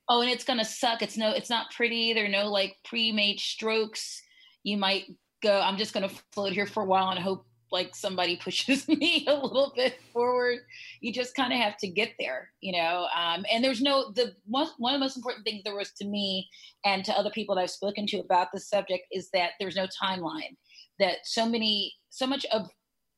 Oh, 0.07 0.21
and 0.21 0.29
it's 0.29 0.43
going 0.43 0.59
to 0.59 0.65
suck. 0.65 1.01
It's 1.01 1.17
no 1.17 1.31
it's 1.31 1.49
not 1.49 1.71
pretty. 1.71 2.13
There 2.13 2.25
are 2.25 2.29
no 2.29 2.49
like 2.49 2.77
pre-made 2.83 3.39
strokes. 3.39 4.21
You 4.63 4.77
might 4.77 5.05
go 5.41 5.59
I'm 5.59 5.77
just 5.77 5.93
going 5.93 6.07
to 6.07 6.15
float 6.31 6.53
here 6.53 6.67
for 6.67 6.83
a 6.83 6.85
while 6.85 7.09
and 7.09 7.19
hope 7.19 7.45
like 7.71 7.95
somebody 7.95 8.35
pushes 8.43 8.87
me 8.87 9.25
a 9.27 9.33
little 9.33 9.73
bit 9.75 9.99
forward. 10.13 10.59
You 10.99 11.13
just 11.13 11.35
kind 11.35 11.53
of 11.53 11.59
have 11.59 11.77
to 11.77 11.87
get 11.87 12.11
there, 12.19 12.49
you 12.61 12.73
know. 12.73 13.07
Um, 13.15 13.45
and 13.51 13.63
there's 13.63 13.81
no 13.81 14.11
the 14.11 14.35
one 14.45 14.67
one 14.77 14.93
of 14.93 14.99
the 14.99 15.05
most 15.05 15.17
important 15.17 15.45
things 15.45 15.63
there 15.63 15.75
was 15.75 15.91
to 15.93 16.05
me 16.05 16.49
and 16.85 17.03
to 17.05 17.13
other 17.13 17.31
people 17.31 17.55
that 17.55 17.61
I've 17.61 17.71
spoken 17.71 18.05
to 18.07 18.19
about 18.19 18.49
this 18.53 18.69
subject 18.69 19.05
is 19.11 19.29
that 19.33 19.51
there's 19.59 19.75
no 19.75 19.87
timeline. 20.01 20.55
That 20.99 21.17
so 21.23 21.47
many 21.47 21.93
so 22.09 22.27
much 22.27 22.45
of 22.51 22.67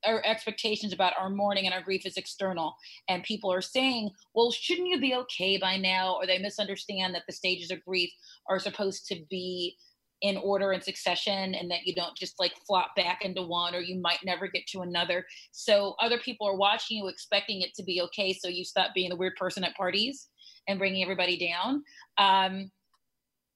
our 0.05 0.21
expectations 0.25 0.91
about 0.91 1.13
our 1.17 1.29
mourning 1.29 1.65
and 1.65 1.73
our 1.73 1.81
grief 1.81 2.05
is 2.05 2.17
external 2.17 2.75
and 3.07 3.23
people 3.23 3.51
are 3.51 3.61
saying 3.61 4.09
well 4.35 4.51
shouldn't 4.51 4.89
you 4.89 4.99
be 4.99 5.15
okay 5.15 5.57
by 5.57 5.77
now 5.77 6.15
or 6.15 6.27
they 6.27 6.37
misunderstand 6.37 7.15
that 7.15 7.23
the 7.25 7.33
stages 7.33 7.71
of 7.71 7.83
grief 7.85 8.11
are 8.49 8.59
supposed 8.59 9.07
to 9.07 9.21
be 9.29 9.77
in 10.23 10.37
order 10.37 10.71
and 10.71 10.81
succession 10.81 11.53
and 11.53 11.69
that 11.69 11.85
you 11.85 11.93
don't 11.93 12.15
just 12.17 12.39
like 12.39 12.53
flop 12.65 12.95
back 12.95 13.23
into 13.23 13.43
one 13.43 13.75
or 13.75 13.81
you 13.81 13.99
might 13.99 14.19
never 14.25 14.47
get 14.47 14.65
to 14.67 14.79
another. 14.79 15.25
So 15.51 15.95
other 16.01 16.17
people 16.17 16.47
are 16.47 16.55
watching 16.55 16.97
you 16.97 17.09
expecting 17.09 17.61
it 17.61 17.73
to 17.75 17.83
be 17.83 18.01
okay. 18.03 18.33
So 18.33 18.47
you 18.47 18.63
stop 18.63 18.91
being 18.95 19.09
the 19.09 19.17
weird 19.17 19.35
person 19.35 19.65
at 19.65 19.75
parties 19.75 20.29
and 20.67 20.79
bringing 20.79 21.03
everybody 21.03 21.37
down. 21.37 21.83
Um, 22.17 22.71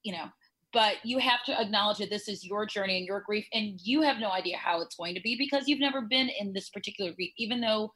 you 0.04 0.12
know, 0.12 0.26
but 0.74 0.96
you 1.06 1.20
have 1.20 1.44
to 1.46 1.60
acknowledge 1.60 2.00
that 2.00 2.10
this 2.10 2.28
is 2.28 2.44
your 2.44 2.66
journey 2.66 2.98
and 2.98 3.08
your 3.08 3.24
grief, 3.26 3.48
and 3.54 3.80
you 3.82 4.02
have 4.02 4.18
no 4.18 4.30
idea 4.30 4.58
how 4.58 4.82
it's 4.82 4.96
going 4.96 5.16
to 5.16 5.22
be 5.22 5.38
because 5.38 5.68
you've 5.68 5.80
never 5.80 6.02
been 6.02 6.30
in 6.40 6.52
this 6.54 6.70
particular 6.70 7.14
grief. 7.14 7.32
Even 7.38 7.62
though 7.62 7.92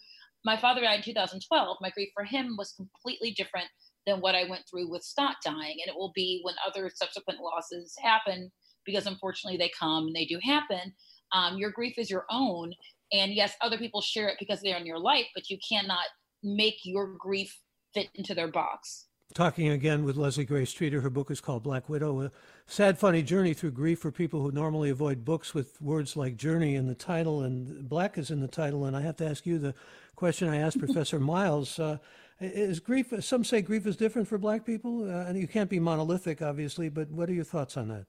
my 0.45 0.57
father 0.57 0.81
died 0.81 0.99
in 0.99 1.03
2012, 1.03 1.77
my 1.81 1.89
grief 1.89 2.09
for 2.13 2.23
him 2.23 2.55
was 2.57 2.73
completely 2.73 3.31
different 3.31 3.67
than 4.07 4.19
what 4.19 4.35
I 4.35 4.49
went 4.49 4.63
through 4.69 4.89
with 4.89 5.03
scott 5.03 5.35
dying. 5.43 5.77
And 5.81 5.93
it 5.93 5.95
will 5.95 6.11
be 6.15 6.41
when 6.43 6.55
other 6.65 6.89
subsequent 6.93 7.39
losses 7.39 7.93
happen, 8.01 8.51
because 8.85 9.07
unfortunately 9.07 9.57
they 9.57 9.71
come 9.77 10.07
and 10.07 10.15
they 10.15 10.25
do 10.25 10.39
happen. 10.43 10.93
Um, 11.33 11.57
your 11.57 11.71
grief 11.71 11.95
is 11.97 12.09
your 12.09 12.25
own. 12.29 12.73
And 13.13 13.33
yes, 13.33 13.53
other 13.61 13.77
people 13.77 14.01
share 14.01 14.29
it 14.29 14.37
because 14.39 14.61
they're 14.61 14.77
in 14.77 14.85
your 14.85 14.99
life, 14.99 15.25
but 15.35 15.49
you 15.49 15.57
cannot 15.67 16.05
make 16.43 16.79
your 16.83 17.15
grief 17.17 17.57
fit 17.93 18.09
into 18.15 18.33
their 18.33 18.47
box. 18.47 19.07
Talking 19.33 19.69
again 19.69 20.03
with 20.03 20.17
Leslie 20.17 20.43
Gray 20.43 20.65
Streeter. 20.65 20.99
Her 20.99 21.09
book 21.09 21.31
is 21.31 21.39
called 21.39 21.63
Black 21.63 21.87
Widow, 21.87 22.21
a 22.21 22.31
sad, 22.67 22.97
funny 22.97 23.21
journey 23.23 23.53
through 23.53 23.71
grief 23.71 23.99
for 23.99 24.11
people 24.11 24.41
who 24.41 24.51
normally 24.51 24.89
avoid 24.89 25.23
books 25.23 25.53
with 25.53 25.81
words 25.81 26.17
like 26.17 26.35
journey 26.35 26.75
in 26.75 26.87
the 26.87 26.95
title 26.95 27.41
and 27.41 27.87
black 27.87 28.17
is 28.17 28.29
in 28.29 28.41
the 28.41 28.47
title. 28.47 28.85
And 28.85 28.95
I 28.95 29.01
have 29.01 29.15
to 29.17 29.25
ask 29.25 29.45
you 29.45 29.57
the 29.57 29.73
question 30.17 30.49
I 30.49 30.57
asked 30.57 30.79
Professor 30.85 31.17
Miles. 31.17 31.79
Uh, 31.79 31.97
is 32.41 32.79
grief, 32.81 33.13
some 33.21 33.45
say 33.45 33.61
grief 33.61 33.85
is 33.85 33.95
different 33.95 34.27
for 34.27 34.37
black 34.37 34.65
people? 34.65 35.05
Uh, 35.05 35.25
and 35.25 35.39
you 35.39 35.47
can't 35.47 35.69
be 35.69 35.79
monolithic, 35.79 36.41
obviously, 36.41 36.89
but 36.89 37.09
what 37.09 37.29
are 37.29 37.33
your 37.33 37.45
thoughts 37.45 37.77
on 37.77 37.87
that? 37.87 38.05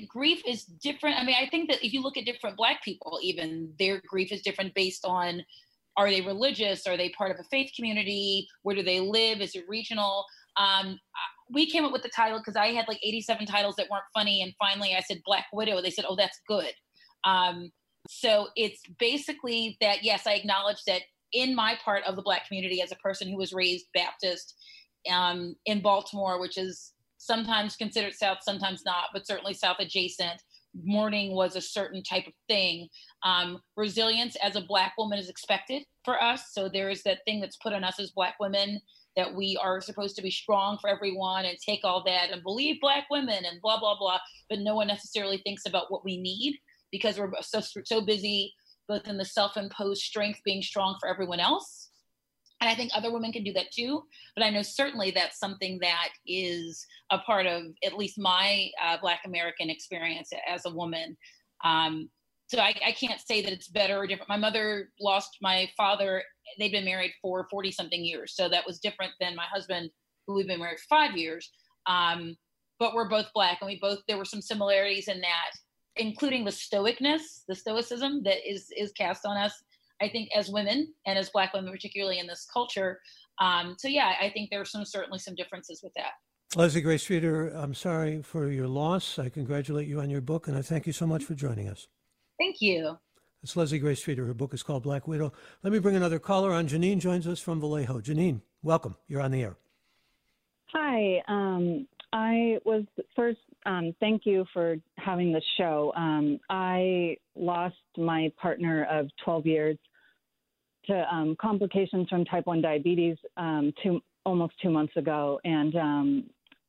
That 0.00 0.08
grief 0.08 0.42
is 0.46 0.64
different. 0.64 1.18
I 1.18 1.24
mean, 1.24 1.36
I 1.38 1.48
think 1.48 1.70
that 1.70 1.84
if 1.84 1.92
you 1.92 2.02
look 2.02 2.16
at 2.16 2.24
different 2.24 2.56
black 2.56 2.82
people, 2.84 3.18
even 3.22 3.72
their 3.78 4.00
grief 4.06 4.32
is 4.32 4.42
different 4.42 4.74
based 4.74 5.04
on 5.04 5.42
are 5.96 6.10
they 6.10 6.22
religious? 6.22 6.86
Are 6.86 6.96
they 6.96 7.10
part 7.10 7.30
of 7.30 7.38
a 7.38 7.44
faith 7.44 7.70
community? 7.76 8.48
Where 8.62 8.74
do 8.74 8.82
they 8.82 9.00
live? 9.00 9.40
Is 9.40 9.54
it 9.54 9.64
regional? 9.68 10.24
Um, 10.56 10.98
we 11.50 11.70
came 11.70 11.84
up 11.84 11.92
with 11.92 12.02
the 12.02 12.10
title 12.14 12.38
because 12.38 12.56
I 12.56 12.68
had 12.68 12.88
like 12.88 12.98
87 13.02 13.46
titles 13.46 13.76
that 13.76 13.90
weren't 13.90 14.04
funny. 14.14 14.42
And 14.42 14.54
finally 14.58 14.94
I 14.96 15.00
said 15.00 15.20
Black 15.24 15.46
Widow. 15.52 15.82
They 15.82 15.90
said, 15.90 16.06
oh, 16.08 16.16
that's 16.16 16.40
good. 16.48 16.72
Um, 17.24 17.70
so 18.08 18.48
it's 18.56 18.80
basically 18.98 19.76
that, 19.80 20.02
yes, 20.02 20.26
I 20.26 20.32
acknowledge 20.32 20.82
that 20.86 21.02
in 21.32 21.54
my 21.54 21.78
part 21.84 22.04
of 22.04 22.16
the 22.16 22.22
Black 22.22 22.46
community 22.46 22.80
as 22.80 22.92
a 22.92 22.96
person 22.96 23.28
who 23.28 23.36
was 23.36 23.52
raised 23.52 23.86
Baptist 23.94 24.54
um, 25.10 25.54
in 25.66 25.80
Baltimore, 25.80 26.40
which 26.40 26.58
is 26.58 26.91
sometimes 27.22 27.76
considered 27.76 28.14
South, 28.14 28.38
sometimes 28.42 28.82
not, 28.84 29.04
but 29.12 29.26
certainly 29.26 29.54
South 29.54 29.76
adjacent 29.78 30.42
mourning 30.74 31.34
was 31.34 31.54
a 31.54 31.60
certain 31.60 32.02
type 32.02 32.26
of 32.26 32.32
thing. 32.48 32.88
Um, 33.22 33.60
resilience 33.76 34.36
as 34.42 34.56
a 34.56 34.62
Black 34.62 34.94
woman 34.98 35.18
is 35.18 35.28
expected 35.28 35.84
for 36.04 36.20
us. 36.22 36.52
So 36.52 36.68
there 36.68 36.90
is 36.90 37.02
that 37.04 37.20
thing 37.24 37.40
that's 37.40 37.58
put 37.58 37.74
on 37.74 37.84
us 37.84 38.00
as 38.00 38.10
Black 38.10 38.34
women 38.40 38.80
that 39.14 39.32
we 39.34 39.58
are 39.62 39.80
supposed 39.80 40.16
to 40.16 40.22
be 40.22 40.30
strong 40.30 40.78
for 40.80 40.88
everyone 40.90 41.44
and 41.44 41.56
take 41.58 41.80
all 41.84 42.02
that 42.04 42.30
and 42.30 42.42
believe 42.42 42.80
Black 42.80 43.04
women 43.10 43.44
and 43.44 43.60
blah, 43.60 43.78
blah, 43.78 43.96
blah. 43.98 44.18
But 44.50 44.60
no 44.60 44.74
one 44.74 44.88
necessarily 44.88 45.38
thinks 45.38 45.66
about 45.66 45.92
what 45.92 46.04
we 46.04 46.20
need 46.20 46.58
because 46.90 47.18
we're 47.18 47.30
so, 47.42 47.60
so 47.84 48.00
busy 48.00 48.52
both 48.88 49.06
in 49.06 49.16
the 49.16 49.24
self 49.24 49.56
imposed 49.56 50.02
strength 50.02 50.40
being 50.44 50.62
strong 50.62 50.96
for 51.00 51.08
everyone 51.08 51.38
else 51.38 51.90
and 52.62 52.70
I 52.70 52.76
think 52.76 52.92
other 52.94 53.12
women 53.12 53.32
can 53.32 53.42
do 53.42 53.52
that 53.54 53.72
too. 53.72 54.04
But 54.36 54.44
I 54.44 54.50
know 54.50 54.62
certainly 54.62 55.10
that's 55.10 55.40
something 55.40 55.80
that 55.82 56.10
is 56.24 56.86
a 57.10 57.18
part 57.18 57.46
of 57.46 57.64
at 57.84 57.98
least 57.98 58.20
my 58.20 58.70
uh, 58.80 58.98
Black 59.02 59.22
American 59.26 59.68
experience 59.68 60.30
as 60.48 60.64
a 60.64 60.70
woman. 60.70 61.16
Um, 61.64 62.08
so 62.46 62.60
I, 62.60 62.72
I, 62.86 62.92
can't 62.92 63.20
say 63.20 63.42
that 63.42 63.52
it's 63.52 63.66
better 63.66 63.98
or 63.98 64.06
different. 64.06 64.28
My 64.28 64.36
mother 64.36 64.90
lost 65.00 65.38
my 65.42 65.68
father. 65.76 66.22
They'd 66.56 66.70
been 66.70 66.84
married 66.84 67.12
for 67.20 67.48
40 67.50 67.72
something 67.72 68.04
years. 68.04 68.36
So 68.36 68.48
that 68.48 68.64
was 68.64 68.78
different 68.78 69.12
than 69.20 69.34
my 69.34 69.46
husband, 69.52 69.90
who 70.26 70.34
we've 70.34 70.46
been 70.46 70.60
married 70.60 70.78
for 70.78 70.86
five 70.88 71.16
years. 71.16 71.50
Um, 71.86 72.36
but 72.78 72.94
we're 72.94 73.08
both 73.08 73.26
Black 73.34 73.58
and 73.60 73.66
we 73.66 73.80
both, 73.80 73.98
there 74.06 74.18
were 74.18 74.24
some 74.24 74.42
similarities 74.42 75.08
in 75.08 75.20
that, 75.20 75.50
including 75.96 76.44
the 76.44 76.52
stoicness, 76.52 77.42
the 77.48 77.56
stoicism 77.56 78.22
that 78.22 78.48
is, 78.48 78.68
is 78.76 78.92
cast 78.92 79.26
on 79.26 79.36
us 79.36 79.64
I 80.02 80.08
think 80.08 80.30
as 80.36 80.50
women 80.50 80.92
and 81.06 81.16
as 81.16 81.30
Black 81.30 81.54
women, 81.54 81.70
particularly 81.70 82.18
in 82.18 82.26
this 82.26 82.46
culture. 82.52 83.00
Um, 83.40 83.76
so 83.78 83.86
yeah, 83.86 84.14
I 84.20 84.30
think 84.30 84.50
there 84.50 84.60
are 84.60 84.66
some 84.66 84.84
certainly 84.84 85.20
some 85.20 85.36
differences 85.36 85.80
with 85.82 85.92
that. 85.94 86.12
Leslie 86.56 86.82
Gray 86.82 86.98
Streeter, 86.98 87.48
I'm 87.48 87.72
sorry 87.72 88.20
for 88.20 88.50
your 88.50 88.68
loss. 88.68 89.18
I 89.18 89.28
congratulate 89.28 89.88
you 89.88 90.00
on 90.00 90.10
your 90.10 90.20
book, 90.20 90.48
and 90.48 90.56
I 90.56 90.60
thank 90.60 90.86
you 90.86 90.92
so 90.92 91.06
much 91.06 91.24
for 91.24 91.34
joining 91.34 91.68
us. 91.68 91.86
Thank 92.38 92.56
you. 92.60 92.98
It's 93.42 93.56
Leslie 93.56 93.78
Gray 93.78 93.94
Streeter. 93.94 94.26
Her 94.26 94.34
book 94.34 94.52
is 94.52 94.62
called 94.62 94.82
Black 94.82 95.08
Widow. 95.08 95.32
Let 95.62 95.72
me 95.72 95.78
bring 95.78 95.96
another 95.96 96.18
caller 96.18 96.52
on. 96.52 96.68
Janine 96.68 96.98
joins 96.98 97.26
us 97.26 97.40
from 97.40 97.60
Vallejo. 97.60 98.00
Janine, 98.00 98.42
welcome. 98.62 98.96
You're 99.08 99.22
on 99.22 99.30
the 99.30 99.42
air. 99.42 99.56
Hi. 100.74 101.22
Um, 101.28 101.86
I 102.12 102.58
was 102.64 102.84
first, 103.16 103.38
um, 103.64 103.94
thank 103.98 104.26
you 104.26 104.44
for 104.52 104.76
having 104.98 105.32
the 105.32 105.42
show. 105.56 105.92
Um, 105.96 106.38
I 106.50 107.16
lost 107.34 107.76
my 107.96 108.30
partner 108.40 108.86
of 108.90 109.08
12 109.24 109.46
years 109.46 109.78
to 110.86 111.14
um, 111.14 111.36
complications 111.40 112.08
from 112.08 112.24
type 112.24 112.46
1 112.46 112.60
diabetes 112.60 113.16
um, 113.36 113.72
two, 113.82 114.00
almost 114.24 114.54
two 114.62 114.70
months 114.70 114.96
ago. 114.96 115.40
And 115.44 115.76
um, 115.76 116.24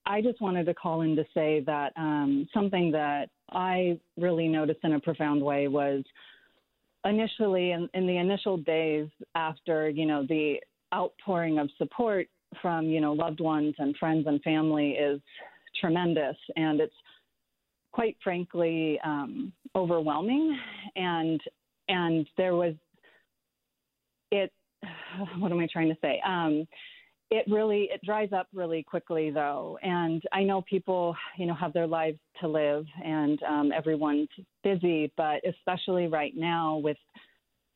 I 0.05 0.22
just 0.22 0.41
wanted 0.41 0.66
to 0.66 0.74
call 0.74 1.01
in 1.01 1.16
to 1.16 1.24
say 1.34 1.61
that 1.66 1.93
um, 1.97 2.47
something 2.53 2.91
that 2.91 3.30
I 3.51 3.99
really 4.18 4.47
noticed 4.47 4.80
in 4.84 4.93
a 4.93 4.99
profound 4.99 5.41
way 5.41 5.68
was 5.68 6.03
initially 7.05 7.72
in, 7.72 7.89
in 7.93 8.07
the 8.07 8.18
initial 8.18 8.57
days 8.57 9.07
after, 9.36 9.89
you 9.89 10.05
know, 10.05 10.26
the 10.28 10.57
outpouring 10.93 11.59
of 11.59 11.70
support 11.78 12.28
from, 12.61 12.86
you 12.86 13.01
know, 13.01 13.14
loved 13.14 13.39
ones 13.39 13.74
and 13.80 13.95
friends 13.97 14.28
and 14.28 14.41
family 14.41 14.91
is 14.91 15.20
tremendous. 15.80 16.36
And 16.55 16.80
it's 16.80 16.93
quite 17.91 18.18
frankly 18.24 18.99
um, 19.03 19.51
overwhelming. 19.76 20.57
And 20.95 21.41
and 21.89 22.28
there 22.38 22.55
was 22.55 22.76
what 25.38 25.51
am 25.51 25.59
I 25.59 25.67
trying 25.71 25.89
to 25.89 25.97
say? 26.01 26.21
Um, 26.25 26.65
it 27.31 27.45
really 27.49 27.89
it 27.91 28.01
dries 28.05 28.31
up 28.31 28.47
really 28.53 28.84
quickly 28.84 29.31
though, 29.31 29.77
and 29.81 30.21
I 30.31 30.43
know 30.43 30.61
people 30.69 31.15
you 31.38 31.45
know 31.45 31.55
have 31.55 31.73
their 31.73 31.88
lives 31.88 32.19
to 32.41 32.47
live, 32.47 32.86
and 33.03 33.41
um, 33.43 33.71
everyone's 33.71 34.29
busy, 34.63 35.11
but 35.17 35.41
especially 35.47 36.07
right 36.07 36.34
now 36.36 36.77
with 36.77 36.97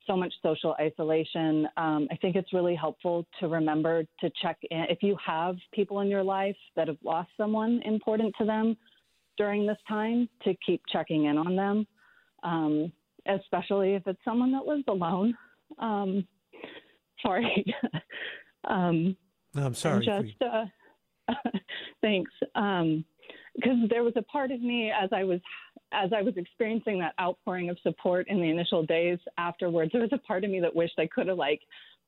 so 0.06 0.16
much 0.16 0.34
social 0.42 0.76
isolation, 0.80 1.68
um, 1.76 2.08
I 2.10 2.16
think 2.16 2.36
it's 2.36 2.54
really 2.54 2.76
helpful 2.76 3.28
to 3.40 3.48
remember 3.48 4.04
to 4.22 4.32
check 4.42 4.58
in 4.72 4.86
if 4.90 5.00
you 5.02 5.18
have 5.26 5.56
people 5.74 6.00
in 6.00 6.08
your 6.08 6.24
life 6.24 6.56
that 6.76 6.88
have 6.88 6.98
lost 7.04 7.30
someone 7.36 7.82
important 7.84 8.34
to 8.40 8.46
them 8.46 8.78
during 9.38 9.68
this 9.68 9.78
time 9.88 10.30
to 10.44 10.56
keep 10.66 10.82
checking 10.92 11.26
in 11.26 11.38
on 11.38 11.56
them, 11.56 11.88
um, 12.44 12.92
especially 13.28 13.96
if 13.96 14.04
it's 14.08 14.20
someone 14.24 14.52
that 14.52 14.66
lives 14.66 14.86
alone. 14.88 15.36
Sorry. 17.22 17.66
um, 18.68 19.16
I'm 19.56 19.74
sorry. 19.74 20.06
Just 20.06 20.42
uh, 20.42 20.66
thanks. 22.02 22.32
Because 22.42 22.56
um, 22.56 23.88
there 23.90 24.04
was 24.04 24.14
a 24.16 24.22
part 24.24 24.52
of 24.52 24.62
me 24.62 24.92
as 24.92 25.10
I 25.14 25.24
was 25.24 25.40
as 25.94 26.12
I 26.16 26.22
was 26.22 26.34
experiencing 26.36 27.00
that 27.00 27.14
outpouring 27.20 27.70
of 27.70 27.78
support 27.82 28.28
in 28.28 28.42
the 28.42 28.50
initial 28.50 28.86
days 28.86 29.20
afterwards, 29.38 29.92
there 29.94 30.02
was 30.02 30.12
a 30.12 30.18
part 30.18 30.44
of 30.44 30.50
me 30.50 30.60
that 30.60 30.76
wished 30.76 31.00
I 31.00 31.08
could 31.08 31.28
have 31.28 31.38
like 31.38 31.62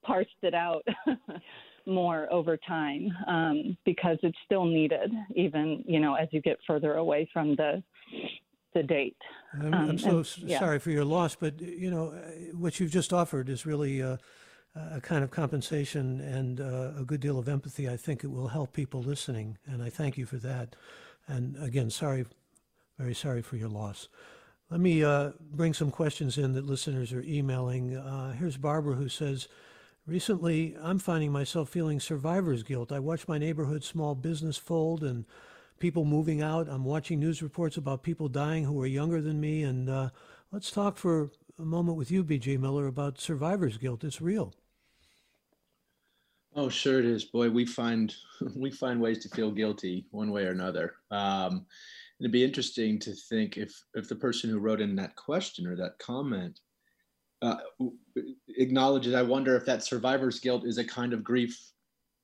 parsed 0.04 0.30
it 0.42 0.54
out 0.54 0.86
more 1.86 2.32
over 2.32 2.58
time 2.58 3.10
um, 3.28 3.78
because 3.86 4.18
it's 4.22 4.38
still 4.46 4.66
needed, 4.66 5.12
even 5.36 5.84
you 5.88 6.00
know 6.00 6.16
as 6.16 6.28
you 6.32 6.42
get 6.42 6.58
further 6.68 6.96
away 6.96 7.30
from 7.32 7.56
the 7.56 7.82
the 8.74 8.84
date. 8.84 9.18
I'm, 9.54 9.74
um, 9.74 9.90
I'm 9.92 9.98
so 9.98 10.18
and, 10.18 10.38
yeah. 10.40 10.60
sorry 10.60 10.80
for 10.80 10.92
your 10.92 11.06
loss, 11.06 11.36
but 11.36 11.60
you 11.62 11.90
know 11.90 12.14
what 12.54 12.80
you've 12.80 12.92
just 12.92 13.14
offered 13.14 13.50
is 13.50 13.66
really. 13.66 14.02
Uh, 14.02 14.18
a 14.76 15.02
kind 15.02 15.24
of 15.24 15.32
compensation 15.32 16.20
and 16.22 16.62
uh, 16.62 16.92
a 17.00 17.04
good 17.06 17.20
deal 17.20 17.40
of 17.40 17.50
empathy, 17.50 17.90
I 17.90 17.98
think 17.98 18.24
it 18.24 18.32
will 18.32 18.50
help 18.50 18.74
people 18.74 19.02
listening. 19.02 19.58
And 19.66 19.82
I 19.82 19.90
thank 19.90 20.18
you 20.18 20.26
for 20.26 20.38
that. 20.38 20.76
And 21.28 21.56
again, 21.62 21.90
sorry, 21.90 22.26
very 22.98 23.14
sorry 23.14 23.42
for 23.42 23.56
your 23.56 23.70
loss. 23.70 24.08
Let 24.70 24.80
me 24.80 25.04
uh, 25.04 25.32
bring 25.40 25.74
some 25.74 25.90
questions 25.90 26.38
in 26.38 26.54
that 26.54 26.66
listeners 26.66 27.12
are 27.12 27.24
emailing. 27.24 27.98
Uh, 27.98 28.34
here's 28.34 28.58
Barbara 28.58 28.96
who 28.96 29.10
says, 29.10 29.48
Recently, 30.06 30.76
I'm 30.82 30.98
finding 30.98 31.32
myself 31.32 31.70
feeling 31.70 32.00
survivor's 32.00 32.64
guilt. 32.64 32.92
I 32.92 33.00
watch 33.00 33.28
my 33.28 33.38
neighborhood 33.38 33.84
small 33.84 34.16
business 34.16 34.58
fold 34.58 35.04
and 35.04 35.26
people 35.78 36.04
moving 36.04 36.42
out. 36.42 36.68
I'm 36.68 36.84
watching 36.84 37.20
news 37.20 37.44
reports 37.44 37.78
about 37.78 38.02
people 38.02 38.28
dying 38.28 38.64
who 38.64 38.82
are 38.82 38.88
younger 38.88 39.22
than 39.22 39.40
me. 39.40 39.62
And 39.62 39.88
uh, 39.88 40.10
let's 40.52 40.72
talk 40.72 40.98
for 40.98 41.30
a 41.60 41.66
moment 41.66 41.98
with 41.98 42.10
you, 42.10 42.24
B.J. 42.24 42.58
Miller, 42.58 42.88
about 42.88 43.20
survivor's 43.20 43.78
guilt. 43.78 44.04
It's 44.04 44.22
real. 44.22 44.54
Oh, 46.56 46.70
sure 46.70 47.00
it 47.00 47.06
is. 47.06 47.26
Boy, 47.26 47.50
we 47.50 47.66
find 47.66 48.14
we 48.56 48.72
find 48.72 49.00
ways 49.00 49.20
to 49.20 49.30
feel 49.30 49.52
guilty 49.52 50.06
one 50.12 50.32
way 50.32 50.46
or 50.46 50.52
another. 50.52 50.96
Um, 51.12 51.66
it'd 52.20 52.32
be 52.32 52.44
interesting 52.44 52.98
to 53.00 53.14
think 53.14 53.58
if 53.58 53.84
if 53.94 54.08
the 54.08 54.16
person 54.16 54.50
who 54.50 54.60
wrote 54.60 54.82
in 54.82 54.96
that 54.96 55.16
question 55.16 55.68
or 55.68 55.76
that 55.76 56.00
comment 56.00 56.62
uh, 57.42 57.58
acknowledges. 58.58 59.14
I 59.14 59.22
wonder 59.22 59.56
if 59.56 59.66
that 59.66 59.84
survivor's 59.84 60.40
guilt 60.40 60.66
is 60.66 60.78
a 60.78 60.84
kind 60.84 61.14
of 61.14 61.24
grief 61.24 61.58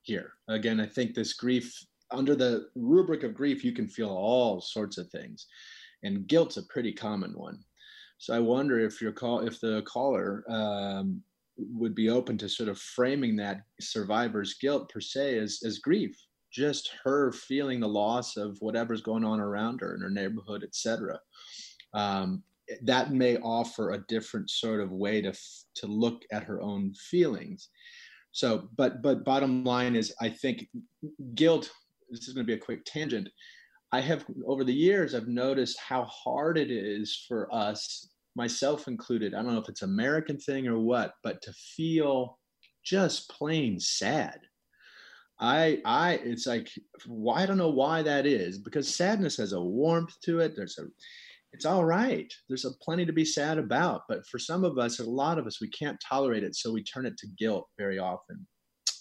here. 0.02 0.34
Again, 0.48 0.80
I 0.80 0.86
think 0.86 1.14
this 1.14 1.34
grief 1.34 1.86
under 2.12 2.36
the 2.36 2.70
rubric 2.76 3.24
of 3.24 3.34
grief, 3.34 3.64
you 3.64 3.72
can 3.74 3.88
feel 3.88 4.10
all 4.10 4.62
sorts 4.62 4.98
of 4.98 5.10
things, 5.10 5.48
and 6.04 6.28
guilt's 6.28 6.58
a 6.58 6.64
pretty 6.64 6.94
common 6.94 7.32
one. 7.32 7.60
So 8.26 8.34
I 8.34 8.40
wonder 8.40 8.80
if 8.80 9.04
your 9.04 9.12
call, 9.12 9.42
if 9.42 9.60
the 9.60 9.84
caller 9.84 10.44
um, 10.50 11.22
would 11.58 11.94
be 11.94 12.10
open 12.10 12.40
to 12.40 12.50
sort 12.50 12.70
of 12.70 12.80
framing 12.80 13.36
that 13.36 13.62
survivor's 13.80 14.56
guilt 14.56 14.92
per 14.92 15.00
se 15.00 15.38
as 15.38 15.60
as 15.64 15.78
grief, 15.78 16.18
just 16.52 16.90
her 17.04 17.32
feeling 17.32 17.80
the 17.80 17.88
loss 17.88 18.36
of 18.36 18.58
whatever's 18.62 19.04
going 19.04 19.24
on 19.24 19.40
around 19.40 19.80
her 19.82 19.94
in 19.94 20.02
her 20.02 20.10
neighborhood, 20.10 20.64
etc. 20.64 21.20
Um, 21.94 22.42
that 22.82 23.12
may 23.12 23.38
offer 23.38 23.92
a 23.92 24.04
different 24.08 24.50
sort 24.50 24.82
of 24.82 24.92
way 24.92 25.22
to 25.22 25.32
to 25.76 25.86
look 25.86 26.24
at 26.32 26.46
her 26.46 26.60
own 26.64 26.96
feelings. 26.96 27.70
So, 28.32 28.70
but 28.76 29.04
but 29.04 29.24
bottom 29.24 29.64
line 29.64 29.96
is, 29.96 30.16
I 30.20 30.30
think 30.30 30.68
guilt. 31.36 31.70
This 32.10 32.28
is 32.28 32.34
going 32.34 32.48
to 32.48 32.52
be 32.52 32.60
a 32.60 32.66
quick 32.66 32.86
tangent. 32.86 33.30
I 33.92 34.02
have 34.02 34.26
over 34.48 34.64
the 34.64 34.74
years 34.74 35.14
I've 35.14 35.28
noticed 35.28 35.80
how 35.80 36.06
hard 36.06 36.58
it 36.58 36.72
is 36.72 37.24
for 37.28 37.54
us, 37.54 38.10
myself 38.36 38.88
included. 38.88 39.34
I 39.34 39.42
don't 39.42 39.54
know 39.54 39.62
if 39.62 39.70
it's 39.70 39.82
American 39.82 40.38
thing 40.38 40.68
or 40.68 40.80
what, 40.80 41.14
but 41.24 41.42
to 41.44 41.54
feel 41.54 42.40
just 42.84 43.30
plain 43.30 43.80
sad. 43.80 44.40
I 45.40 45.82
I 45.84 46.14
it's 46.24 46.48
like 46.48 46.70
why 47.06 47.44
I 47.44 47.46
don't 47.46 47.58
know 47.58 47.70
why 47.70 48.02
that 48.04 48.26
is 48.26 48.58
because 48.58 48.94
sadness 48.94 49.38
has 49.38 49.54
a 49.54 49.62
warmth 49.62 50.16
to 50.24 50.40
it. 50.40 50.56
There's 50.56 50.78
a 50.78 50.86
it's 51.52 51.66
all 51.66 51.86
right. 51.86 52.32
There's 52.50 52.66
a 52.66 52.72
plenty 52.82 53.06
to 53.06 53.14
be 53.14 53.24
sad 53.24 53.58
about, 53.58 54.02
but 54.10 54.28
for 54.28 54.38
some 54.38 54.66
of 54.66 54.78
us, 54.78 55.00
a 55.00 55.10
lot 55.10 55.40
of 55.40 55.48
us, 55.48 55.62
we 55.62 55.70
can't 55.70 55.98
tolerate 56.06 56.44
it, 56.44 56.54
so 56.54 56.72
we 56.74 56.84
turn 56.84 57.06
it 57.06 57.18
to 57.20 57.28
guilt 57.38 57.66
very 57.78 57.98
often. 57.98 58.46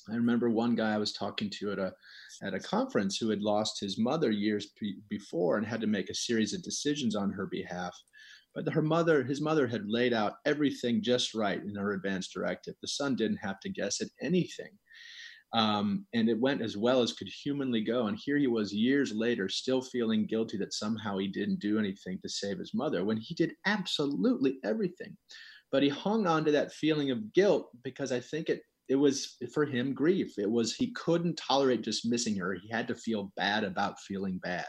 I 0.08 0.14
remember 0.14 0.50
one 0.50 0.76
guy 0.76 0.94
I 0.94 0.98
was 0.98 1.12
talking 1.12 1.50
to 1.58 1.72
at 1.72 1.78
a 1.78 1.92
at 2.42 2.54
a 2.54 2.60
conference 2.60 3.16
who 3.16 3.30
had 3.30 3.42
lost 3.42 3.80
his 3.80 3.98
mother 3.98 4.30
years 4.30 4.70
p- 4.78 4.98
before 5.08 5.56
and 5.56 5.66
had 5.66 5.80
to 5.80 5.86
make 5.86 6.10
a 6.10 6.14
series 6.14 6.52
of 6.52 6.62
decisions 6.62 7.16
on 7.16 7.32
her 7.32 7.46
behalf. 7.46 7.94
But 8.54 8.72
her 8.72 8.82
mother, 8.82 9.24
his 9.24 9.40
mother, 9.40 9.66
had 9.66 9.88
laid 9.88 10.12
out 10.12 10.34
everything 10.44 11.02
just 11.02 11.34
right 11.34 11.60
in 11.62 11.74
her 11.74 11.92
advance 11.92 12.28
directive. 12.28 12.74
The 12.80 12.88
son 12.88 13.16
didn't 13.16 13.38
have 13.38 13.58
to 13.60 13.68
guess 13.68 14.00
at 14.00 14.08
anything. 14.20 14.70
Um, 15.52 16.04
and 16.12 16.28
it 16.28 16.40
went 16.40 16.62
as 16.62 16.76
well 16.76 17.00
as 17.00 17.12
could 17.12 17.28
humanly 17.28 17.80
go. 17.80 18.08
And 18.08 18.18
here 18.18 18.36
he 18.36 18.48
was 18.48 18.74
years 18.74 19.12
later, 19.12 19.48
still 19.48 19.82
feeling 19.82 20.26
guilty 20.26 20.56
that 20.58 20.74
somehow 20.74 21.16
he 21.18 21.28
didn't 21.28 21.60
do 21.60 21.78
anything 21.78 22.18
to 22.22 22.28
save 22.28 22.58
his 22.58 22.74
mother 22.74 23.04
when 23.04 23.16
he 23.16 23.34
did 23.34 23.52
absolutely 23.64 24.58
everything. 24.64 25.16
But 25.70 25.84
he 25.84 25.88
hung 25.88 26.26
on 26.26 26.44
to 26.44 26.52
that 26.52 26.72
feeling 26.72 27.10
of 27.10 27.32
guilt 27.32 27.70
because 27.82 28.10
I 28.12 28.20
think 28.20 28.48
it 28.48 28.62
it 28.88 28.96
was 28.96 29.36
for 29.52 29.64
him 29.64 29.94
grief. 29.94 30.38
It 30.38 30.50
was 30.50 30.74
he 30.74 30.92
couldn't 30.92 31.38
tolerate 31.38 31.82
just 31.82 32.04
missing 32.04 32.36
her. 32.36 32.54
He 32.54 32.68
had 32.68 32.86
to 32.88 32.94
feel 32.94 33.32
bad 33.36 33.64
about 33.64 33.98
feeling 34.00 34.38
bad. 34.42 34.66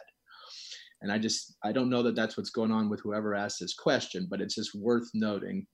And 1.02 1.12
I 1.12 1.18
just 1.18 1.56
I 1.64 1.72
don't 1.72 1.90
know 1.90 2.04
that 2.04 2.16
that's 2.16 2.38
what's 2.38 2.50
going 2.50 2.72
on 2.72 2.90
with 2.90 3.02
whoever 3.02 3.36
asked 3.36 3.60
this 3.60 3.74
question, 3.74 4.28
but 4.30 4.42
it's 4.42 4.56
just 4.56 4.76
worth 4.76 5.10
noting. 5.14 5.68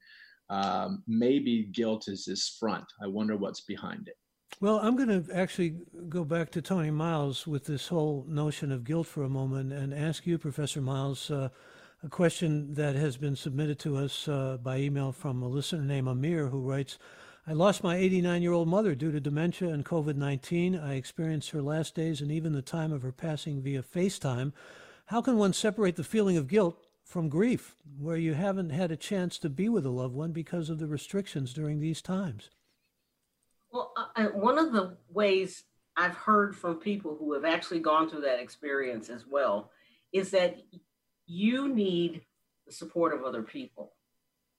Um, 0.49 1.03
maybe 1.07 1.69
guilt 1.71 2.07
is 2.07 2.25
this 2.25 2.57
front. 2.59 2.85
I 3.01 3.07
wonder 3.07 3.37
what's 3.37 3.61
behind 3.61 4.07
it. 4.07 4.15
Well, 4.59 4.79
I'm 4.79 4.97
going 4.97 5.23
to 5.23 5.33
actually 5.33 5.75
go 6.09 6.25
back 6.25 6.51
to 6.51 6.61
Toni 6.61 6.91
Miles 6.91 7.47
with 7.47 7.65
this 7.65 7.87
whole 7.87 8.25
notion 8.27 8.71
of 8.71 8.83
guilt 8.83 9.07
for 9.07 9.23
a 9.23 9.29
moment 9.29 9.71
and 9.71 9.93
ask 9.93 10.27
you, 10.27 10.37
Professor 10.37 10.81
Miles, 10.81 11.31
uh, 11.31 11.49
a 12.03 12.09
question 12.09 12.73
that 12.73 12.95
has 12.95 13.15
been 13.15 13.35
submitted 13.35 13.79
to 13.79 13.95
us 13.95 14.27
uh, 14.27 14.57
by 14.61 14.77
email 14.77 15.13
from 15.13 15.41
a 15.41 15.47
listener 15.47 15.83
named 15.83 16.07
Amir 16.07 16.47
who 16.47 16.61
writes, 16.61 16.99
I 17.47 17.53
lost 17.53 17.83
my 17.83 17.95
89 17.95 18.41
year 18.43 18.51
old 18.51 18.67
mother 18.67 18.93
due 18.93 19.11
to 19.11 19.19
dementia 19.19 19.69
and 19.69 19.83
COVID 19.83 20.15
19. 20.15 20.75
I 20.75 20.95
experienced 20.95 21.49
her 21.51 21.61
last 21.61 21.95
days 21.95 22.21
and 22.21 22.31
even 22.31 22.53
the 22.53 22.61
time 22.61 22.91
of 22.91 23.01
her 23.01 23.11
passing 23.11 23.61
via 23.61 23.81
FaceTime. 23.81 24.53
How 25.11 25.21
can 25.21 25.35
one 25.35 25.51
separate 25.51 25.97
the 25.97 26.05
feeling 26.05 26.37
of 26.37 26.47
guilt 26.47 26.87
from 27.03 27.27
grief, 27.27 27.75
where 27.99 28.15
you 28.15 28.33
haven't 28.33 28.69
had 28.69 28.93
a 28.93 28.95
chance 28.95 29.37
to 29.39 29.49
be 29.49 29.67
with 29.67 29.85
a 29.85 29.89
loved 29.89 30.15
one 30.15 30.31
because 30.31 30.69
of 30.69 30.79
the 30.79 30.87
restrictions 30.87 31.53
during 31.53 31.81
these 31.81 32.01
times? 32.01 32.49
Well, 33.73 33.91
uh, 34.15 34.27
one 34.27 34.57
of 34.57 34.71
the 34.71 34.95
ways 35.09 35.65
I've 35.97 36.15
heard 36.15 36.55
from 36.55 36.75
people 36.75 37.17
who 37.19 37.33
have 37.33 37.43
actually 37.43 37.81
gone 37.81 38.09
through 38.09 38.21
that 38.21 38.39
experience 38.39 39.09
as 39.09 39.27
well 39.27 39.71
is 40.13 40.31
that 40.31 40.55
you 41.27 41.67
need 41.67 42.21
the 42.65 42.71
support 42.71 43.13
of 43.13 43.25
other 43.25 43.43
people. 43.43 43.91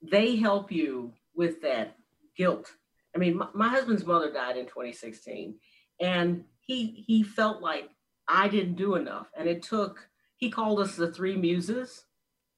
They 0.02 0.36
help 0.36 0.70
you 0.70 1.14
with 1.34 1.62
that 1.62 1.96
guilt. 2.36 2.70
I 3.16 3.18
mean, 3.18 3.38
my, 3.38 3.48
my 3.54 3.68
husband's 3.68 4.04
mother 4.04 4.30
died 4.30 4.58
in 4.58 4.66
2016, 4.66 5.54
and 5.98 6.44
he 6.60 7.04
he 7.06 7.22
felt 7.22 7.62
like 7.62 7.88
I 8.28 8.48
didn't 8.48 8.74
do 8.74 8.96
enough, 8.96 9.28
and 9.34 9.48
it 9.48 9.62
took. 9.62 10.10
He 10.42 10.50
called 10.50 10.80
us 10.80 10.96
the 10.96 11.12
three 11.12 11.36
muses, 11.36 12.06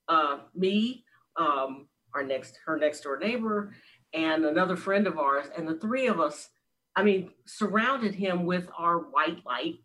uh, 0.09 0.39
me, 0.55 1.05
um, 1.37 1.87
our 2.15 2.23
next 2.23 2.59
her 2.65 2.79
next 2.79 3.03
door 3.03 3.19
neighbor, 3.19 3.75
and 4.15 4.47
another 4.47 4.75
friend 4.75 5.07
of 5.07 5.19
ours, 5.19 5.49
and 5.55 5.69
the 5.69 5.75
three 5.75 6.07
of 6.07 6.19
us, 6.19 6.49
I 6.97 7.03
mean, 7.03 7.33
surrounded 7.45 8.15
him 8.15 8.47
with 8.47 8.71
our 8.79 9.01
white 9.01 9.45
light, 9.45 9.81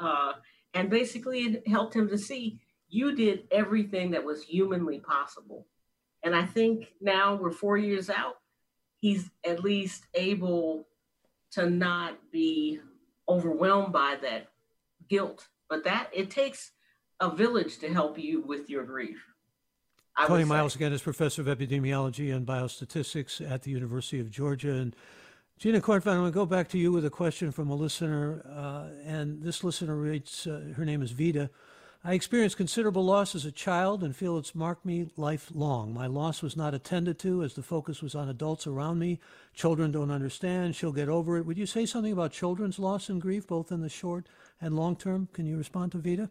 uh, 0.00 0.32
and 0.74 0.90
basically 0.90 1.42
it 1.42 1.68
helped 1.68 1.94
him 1.94 2.08
to 2.08 2.18
see 2.18 2.58
you 2.88 3.14
did 3.14 3.46
everything 3.52 4.10
that 4.10 4.24
was 4.24 4.42
humanly 4.42 4.98
possible. 4.98 5.68
And 6.24 6.34
I 6.34 6.44
think 6.44 6.88
now 7.00 7.36
we're 7.36 7.52
four 7.52 7.78
years 7.78 8.10
out, 8.10 8.38
he's 8.98 9.30
at 9.46 9.62
least 9.62 10.06
able 10.14 10.88
to 11.52 11.70
not 11.70 12.18
be 12.32 12.80
overwhelmed 13.28 13.92
by 13.92 14.16
that 14.22 14.48
guilt. 15.08 15.46
But 15.68 15.84
that 15.84 16.10
it 16.12 16.30
takes 16.30 16.72
a 17.24 17.34
village 17.34 17.78
to 17.78 17.92
help 17.92 18.18
you 18.18 18.42
with 18.42 18.68
your 18.68 18.84
grief. 18.84 19.24
I 20.16 20.26
Toni 20.26 20.44
Miles 20.44 20.76
again 20.76 20.92
is 20.92 21.02
professor 21.02 21.42
of 21.42 21.48
epidemiology 21.48 22.32
and 22.34 22.46
biostatistics 22.46 23.40
at 23.50 23.62
the 23.62 23.70
University 23.70 24.20
of 24.20 24.30
Georgia. 24.30 24.72
And 24.72 24.94
Gina 25.58 25.80
Kornfein, 25.80 26.12
I'm 26.12 26.20
going 26.20 26.26
to 26.26 26.34
go 26.34 26.46
back 26.46 26.68
to 26.68 26.78
you 26.78 26.92
with 26.92 27.04
a 27.04 27.10
question 27.10 27.50
from 27.50 27.68
a 27.70 27.74
listener. 27.74 28.44
Uh, 28.48 28.90
and 29.04 29.42
this 29.42 29.64
listener 29.64 29.96
writes, 29.96 30.46
uh, 30.46 30.74
her 30.76 30.84
name 30.84 31.02
is 31.02 31.10
Vita. 31.10 31.50
I 32.04 32.12
experienced 32.12 32.58
considerable 32.58 33.04
loss 33.04 33.34
as 33.34 33.46
a 33.46 33.50
child 33.50 34.04
and 34.04 34.14
feel 34.14 34.36
it's 34.36 34.54
marked 34.54 34.84
me 34.84 35.08
lifelong. 35.16 35.94
My 35.94 36.06
loss 36.06 36.42
was 36.42 36.54
not 36.54 36.74
attended 36.74 37.18
to 37.20 37.42
as 37.42 37.54
the 37.54 37.62
focus 37.62 38.02
was 38.02 38.14
on 38.14 38.28
adults 38.28 38.66
around 38.66 38.98
me. 38.98 39.20
Children 39.54 39.90
don't 39.90 40.10
understand. 40.10 40.76
She'll 40.76 40.92
get 40.92 41.08
over 41.08 41.38
it. 41.38 41.46
Would 41.46 41.56
you 41.56 41.66
say 41.66 41.86
something 41.86 42.12
about 42.12 42.30
children's 42.30 42.78
loss 42.78 43.08
and 43.08 43.22
grief, 43.22 43.46
both 43.46 43.72
in 43.72 43.80
the 43.80 43.88
short 43.88 44.26
and 44.60 44.76
long 44.76 44.96
term? 44.96 45.28
Can 45.32 45.46
you 45.46 45.56
respond 45.56 45.92
to 45.92 45.98
Vita? 45.98 46.28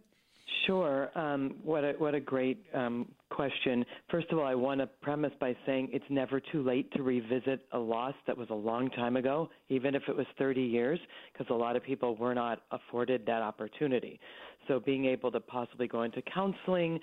Sure. 0.66 1.10
Um, 1.18 1.56
what 1.64 1.84
a 1.84 1.94
what 1.98 2.16
a 2.16 2.20
great 2.20 2.64
um, 2.74 3.08
question. 3.30 3.86
First 4.10 4.28
of 4.32 4.38
all, 4.38 4.46
I 4.46 4.56
want 4.56 4.80
to 4.82 4.88
premise 5.02 5.32
by 5.40 5.56
saying 5.66 5.90
it's 5.92 6.06
never 6.10 6.40
too 6.40 6.64
late 6.64 6.92
to 6.94 7.04
revisit 7.04 7.66
a 7.72 7.78
loss 7.78 8.14
that 8.28 8.38
was 8.38 8.50
a 8.50 8.56
long 8.56 8.90
time 8.92 9.18
ago, 9.18 9.50
even 9.70 9.96
if 9.96 10.04
it 10.08 10.16
was 10.16 10.26
30 10.38 10.62
years, 10.62 11.00
because 11.32 11.48
a 11.50 11.54
lot 11.54 11.76
of 11.76 11.84
people 11.84 12.16
were 12.16 12.34
not 12.34 12.62
afforded 12.72 13.26
that 13.26 13.42
opportunity. 13.42 14.20
So 14.68 14.80
being 14.80 15.06
able 15.06 15.32
to 15.32 15.40
possibly 15.40 15.88
go 15.88 16.04
into 16.04 16.22
counseling 16.22 17.00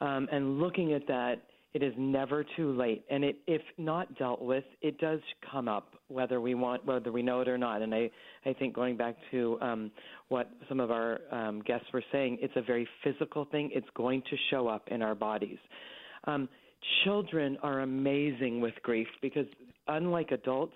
um, 0.00 0.28
and 0.32 0.58
looking 0.60 0.92
at 0.92 1.06
that 1.08 1.42
it 1.74 1.82
is 1.82 1.94
never 1.96 2.44
too 2.56 2.72
late, 2.72 3.04
and 3.10 3.24
it, 3.24 3.38
if 3.46 3.62
not 3.78 4.18
dealt 4.18 4.42
with, 4.42 4.64
it 4.82 4.98
does 4.98 5.20
come 5.50 5.68
up 5.68 5.94
whether 6.08 6.40
we 6.40 6.54
want, 6.54 6.84
whether 6.84 7.10
we 7.10 7.22
know 7.22 7.40
it 7.40 7.48
or 7.48 7.56
not. 7.56 7.80
And 7.80 7.94
I, 7.94 8.10
I 8.44 8.52
think 8.52 8.74
going 8.74 8.96
back 8.96 9.16
to 9.30 9.58
um, 9.62 9.90
what 10.28 10.50
some 10.68 10.80
of 10.80 10.90
our 10.90 11.20
um, 11.30 11.62
guests 11.62 11.86
were 11.92 12.04
saying, 12.12 12.38
it's 12.42 12.52
a 12.56 12.62
very 12.62 12.86
physical 13.02 13.46
thing. 13.46 13.70
It's 13.72 13.86
going 13.94 14.22
to 14.28 14.36
show 14.50 14.68
up 14.68 14.88
in 14.88 15.00
our 15.00 15.14
bodies. 15.14 15.58
Um, 16.24 16.48
children 17.04 17.56
are 17.62 17.80
amazing 17.80 18.60
with 18.60 18.74
grief 18.82 19.08
because, 19.22 19.46
unlike 19.88 20.30
adults, 20.30 20.74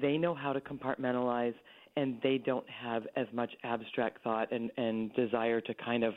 they 0.00 0.16
know 0.16 0.34
how 0.34 0.52
to 0.54 0.60
compartmentalize 0.60 1.54
and 1.96 2.18
they 2.22 2.38
don't 2.38 2.68
have 2.68 3.02
as 3.16 3.26
much 3.32 3.50
abstract 3.64 4.22
thought 4.22 4.50
and, 4.50 4.70
and 4.76 5.12
desire 5.14 5.60
to 5.60 5.74
kind 5.74 6.04
of 6.04 6.14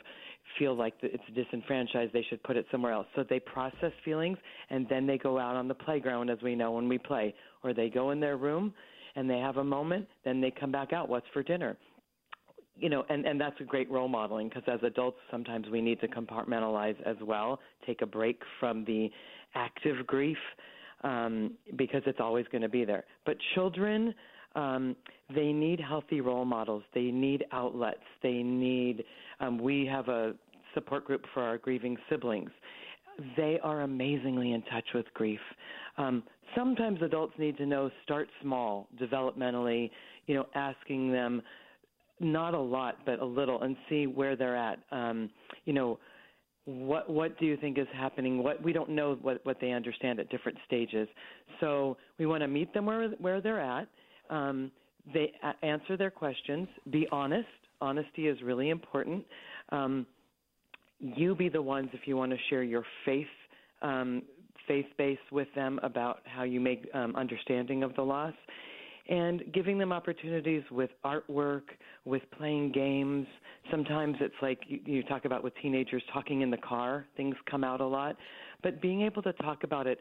feel 0.58 0.74
like 0.76 0.94
it's 1.02 1.22
disenfranchised, 1.34 2.12
they 2.12 2.24
should 2.28 2.42
put 2.42 2.56
it 2.56 2.66
somewhere 2.70 2.92
else. 2.92 3.06
So 3.14 3.24
they 3.28 3.40
process 3.40 3.92
feelings 4.04 4.38
and 4.70 4.86
then 4.88 5.06
they 5.06 5.18
go 5.18 5.38
out 5.38 5.56
on 5.56 5.68
the 5.68 5.74
playground, 5.74 6.30
as 6.30 6.38
we 6.42 6.54
know 6.54 6.72
when 6.72 6.88
we 6.88 6.98
play, 6.98 7.34
or 7.62 7.74
they 7.74 7.88
go 7.88 8.10
in 8.10 8.20
their 8.20 8.36
room 8.36 8.72
and 9.16 9.28
they 9.28 9.38
have 9.38 9.56
a 9.56 9.64
moment, 9.64 10.06
then 10.24 10.40
they 10.40 10.50
come 10.50 10.70
back 10.70 10.92
out. 10.92 11.08
What's 11.08 11.26
for 11.32 11.42
dinner? 11.42 11.76
You 12.78 12.90
know, 12.90 13.04
and, 13.08 13.24
and 13.24 13.40
that's 13.40 13.58
a 13.60 13.64
great 13.64 13.90
role 13.90 14.08
modeling 14.08 14.48
because 14.48 14.64
as 14.66 14.80
adults, 14.82 15.18
sometimes 15.30 15.66
we 15.70 15.80
need 15.80 16.00
to 16.00 16.08
compartmentalize 16.08 17.00
as 17.06 17.16
well, 17.22 17.58
take 17.86 18.02
a 18.02 18.06
break 18.06 18.40
from 18.60 18.84
the 18.84 19.10
active 19.54 20.06
grief 20.06 20.36
um, 21.02 21.52
because 21.76 22.02
it's 22.06 22.20
always 22.20 22.44
going 22.52 22.62
to 22.62 22.68
be 22.68 22.84
there. 22.84 23.04
But 23.24 23.36
children, 23.54 24.14
um, 24.56 24.96
they 25.34 25.52
need 25.52 25.78
healthy 25.78 26.20
role 26.20 26.44
models. 26.44 26.82
They 26.94 27.10
need 27.12 27.44
outlets. 27.52 28.00
They 28.22 28.42
need. 28.42 29.04
Um, 29.38 29.58
we 29.58 29.86
have 29.86 30.08
a 30.08 30.34
support 30.74 31.04
group 31.04 31.24
for 31.32 31.42
our 31.42 31.58
grieving 31.58 31.96
siblings. 32.10 32.50
They 33.36 33.58
are 33.62 33.82
amazingly 33.82 34.52
in 34.52 34.62
touch 34.62 34.84
with 34.94 35.06
grief. 35.14 35.40
Um, 35.96 36.22
sometimes 36.54 37.00
adults 37.02 37.34
need 37.38 37.56
to 37.58 37.66
know 37.66 37.90
start 38.02 38.28
small, 38.42 38.88
developmentally, 39.00 39.90
you 40.26 40.34
know, 40.34 40.46
asking 40.54 41.12
them 41.12 41.42
not 42.18 42.54
a 42.54 42.58
lot, 42.58 42.96
but 43.04 43.20
a 43.20 43.24
little, 43.24 43.62
and 43.62 43.76
see 43.88 44.06
where 44.06 44.36
they're 44.36 44.56
at. 44.56 44.78
Um, 44.90 45.30
you 45.64 45.72
know, 45.72 45.98
what 46.64 47.08
what 47.08 47.38
do 47.38 47.46
you 47.46 47.56
think 47.56 47.78
is 47.78 47.86
happening? 47.94 48.42
What 48.42 48.62
we 48.62 48.72
don't 48.72 48.90
know 48.90 49.18
what 49.22 49.44
what 49.44 49.58
they 49.60 49.72
understand 49.72 50.18
at 50.18 50.28
different 50.30 50.58
stages. 50.66 51.08
So 51.60 51.96
we 52.18 52.26
want 52.26 52.42
to 52.42 52.48
meet 52.48 52.74
them 52.74 52.86
where 52.86 53.08
where 53.10 53.40
they're 53.40 53.60
at. 53.60 53.86
Um, 54.30 54.70
they 55.12 55.32
answer 55.62 55.96
their 55.96 56.10
questions. 56.10 56.68
Be 56.90 57.06
honest. 57.12 57.48
Honesty 57.80 58.26
is 58.26 58.40
really 58.42 58.70
important. 58.70 59.24
Um, 59.70 60.06
you 60.98 61.34
be 61.34 61.48
the 61.48 61.60
ones 61.60 61.90
if 61.92 62.00
you 62.06 62.16
want 62.16 62.32
to 62.32 62.38
share 62.48 62.62
your 62.62 62.84
faith 63.04 63.26
um, 63.82 64.22
faith 64.66 64.86
base 64.98 65.18
with 65.30 65.48
them 65.54 65.78
about 65.82 66.20
how 66.24 66.42
you 66.42 66.60
make 66.60 66.88
um, 66.94 67.14
understanding 67.14 67.82
of 67.82 67.94
the 67.94 68.02
loss 68.02 68.34
and 69.08 69.42
giving 69.52 69.78
them 69.78 69.92
opportunities 69.92 70.62
with 70.70 70.90
artwork, 71.04 71.62
with 72.04 72.22
playing 72.36 72.72
games. 72.72 73.26
Sometimes 73.70 74.16
it's 74.20 74.34
like 74.42 74.58
you, 74.66 74.80
you 74.84 75.02
talk 75.04 75.24
about 75.24 75.44
with 75.44 75.52
teenagers 75.62 76.02
talking 76.12 76.40
in 76.40 76.50
the 76.50 76.56
car, 76.56 77.06
things 77.16 77.36
come 77.48 77.62
out 77.62 77.80
a 77.80 77.86
lot. 77.86 78.16
But 78.62 78.82
being 78.82 79.02
able 79.02 79.22
to 79.22 79.32
talk 79.34 79.62
about 79.62 79.86
it 79.86 80.00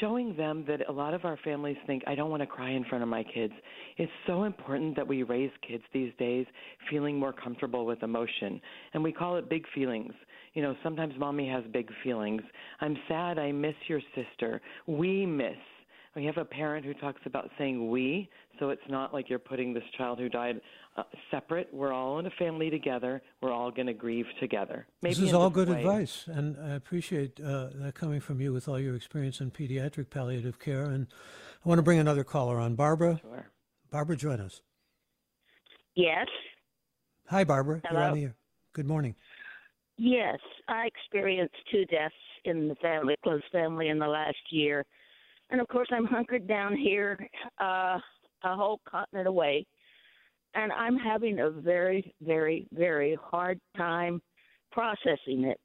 showing 0.00 0.36
them 0.36 0.64
that 0.68 0.88
a 0.88 0.92
lot 0.92 1.14
of 1.14 1.24
our 1.24 1.38
families 1.44 1.76
think 1.86 2.02
I 2.06 2.14
don't 2.14 2.30
want 2.30 2.42
to 2.42 2.46
cry 2.46 2.70
in 2.70 2.84
front 2.84 3.02
of 3.02 3.08
my 3.08 3.22
kids. 3.22 3.52
It's 3.96 4.12
so 4.26 4.44
important 4.44 4.96
that 4.96 5.06
we 5.06 5.22
raise 5.22 5.50
kids 5.66 5.82
these 5.92 6.12
days 6.18 6.46
feeling 6.90 7.18
more 7.18 7.32
comfortable 7.32 7.86
with 7.86 8.02
emotion. 8.02 8.60
And 8.94 9.02
we 9.02 9.12
call 9.12 9.36
it 9.36 9.48
big 9.48 9.64
feelings. 9.74 10.12
You 10.54 10.62
know, 10.62 10.74
sometimes 10.82 11.14
mommy 11.18 11.48
has 11.48 11.64
big 11.72 11.88
feelings. 12.02 12.42
I'm 12.80 12.96
sad 13.08 13.38
I 13.38 13.52
miss 13.52 13.74
your 13.88 14.00
sister. 14.14 14.60
We 14.86 15.26
miss. 15.26 15.56
We 16.16 16.24
have 16.24 16.38
a 16.38 16.44
parent 16.44 16.84
who 16.84 16.92
talks 16.94 17.20
about 17.24 17.50
saying 17.56 17.88
we, 17.88 18.28
so 18.58 18.70
it's 18.70 18.82
not 18.88 19.14
like 19.14 19.30
you're 19.30 19.38
putting 19.38 19.72
this 19.72 19.84
child 19.96 20.18
who 20.18 20.28
died 20.28 20.60
uh, 20.96 21.04
separate. 21.30 21.68
We're 21.72 21.92
all 21.92 22.18
in 22.18 22.26
a 22.26 22.30
family 22.30 22.68
together. 22.68 23.22
We're 23.40 23.52
all 23.52 23.70
going 23.70 23.86
to 23.86 23.92
grieve 23.92 24.26
together. 24.40 24.88
Maybe 25.02 25.14
this 25.14 25.24
is 25.24 25.32
all 25.32 25.50
good 25.50 25.68
way. 25.68 25.76
advice, 25.76 26.24
and 26.26 26.56
I 26.60 26.74
appreciate 26.74 27.40
uh, 27.40 27.68
that 27.74 27.94
coming 27.94 28.18
from 28.18 28.40
you 28.40 28.52
with 28.52 28.66
all 28.68 28.78
your 28.78 28.96
experience 28.96 29.40
in 29.40 29.52
pediatric 29.52 30.10
palliative 30.10 30.58
care. 30.58 30.86
And 30.86 31.06
I 31.64 31.68
want 31.68 31.78
to 31.78 31.82
bring 31.82 32.00
another 32.00 32.24
caller 32.24 32.58
on. 32.58 32.74
Barbara. 32.74 33.20
Sure. 33.22 33.46
Barbara, 33.92 34.16
join 34.16 34.40
us. 34.40 34.62
Yes. 35.94 36.26
Hi, 37.28 37.44
Barbara. 37.44 37.82
Hello. 37.84 38.00
You're 38.00 38.08
on 38.08 38.14
the 38.16 38.24
air. 38.24 38.36
Good 38.72 38.86
morning. 38.86 39.14
Yes, 39.96 40.38
I 40.66 40.86
experienced 40.86 41.54
two 41.70 41.84
deaths 41.84 42.14
in 42.44 42.68
the 42.68 42.74
family, 42.76 43.14
close 43.22 43.42
family, 43.52 43.88
in 43.88 43.98
the 43.98 44.06
last 44.08 44.38
year, 44.50 44.86
and 45.50 45.60
of 45.60 45.68
course 45.68 45.88
I'm 45.92 46.06
hunkered 46.06 46.46
down 46.46 46.76
here, 46.76 47.18
uh, 47.60 47.98
a 48.42 48.56
whole 48.56 48.80
continent 48.88 49.28
away, 49.28 49.66
and 50.54 50.72
I'm 50.72 50.96
having 50.96 51.40
a 51.40 51.50
very, 51.50 52.14
very, 52.22 52.66
very 52.72 53.18
hard 53.22 53.60
time 53.76 54.20
processing 54.72 55.44
it. 55.44 55.58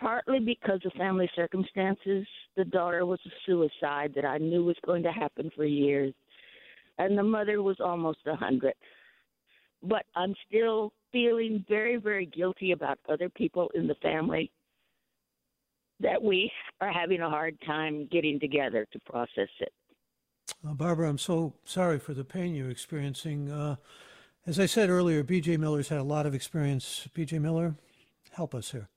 Partly 0.00 0.40
because 0.40 0.80
of 0.84 0.92
family 0.92 1.28
circumstances, 1.34 2.26
the 2.56 2.64
daughter 2.64 3.06
was 3.06 3.20
a 3.26 3.30
suicide 3.46 4.12
that 4.14 4.26
I 4.26 4.38
knew 4.38 4.64
was 4.64 4.76
going 4.84 5.02
to 5.04 5.12
happen 5.12 5.50
for 5.56 5.64
years, 5.64 6.12
and 6.98 7.16
the 7.16 7.22
mother 7.22 7.62
was 7.62 7.78
almost 7.80 8.18
a 8.26 8.36
hundred. 8.36 8.74
But 9.82 10.04
I'm 10.14 10.34
still 10.48 10.92
feeling 11.12 11.64
very, 11.68 11.96
very 11.96 12.26
guilty 12.26 12.72
about 12.72 12.98
other 13.08 13.28
people 13.30 13.70
in 13.74 13.86
the 13.86 13.94
family 13.96 14.50
that 16.00 16.22
we 16.22 16.50
are 16.80 16.92
having 16.92 17.20
a 17.20 17.30
hard 17.30 17.56
time 17.66 18.08
getting 18.10 18.38
together 18.38 18.86
to 18.92 18.98
process 19.00 19.48
it. 19.60 19.72
Uh, 20.66 20.74
Barbara, 20.74 21.08
I'm 21.08 21.18
so 21.18 21.54
sorry 21.64 21.98
for 21.98 22.14
the 22.14 22.24
pain 22.24 22.54
you're 22.54 22.70
experiencing. 22.70 23.50
Uh, 23.50 23.76
as 24.46 24.60
I 24.60 24.66
said 24.66 24.90
earlier, 24.90 25.24
BJ 25.24 25.58
Miller's 25.58 25.88
had 25.88 25.98
a 25.98 26.04
lot 26.04 26.26
of 26.26 26.34
experience. 26.34 27.08
BJ 27.14 27.40
Miller, 27.40 27.74
help 28.32 28.54
us 28.54 28.70
here. 28.70 28.88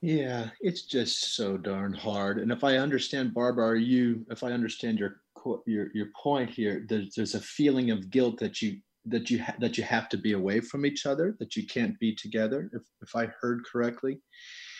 Yeah, 0.00 0.50
it's 0.60 0.82
just 0.82 1.36
so 1.36 1.56
darn 1.56 1.92
hard. 1.92 2.38
And 2.38 2.50
if 2.50 2.64
I 2.64 2.76
understand, 2.76 3.34
Barbara, 3.34 3.68
are 3.68 3.76
you? 3.76 4.26
If 4.30 4.42
I 4.42 4.50
understand 4.50 4.98
your 4.98 5.20
your 5.66 5.90
your 5.94 6.08
point 6.20 6.50
here, 6.50 6.84
there's 6.88 7.14
there's 7.14 7.34
a 7.36 7.40
feeling 7.40 7.92
of 7.92 8.10
guilt 8.10 8.38
that 8.38 8.60
you 8.60 8.78
that 9.06 9.30
you 9.30 9.40
ha- 9.40 9.54
that 9.60 9.78
you 9.78 9.84
have 9.84 10.08
to 10.08 10.16
be 10.16 10.32
away 10.32 10.60
from 10.60 10.84
each 10.84 11.06
other, 11.06 11.36
that 11.38 11.56
you 11.56 11.66
can't 11.66 11.98
be 12.00 12.14
together. 12.14 12.68
If 12.72 12.82
if 13.00 13.14
I 13.14 13.26
heard 13.40 13.64
correctly. 13.64 14.20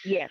Yes. 0.04 0.30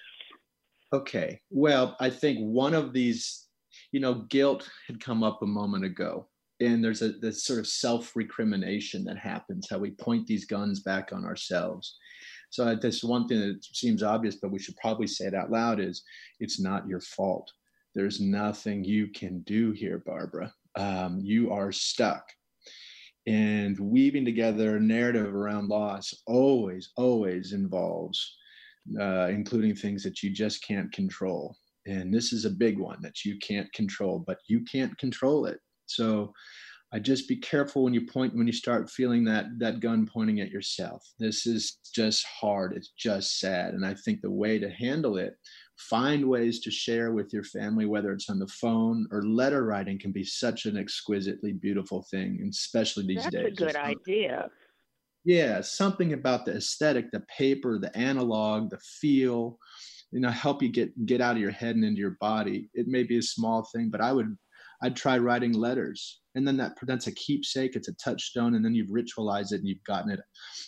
Okay. 0.93 1.39
Well, 1.49 1.95
I 1.99 2.09
think 2.09 2.39
one 2.39 2.73
of 2.73 2.91
these, 2.91 3.47
you 3.91 3.99
know, 3.99 4.25
guilt 4.29 4.69
had 4.87 4.99
come 4.99 5.23
up 5.23 5.41
a 5.41 5.47
moment 5.47 5.85
ago. 5.85 6.27
And 6.59 6.83
there's 6.83 7.01
a 7.01 7.13
this 7.13 7.43
sort 7.43 7.59
of 7.59 7.65
self-recrimination 7.67 9.03
that 9.05 9.17
happens, 9.17 9.67
how 9.69 9.79
we 9.79 9.91
point 9.91 10.27
these 10.27 10.45
guns 10.45 10.81
back 10.81 11.11
on 11.11 11.25
ourselves. 11.25 11.97
So 12.51 12.75
this 12.75 13.03
one 13.03 13.27
thing 13.27 13.39
that 13.39 13.65
seems 13.65 14.03
obvious, 14.03 14.35
but 14.35 14.51
we 14.51 14.59
should 14.59 14.75
probably 14.77 15.07
say 15.07 15.25
it 15.25 15.33
out 15.33 15.49
loud 15.49 15.79
is 15.79 16.03
it's 16.39 16.59
not 16.59 16.87
your 16.87 16.99
fault. 16.99 17.51
There's 17.95 18.19
nothing 18.19 18.83
you 18.83 19.07
can 19.07 19.39
do 19.41 19.71
here, 19.71 20.03
Barbara. 20.05 20.53
Um, 20.75 21.19
you 21.23 21.51
are 21.51 21.71
stuck. 21.71 22.29
And 23.25 23.79
weaving 23.79 24.25
together 24.25 24.75
a 24.75 24.79
narrative 24.79 25.33
around 25.33 25.69
loss 25.69 26.13
always, 26.27 26.91
always 26.95 27.53
involves 27.53 28.37
uh, 28.99 29.27
including 29.27 29.75
things 29.75 30.03
that 30.03 30.23
you 30.23 30.31
just 30.31 30.65
can't 30.65 30.91
control. 30.91 31.55
And 31.85 32.13
this 32.13 32.31
is 32.31 32.45
a 32.45 32.49
big 32.49 32.77
one 32.77 33.01
that 33.01 33.25
you 33.25 33.37
can't 33.39 33.71
control, 33.73 34.23
but 34.25 34.37
you 34.47 34.63
can't 34.63 34.95
control 34.97 35.45
it. 35.45 35.59
So 35.87 36.31
I 36.93 36.99
just 36.99 37.27
be 37.27 37.37
careful 37.37 37.83
when 37.83 37.93
you 37.93 38.05
point 38.05 38.35
when 38.35 38.47
you 38.47 38.53
start 38.53 38.89
feeling 38.89 39.23
that 39.25 39.45
that 39.59 39.79
gun 39.79 40.05
pointing 40.05 40.41
at 40.41 40.51
yourself. 40.51 41.05
This 41.19 41.45
is 41.45 41.79
just 41.95 42.25
hard. 42.25 42.73
It's 42.75 42.91
just 42.97 43.39
sad. 43.39 43.73
And 43.73 43.85
I 43.85 43.93
think 43.93 44.21
the 44.21 44.31
way 44.31 44.59
to 44.59 44.69
handle 44.69 45.17
it, 45.17 45.35
find 45.77 46.27
ways 46.27 46.59
to 46.61 46.71
share 46.71 47.13
with 47.13 47.31
your 47.33 47.45
family, 47.45 47.85
whether 47.85 48.11
it's 48.11 48.29
on 48.29 48.39
the 48.39 48.47
phone 48.47 49.07
or 49.11 49.23
letter 49.23 49.63
writing 49.63 49.99
can 49.99 50.11
be 50.11 50.25
such 50.25 50.65
an 50.65 50.77
exquisitely 50.77 51.53
beautiful 51.53 52.05
thing, 52.11 52.45
especially 52.49 53.07
these 53.07 53.23
That's 53.23 53.35
days. 53.35 53.55
That's 53.57 53.61
a 53.61 53.65
good 53.65 53.75
idea. 53.77 54.49
Yeah, 55.23 55.61
something 55.61 56.13
about 56.13 56.45
the 56.45 56.55
aesthetic, 56.55 57.11
the 57.11 57.23
paper, 57.37 57.77
the 57.77 57.95
analog, 57.95 58.71
the 58.71 58.79
feel, 58.79 59.57
you 60.11 60.19
know, 60.19 60.29
help 60.31 60.61
you 60.63 60.69
get 60.69 61.05
get 61.05 61.21
out 61.21 61.35
of 61.35 61.41
your 61.41 61.51
head 61.51 61.75
and 61.75 61.85
into 61.85 61.99
your 61.99 62.17
body. 62.19 62.69
It 62.73 62.87
may 62.87 63.03
be 63.03 63.17
a 63.17 63.21
small 63.23 63.67
thing, 63.73 63.89
but 63.89 64.01
I 64.01 64.13
would 64.13 64.35
I'd 64.81 64.95
try 64.95 65.19
writing 65.19 65.53
letters. 65.53 66.21
And 66.33 66.47
then 66.47 66.57
that 66.57 66.73
that's 66.83 67.07
a 67.07 67.13
keepsake, 67.13 67.75
it's 67.75 67.87
a 67.87 67.95
touchstone, 67.95 68.55
and 68.55 68.65
then 68.65 68.73
you've 68.73 68.89
ritualized 68.89 69.51
it 69.51 69.59
and 69.59 69.67
you've 69.67 69.83
gotten 69.83 70.11
it 70.11 70.21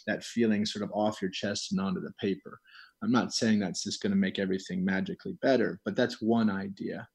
that 0.08 0.24
feeling 0.24 0.66
sort 0.66 0.84
of 0.84 0.91
off 0.93 1.22
your 1.22 1.32
chest 1.32 1.72
and 1.72 1.82
onto 1.82 2.01
the 2.01 2.14
paper. 2.20 2.60
I'm 3.04 3.12
not 3.12 3.34
saying 3.34 3.60
that's 3.60 3.84
just 3.84 4.01
going 4.01 4.12
to 4.12 4.18
make 4.18 4.39
everything 4.39 4.86
magically 4.86 5.36
better, 5.41 5.80
but 5.84 5.95
that's 5.95 6.22
one 6.22 6.49
idea. 6.49 7.08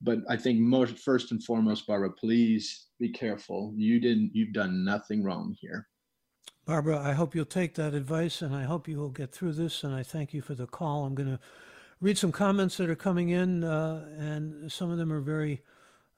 But 0.00 0.18
I 0.28 0.36
think 0.36 0.60
most 0.60 0.98
first 0.98 1.32
and 1.32 1.42
foremost, 1.42 1.86
Barbara, 1.86 2.12
please 2.12 2.88
be 3.00 3.08
careful. 3.08 3.72
You 3.76 4.00
didn't 4.00 4.32
you've 4.34 4.52
done 4.52 4.84
nothing 4.84 5.22
wrong 5.24 5.56
here. 5.58 5.88
Barbara, 6.66 6.98
I 6.98 7.12
hope 7.12 7.34
you'll 7.34 7.44
take 7.44 7.74
that 7.74 7.92
advice 7.92 8.40
and 8.40 8.56
I 8.56 8.62
hope 8.62 8.88
you 8.88 8.98
will 8.98 9.10
get 9.10 9.32
through 9.32 9.52
this. 9.52 9.84
And 9.84 9.94
I 9.94 10.02
thank 10.02 10.32
you 10.32 10.40
for 10.40 10.54
the 10.54 10.66
call. 10.66 11.04
I'm 11.04 11.14
going 11.14 11.28
to 11.28 11.38
read 12.00 12.16
some 12.16 12.32
comments 12.32 12.78
that 12.78 12.88
are 12.88 12.94
coming 12.94 13.28
in, 13.28 13.64
uh, 13.64 14.06
and 14.18 14.72
some 14.72 14.90
of 14.90 14.96
them 14.96 15.12
are 15.12 15.20
very 15.20 15.60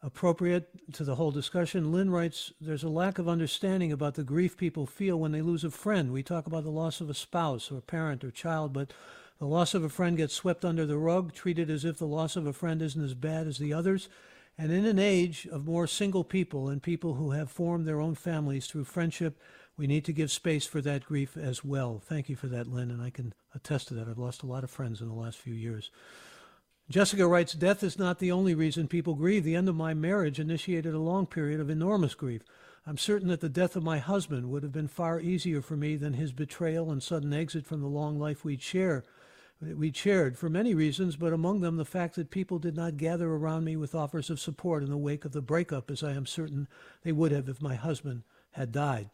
appropriate 0.04 0.68
to 0.92 1.02
the 1.02 1.16
whole 1.16 1.32
discussion. 1.32 1.90
Lynn 1.90 2.10
writes 2.10 2.52
There's 2.60 2.84
a 2.84 2.88
lack 2.88 3.18
of 3.18 3.28
understanding 3.28 3.90
about 3.90 4.14
the 4.14 4.22
grief 4.22 4.56
people 4.56 4.86
feel 4.86 5.18
when 5.18 5.32
they 5.32 5.42
lose 5.42 5.64
a 5.64 5.70
friend. 5.70 6.12
We 6.12 6.22
talk 6.22 6.46
about 6.46 6.62
the 6.62 6.70
loss 6.70 7.00
of 7.00 7.10
a 7.10 7.14
spouse 7.14 7.72
or 7.72 7.78
a 7.78 7.82
parent 7.82 8.22
or 8.22 8.30
child, 8.30 8.72
but 8.72 8.92
the 9.40 9.46
loss 9.46 9.74
of 9.74 9.82
a 9.82 9.88
friend 9.88 10.16
gets 10.16 10.34
swept 10.34 10.64
under 10.64 10.86
the 10.86 10.96
rug, 10.96 11.32
treated 11.32 11.70
as 11.70 11.84
if 11.84 11.98
the 11.98 12.06
loss 12.06 12.36
of 12.36 12.46
a 12.46 12.52
friend 12.52 12.82
isn't 12.82 13.04
as 13.04 13.14
bad 13.14 13.48
as 13.48 13.58
the 13.58 13.72
others. 13.72 14.08
And 14.56 14.70
in 14.70 14.86
an 14.86 14.98
age 14.98 15.46
of 15.50 15.66
more 15.66 15.88
single 15.88 16.24
people 16.24 16.68
and 16.68 16.82
people 16.82 17.14
who 17.14 17.32
have 17.32 17.50
formed 17.50 17.86
their 17.86 18.00
own 18.00 18.14
families 18.14 18.66
through 18.66 18.84
friendship, 18.84 19.38
we 19.76 19.86
need 19.86 20.04
to 20.06 20.12
give 20.12 20.30
space 20.30 20.66
for 20.66 20.80
that 20.80 21.04
grief 21.04 21.36
as 21.36 21.62
well. 21.64 22.02
Thank 22.04 22.28
you 22.28 22.36
for 22.36 22.46
that, 22.46 22.66
Lynn, 22.66 22.90
and 22.90 23.02
I 23.02 23.10
can 23.10 23.34
attest 23.54 23.88
to 23.88 23.94
that. 23.94 24.08
I've 24.08 24.18
lost 24.18 24.42
a 24.42 24.46
lot 24.46 24.64
of 24.64 24.70
friends 24.70 25.00
in 25.00 25.08
the 25.08 25.14
last 25.14 25.38
few 25.38 25.54
years. 25.54 25.90
Jessica 26.88 27.26
writes 27.26 27.52
Death 27.52 27.82
is 27.82 27.98
not 27.98 28.18
the 28.18 28.32
only 28.32 28.54
reason 28.54 28.88
people 28.88 29.14
grieve. 29.14 29.44
The 29.44 29.56
end 29.56 29.68
of 29.68 29.74
my 29.74 29.92
marriage 29.92 30.38
initiated 30.38 30.94
a 30.94 30.98
long 30.98 31.26
period 31.26 31.60
of 31.60 31.68
enormous 31.68 32.14
grief. 32.14 32.42
I'm 32.86 32.96
certain 32.96 33.28
that 33.28 33.40
the 33.40 33.48
death 33.48 33.74
of 33.74 33.82
my 33.82 33.98
husband 33.98 34.48
would 34.48 34.62
have 34.62 34.72
been 34.72 34.86
far 34.86 35.20
easier 35.20 35.60
for 35.60 35.76
me 35.76 35.96
than 35.96 36.12
his 36.12 36.32
betrayal 36.32 36.92
and 36.92 37.02
sudden 37.02 37.32
exit 37.34 37.66
from 37.66 37.80
the 37.80 37.88
long 37.88 38.18
life 38.18 38.44
we'd 38.44 38.62
share. 38.62 39.04
We'd 39.60 39.96
shared 39.96 40.38
for 40.38 40.48
many 40.48 40.74
reasons, 40.74 41.16
but 41.16 41.32
among 41.32 41.60
them 41.60 41.76
the 41.76 41.84
fact 41.84 42.14
that 42.14 42.30
people 42.30 42.58
did 42.58 42.76
not 42.76 42.98
gather 42.98 43.32
around 43.32 43.64
me 43.64 43.74
with 43.74 43.94
offers 43.94 44.30
of 44.30 44.38
support 44.38 44.82
in 44.82 44.90
the 44.90 44.96
wake 44.96 45.24
of 45.24 45.32
the 45.32 45.42
breakup, 45.42 45.90
as 45.90 46.02
I 46.04 46.12
am 46.12 46.26
certain 46.26 46.68
they 47.02 47.12
would 47.12 47.32
have 47.32 47.48
if 47.48 47.60
my 47.60 47.74
husband 47.74 48.22
had 48.52 48.70
died. 48.70 49.10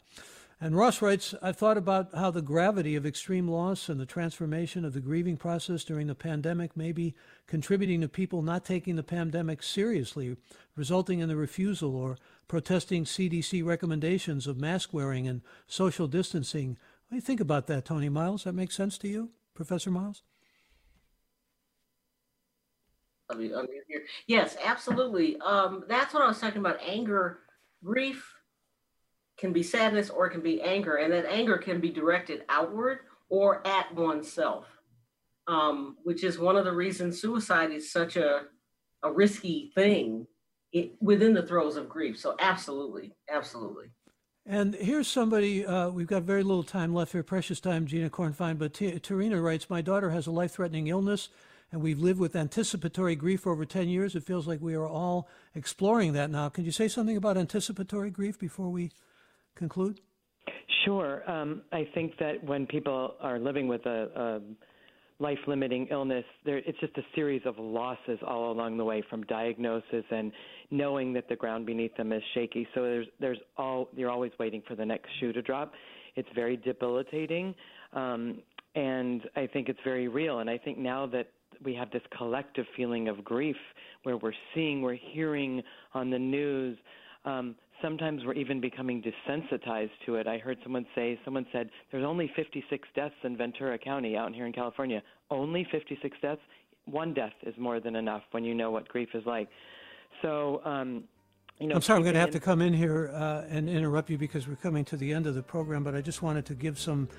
And 0.61 0.77
Ross 0.77 1.01
writes, 1.01 1.35
I've 1.41 1.57
thought 1.57 1.77
about 1.77 2.15
how 2.15 2.31
the 2.31 2.41
gravity 2.41 2.95
of 2.95 3.05
extreme 3.05 3.47
loss 3.47 3.89
and 3.89 3.99
the 3.99 4.05
transformation 4.05 4.85
of 4.85 4.93
the 4.93 5.01
grieving 5.01 5.35
process 5.35 5.83
during 5.83 6.07
the 6.07 6.15
pandemic 6.15 6.77
may 6.77 6.91
be 6.91 7.15
contributing 7.47 8.01
to 8.01 8.07
people 8.07 8.41
not 8.41 8.63
taking 8.63 8.95
the 8.95 9.03
pandemic 9.03 9.61
seriously, 9.61 10.37
resulting 10.75 11.19
in 11.19 11.27
the 11.27 11.35
refusal 11.35 11.95
or 11.95 12.17
protesting 12.47 13.03
CDC 13.03 13.65
recommendations 13.65 14.47
of 14.47 14.57
mask 14.57 14.93
wearing 14.93 15.27
and 15.27 15.41
social 15.67 16.07
distancing. 16.07 16.77
What 17.07 17.09
do 17.11 17.15
you 17.15 17.21
think 17.21 17.41
about 17.41 17.67
that, 17.67 17.85
Toni 17.85 18.09
Miles? 18.09 18.45
That 18.45 18.53
makes 18.53 18.75
sense 18.75 18.97
to 18.99 19.07
you, 19.07 19.31
Professor 19.53 19.91
Miles? 19.91 20.23
Yes, 24.27 24.55
absolutely. 24.63 25.37
Um, 25.37 25.83
that's 25.87 26.13
what 26.13 26.23
I 26.23 26.27
was 26.27 26.39
talking 26.39 26.59
about. 26.59 26.79
Anger, 26.85 27.39
grief 27.83 28.33
can 29.43 29.51
be 29.51 29.61
sadness 29.61 30.09
or 30.09 30.25
it 30.25 30.29
can 30.29 30.39
be 30.39 30.61
anger, 30.61 30.95
and 30.95 31.11
that 31.11 31.25
anger 31.25 31.57
can 31.57 31.81
be 31.81 31.89
directed 31.89 32.43
outward 32.47 32.99
or 33.27 33.61
at 33.67 33.93
oneself, 33.93 34.65
um, 35.47 35.97
which 36.03 36.23
is 36.23 36.39
one 36.39 36.55
of 36.55 36.63
the 36.63 36.71
reasons 36.71 37.19
suicide 37.19 37.69
is 37.69 37.91
such 37.91 38.15
a, 38.15 38.43
a 39.03 39.11
risky 39.11 39.69
thing 39.75 40.25
it, 40.71 40.93
within 41.01 41.33
the 41.33 41.43
throes 41.43 41.75
of 41.75 41.89
grief. 41.89 42.17
So, 42.17 42.37
absolutely, 42.39 43.17
absolutely. 43.29 43.87
And 44.45 44.75
here's 44.75 45.09
somebody, 45.09 45.65
uh, 45.65 45.89
we've 45.89 46.07
got 46.07 46.23
very 46.23 46.43
little 46.43 46.63
time 46.63 46.93
left 46.93 47.11
here, 47.11 47.21
precious 47.21 47.59
time, 47.59 47.85
Gina 47.85 48.09
Kornfein, 48.09 48.57
but 48.57 48.73
T- 48.73 48.93
Tarina 48.93 49.43
writes 49.43 49.69
My 49.69 49.81
daughter 49.81 50.11
has 50.11 50.25
a 50.25 50.31
life 50.31 50.53
threatening 50.53 50.87
illness 50.87 51.27
and 51.73 51.81
we've 51.81 51.99
lived 51.99 52.19
with 52.19 52.33
anticipatory 52.33 53.17
grief 53.17 53.41
for 53.41 53.51
over 53.51 53.65
10 53.65 53.89
years. 53.89 54.15
It 54.15 54.23
feels 54.23 54.47
like 54.47 54.61
we 54.61 54.75
are 54.75 54.87
all 54.87 55.27
exploring 55.53 56.13
that 56.13 56.29
now. 56.29 56.47
Can 56.47 56.63
you 56.63 56.71
say 56.71 56.87
something 56.87 57.17
about 57.17 57.35
anticipatory 57.35 58.09
grief 58.09 58.39
before 58.39 58.69
we 58.69 58.91
conclude? 59.55 59.99
Sure. 60.85 61.29
Um, 61.29 61.61
I 61.71 61.87
think 61.93 62.17
that 62.19 62.43
when 62.43 62.65
people 62.65 63.15
are 63.21 63.39
living 63.39 63.67
with 63.67 63.85
a, 63.85 64.09
a 64.15 64.41
life 65.23 65.37
limiting 65.47 65.87
illness, 65.91 66.25
there, 66.45 66.57
it's 66.57 66.79
just 66.79 66.97
a 66.97 67.03
series 67.15 67.41
of 67.45 67.57
losses 67.57 68.19
all 68.25 68.51
along 68.51 68.77
the 68.77 68.83
way 68.83 69.03
from 69.09 69.23
diagnosis 69.23 70.03
and 70.11 70.31
knowing 70.71 71.13
that 71.13 71.29
the 71.29 71.35
ground 71.35 71.65
beneath 71.65 71.95
them 71.95 72.11
is 72.11 72.21
shaky. 72.33 72.67
So 72.73 72.81
there's, 72.81 73.07
there's 73.19 73.37
all, 73.57 73.87
you're 73.95 74.11
always 74.11 74.31
waiting 74.39 74.61
for 74.67 74.75
the 74.75 74.85
next 74.85 75.09
shoe 75.19 75.31
to 75.31 75.41
drop. 75.41 75.73
It's 76.15 76.29
very 76.35 76.57
debilitating. 76.57 77.55
Um, 77.93 78.41
and 78.75 79.21
I 79.35 79.47
think 79.47 79.69
it's 79.69 79.79
very 79.83 80.07
real. 80.07 80.39
And 80.39 80.49
I 80.49 80.57
think 80.57 80.77
now 80.77 81.05
that 81.07 81.27
we 81.63 81.73
have 81.75 81.91
this 81.91 82.01
collective 82.17 82.65
feeling 82.75 83.07
of 83.07 83.23
grief 83.23 83.55
where 84.03 84.17
we're 84.17 84.33
seeing, 84.53 84.81
we're 84.81 84.97
hearing 85.13 85.61
on 85.93 86.09
the 86.09 86.19
news. 86.19 86.77
Um, 87.25 87.55
sometimes 87.83 88.23
we're 88.25 88.33
even 88.33 88.61
becoming 88.61 89.03
desensitized 89.03 89.91
to 90.05 90.15
it. 90.15 90.25
I 90.25 90.37
heard 90.37 90.57
someone 90.63 90.85
say, 90.95 91.19
someone 91.25 91.45
said, 91.51 91.69
there's 91.91 92.05
only 92.05 92.31
56 92.35 92.87
deaths 92.95 93.13
in 93.23 93.37
Ventura 93.37 93.77
County 93.77 94.15
out 94.15 94.33
here 94.33 94.47
in 94.47 94.53
California. 94.53 95.03
Only 95.29 95.67
56 95.69 96.17
deaths? 96.21 96.41
One 96.85 97.13
death 97.13 97.33
is 97.43 97.53
more 97.57 97.79
than 97.79 97.95
enough 97.95 98.23
when 98.31 98.43
you 98.43 98.55
know 98.55 98.71
what 98.71 98.87
grief 98.87 99.09
is 99.13 99.25
like. 99.25 99.49
So, 100.21 100.61
um, 100.63 101.03
you 101.59 101.67
know, 101.67 101.75
I'm 101.75 101.81
sorry, 101.81 101.97
I'm 101.97 102.03
going 102.03 102.15
to 102.15 102.19
have 102.21 102.31
to 102.31 102.39
come 102.39 102.61
in 102.61 102.73
here 102.73 103.11
uh, 103.13 103.43
and 103.49 103.69
interrupt 103.69 104.09
you 104.09 104.17
because 104.17 104.47
we're 104.47 104.55
coming 104.55 104.85
to 104.85 104.97
the 104.97 105.13
end 105.13 105.27
of 105.27 105.35
the 105.35 105.43
program, 105.43 105.83
but 105.83 105.93
I 105.93 106.01
just 106.01 106.21
wanted 106.21 106.45
to 106.47 106.55
give 106.55 106.79
some 106.79 107.09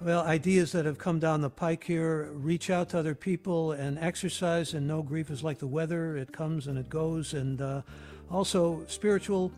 well, 0.00 0.22
ideas 0.22 0.72
that 0.72 0.84
have 0.84 0.98
come 0.98 1.18
down 1.18 1.40
the 1.40 1.50
pike 1.50 1.84
here 1.84 2.30
reach 2.32 2.68
out 2.68 2.90
to 2.90 2.98
other 2.98 3.14
people 3.14 3.72
and 3.72 3.98
exercise, 3.98 4.74
and 4.74 4.86
no 4.86 5.02
grief 5.02 5.30
is 5.30 5.42
like 5.42 5.58
the 5.58 5.66
weather, 5.66 6.16
it 6.16 6.32
comes 6.32 6.66
and 6.66 6.78
it 6.78 6.90
goes. 6.90 7.32
And 7.32 7.60
uh, 7.60 7.82
also, 8.30 8.84
spiritual 8.86 9.52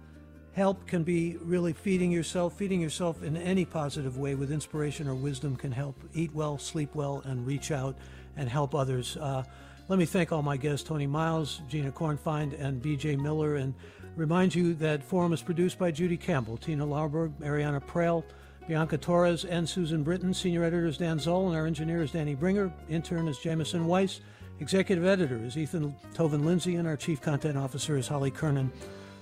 help 0.56 0.86
can 0.86 1.02
be 1.02 1.36
really 1.42 1.74
feeding 1.74 2.10
yourself. 2.10 2.54
Feeding 2.54 2.80
yourself 2.80 3.22
in 3.22 3.36
any 3.36 3.66
positive 3.66 4.16
way 4.16 4.34
with 4.34 4.50
inspiration 4.50 5.06
or 5.06 5.14
wisdom 5.14 5.54
can 5.54 5.70
help. 5.70 5.94
Eat 6.14 6.34
well, 6.34 6.56
sleep 6.56 6.94
well, 6.94 7.22
and 7.26 7.46
reach 7.46 7.70
out 7.70 7.94
and 8.38 8.48
help 8.48 8.74
others. 8.74 9.18
Uh, 9.18 9.44
let 9.88 9.98
me 9.98 10.06
thank 10.06 10.32
all 10.32 10.42
my 10.42 10.56
guests 10.56 10.88
Toni 10.88 11.06
Miles, 11.06 11.60
Gina 11.68 11.92
Kornfein, 11.92 12.58
and 12.58 12.82
BJ 12.82 13.20
Miller, 13.20 13.56
and 13.56 13.74
remind 14.16 14.54
you 14.54 14.72
that 14.74 15.04
Forum 15.04 15.34
is 15.34 15.42
produced 15.42 15.78
by 15.78 15.90
Judy 15.90 16.16
Campbell, 16.16 16.56
Tina 16.56 16.86
Larberg, 16.86 17.38
Mariana 17.38 17.80
Prell. 17.80 18.24
Bianca 18.66 18.98
Torres 18.98 19.44
and 19.44 19.68
Susan 19.68 20.02
Britton. 20.02 20.34
Senior 20.34 20.64
editor 20.64 20.86
is 20.86 20.98
Dan 20.98 21.20
Zoll, 21.20 21.46
and 21.46 21.56
our 21.56 21.66
engineer 21.66 22.02
is 22.02 22.10
Danny 22.10 22.34
Bringer. 22.34 22.72
Intern 22.88 23.28
is 23.28 23.38
Jamison 23.38 23.86
Weiss. 23.86 24.22
Executive 24.58 25.06
editor 25.06 25.36
is 25.36 25.56
Ethan 25.56 25.94
Toven-Lindsey, 26.14 26.74
and 26.74 26.88
our 26.88 26.96
chief 26.96 27.20
content 27.20 27.56
officer 27.56 27.96
is 27.96 28.08
Holly 28.08 28.32
Kernan. 28.32 28.72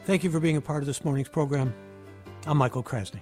Thank 0.05 0.23
you 0.23 0.31
for 0.31 0.39
being 0.39 0.57
a 0.57 0.61
part 0.61 0.83
of 0.83 0.87
this 0.87 1.03
morning's 1.03 1.31
program. 1.31 1.75
I'm 2.47 2.59
Michael 2.59 2.83
Krasny. 2.83 3.21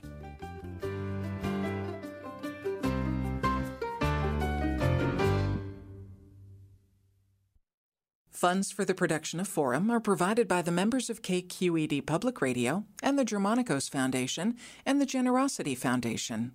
Funds 8.29 8.73
for 8.73 8.85
the 8.85 8.95
production 8.95 9.39
of 9.39 9.47
Forum 9.47 9.89
are 9.89 10.01
provided 10.01 10.49
by 10.49 10.63
the 10.63 10.73
members 10.73 11.09
of 11.09 11.23
KQED 11.23 12.05
Public 12.05 12.43
Radio 12.43 12.85
and 13.01 13.17
the 13.17 13.25
Germanacos 13.25 13.89
Foundation 13.89 14.57
and 14.85 15.01
the 15.01 15.07
Generosity 15.07 15.77
Foundation. 15.77 16.51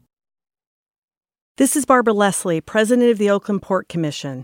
This 1.55 1.77
is 1.77 1.85
Barbara 1.85 2.13
Leslie, 2.13 2.59
President 2.59 3.09
of 3.09 3.17
the 3.17 3.29
Oakland 3.29 3.61
Port 3.61 3.87
Commission. 3.87 4.43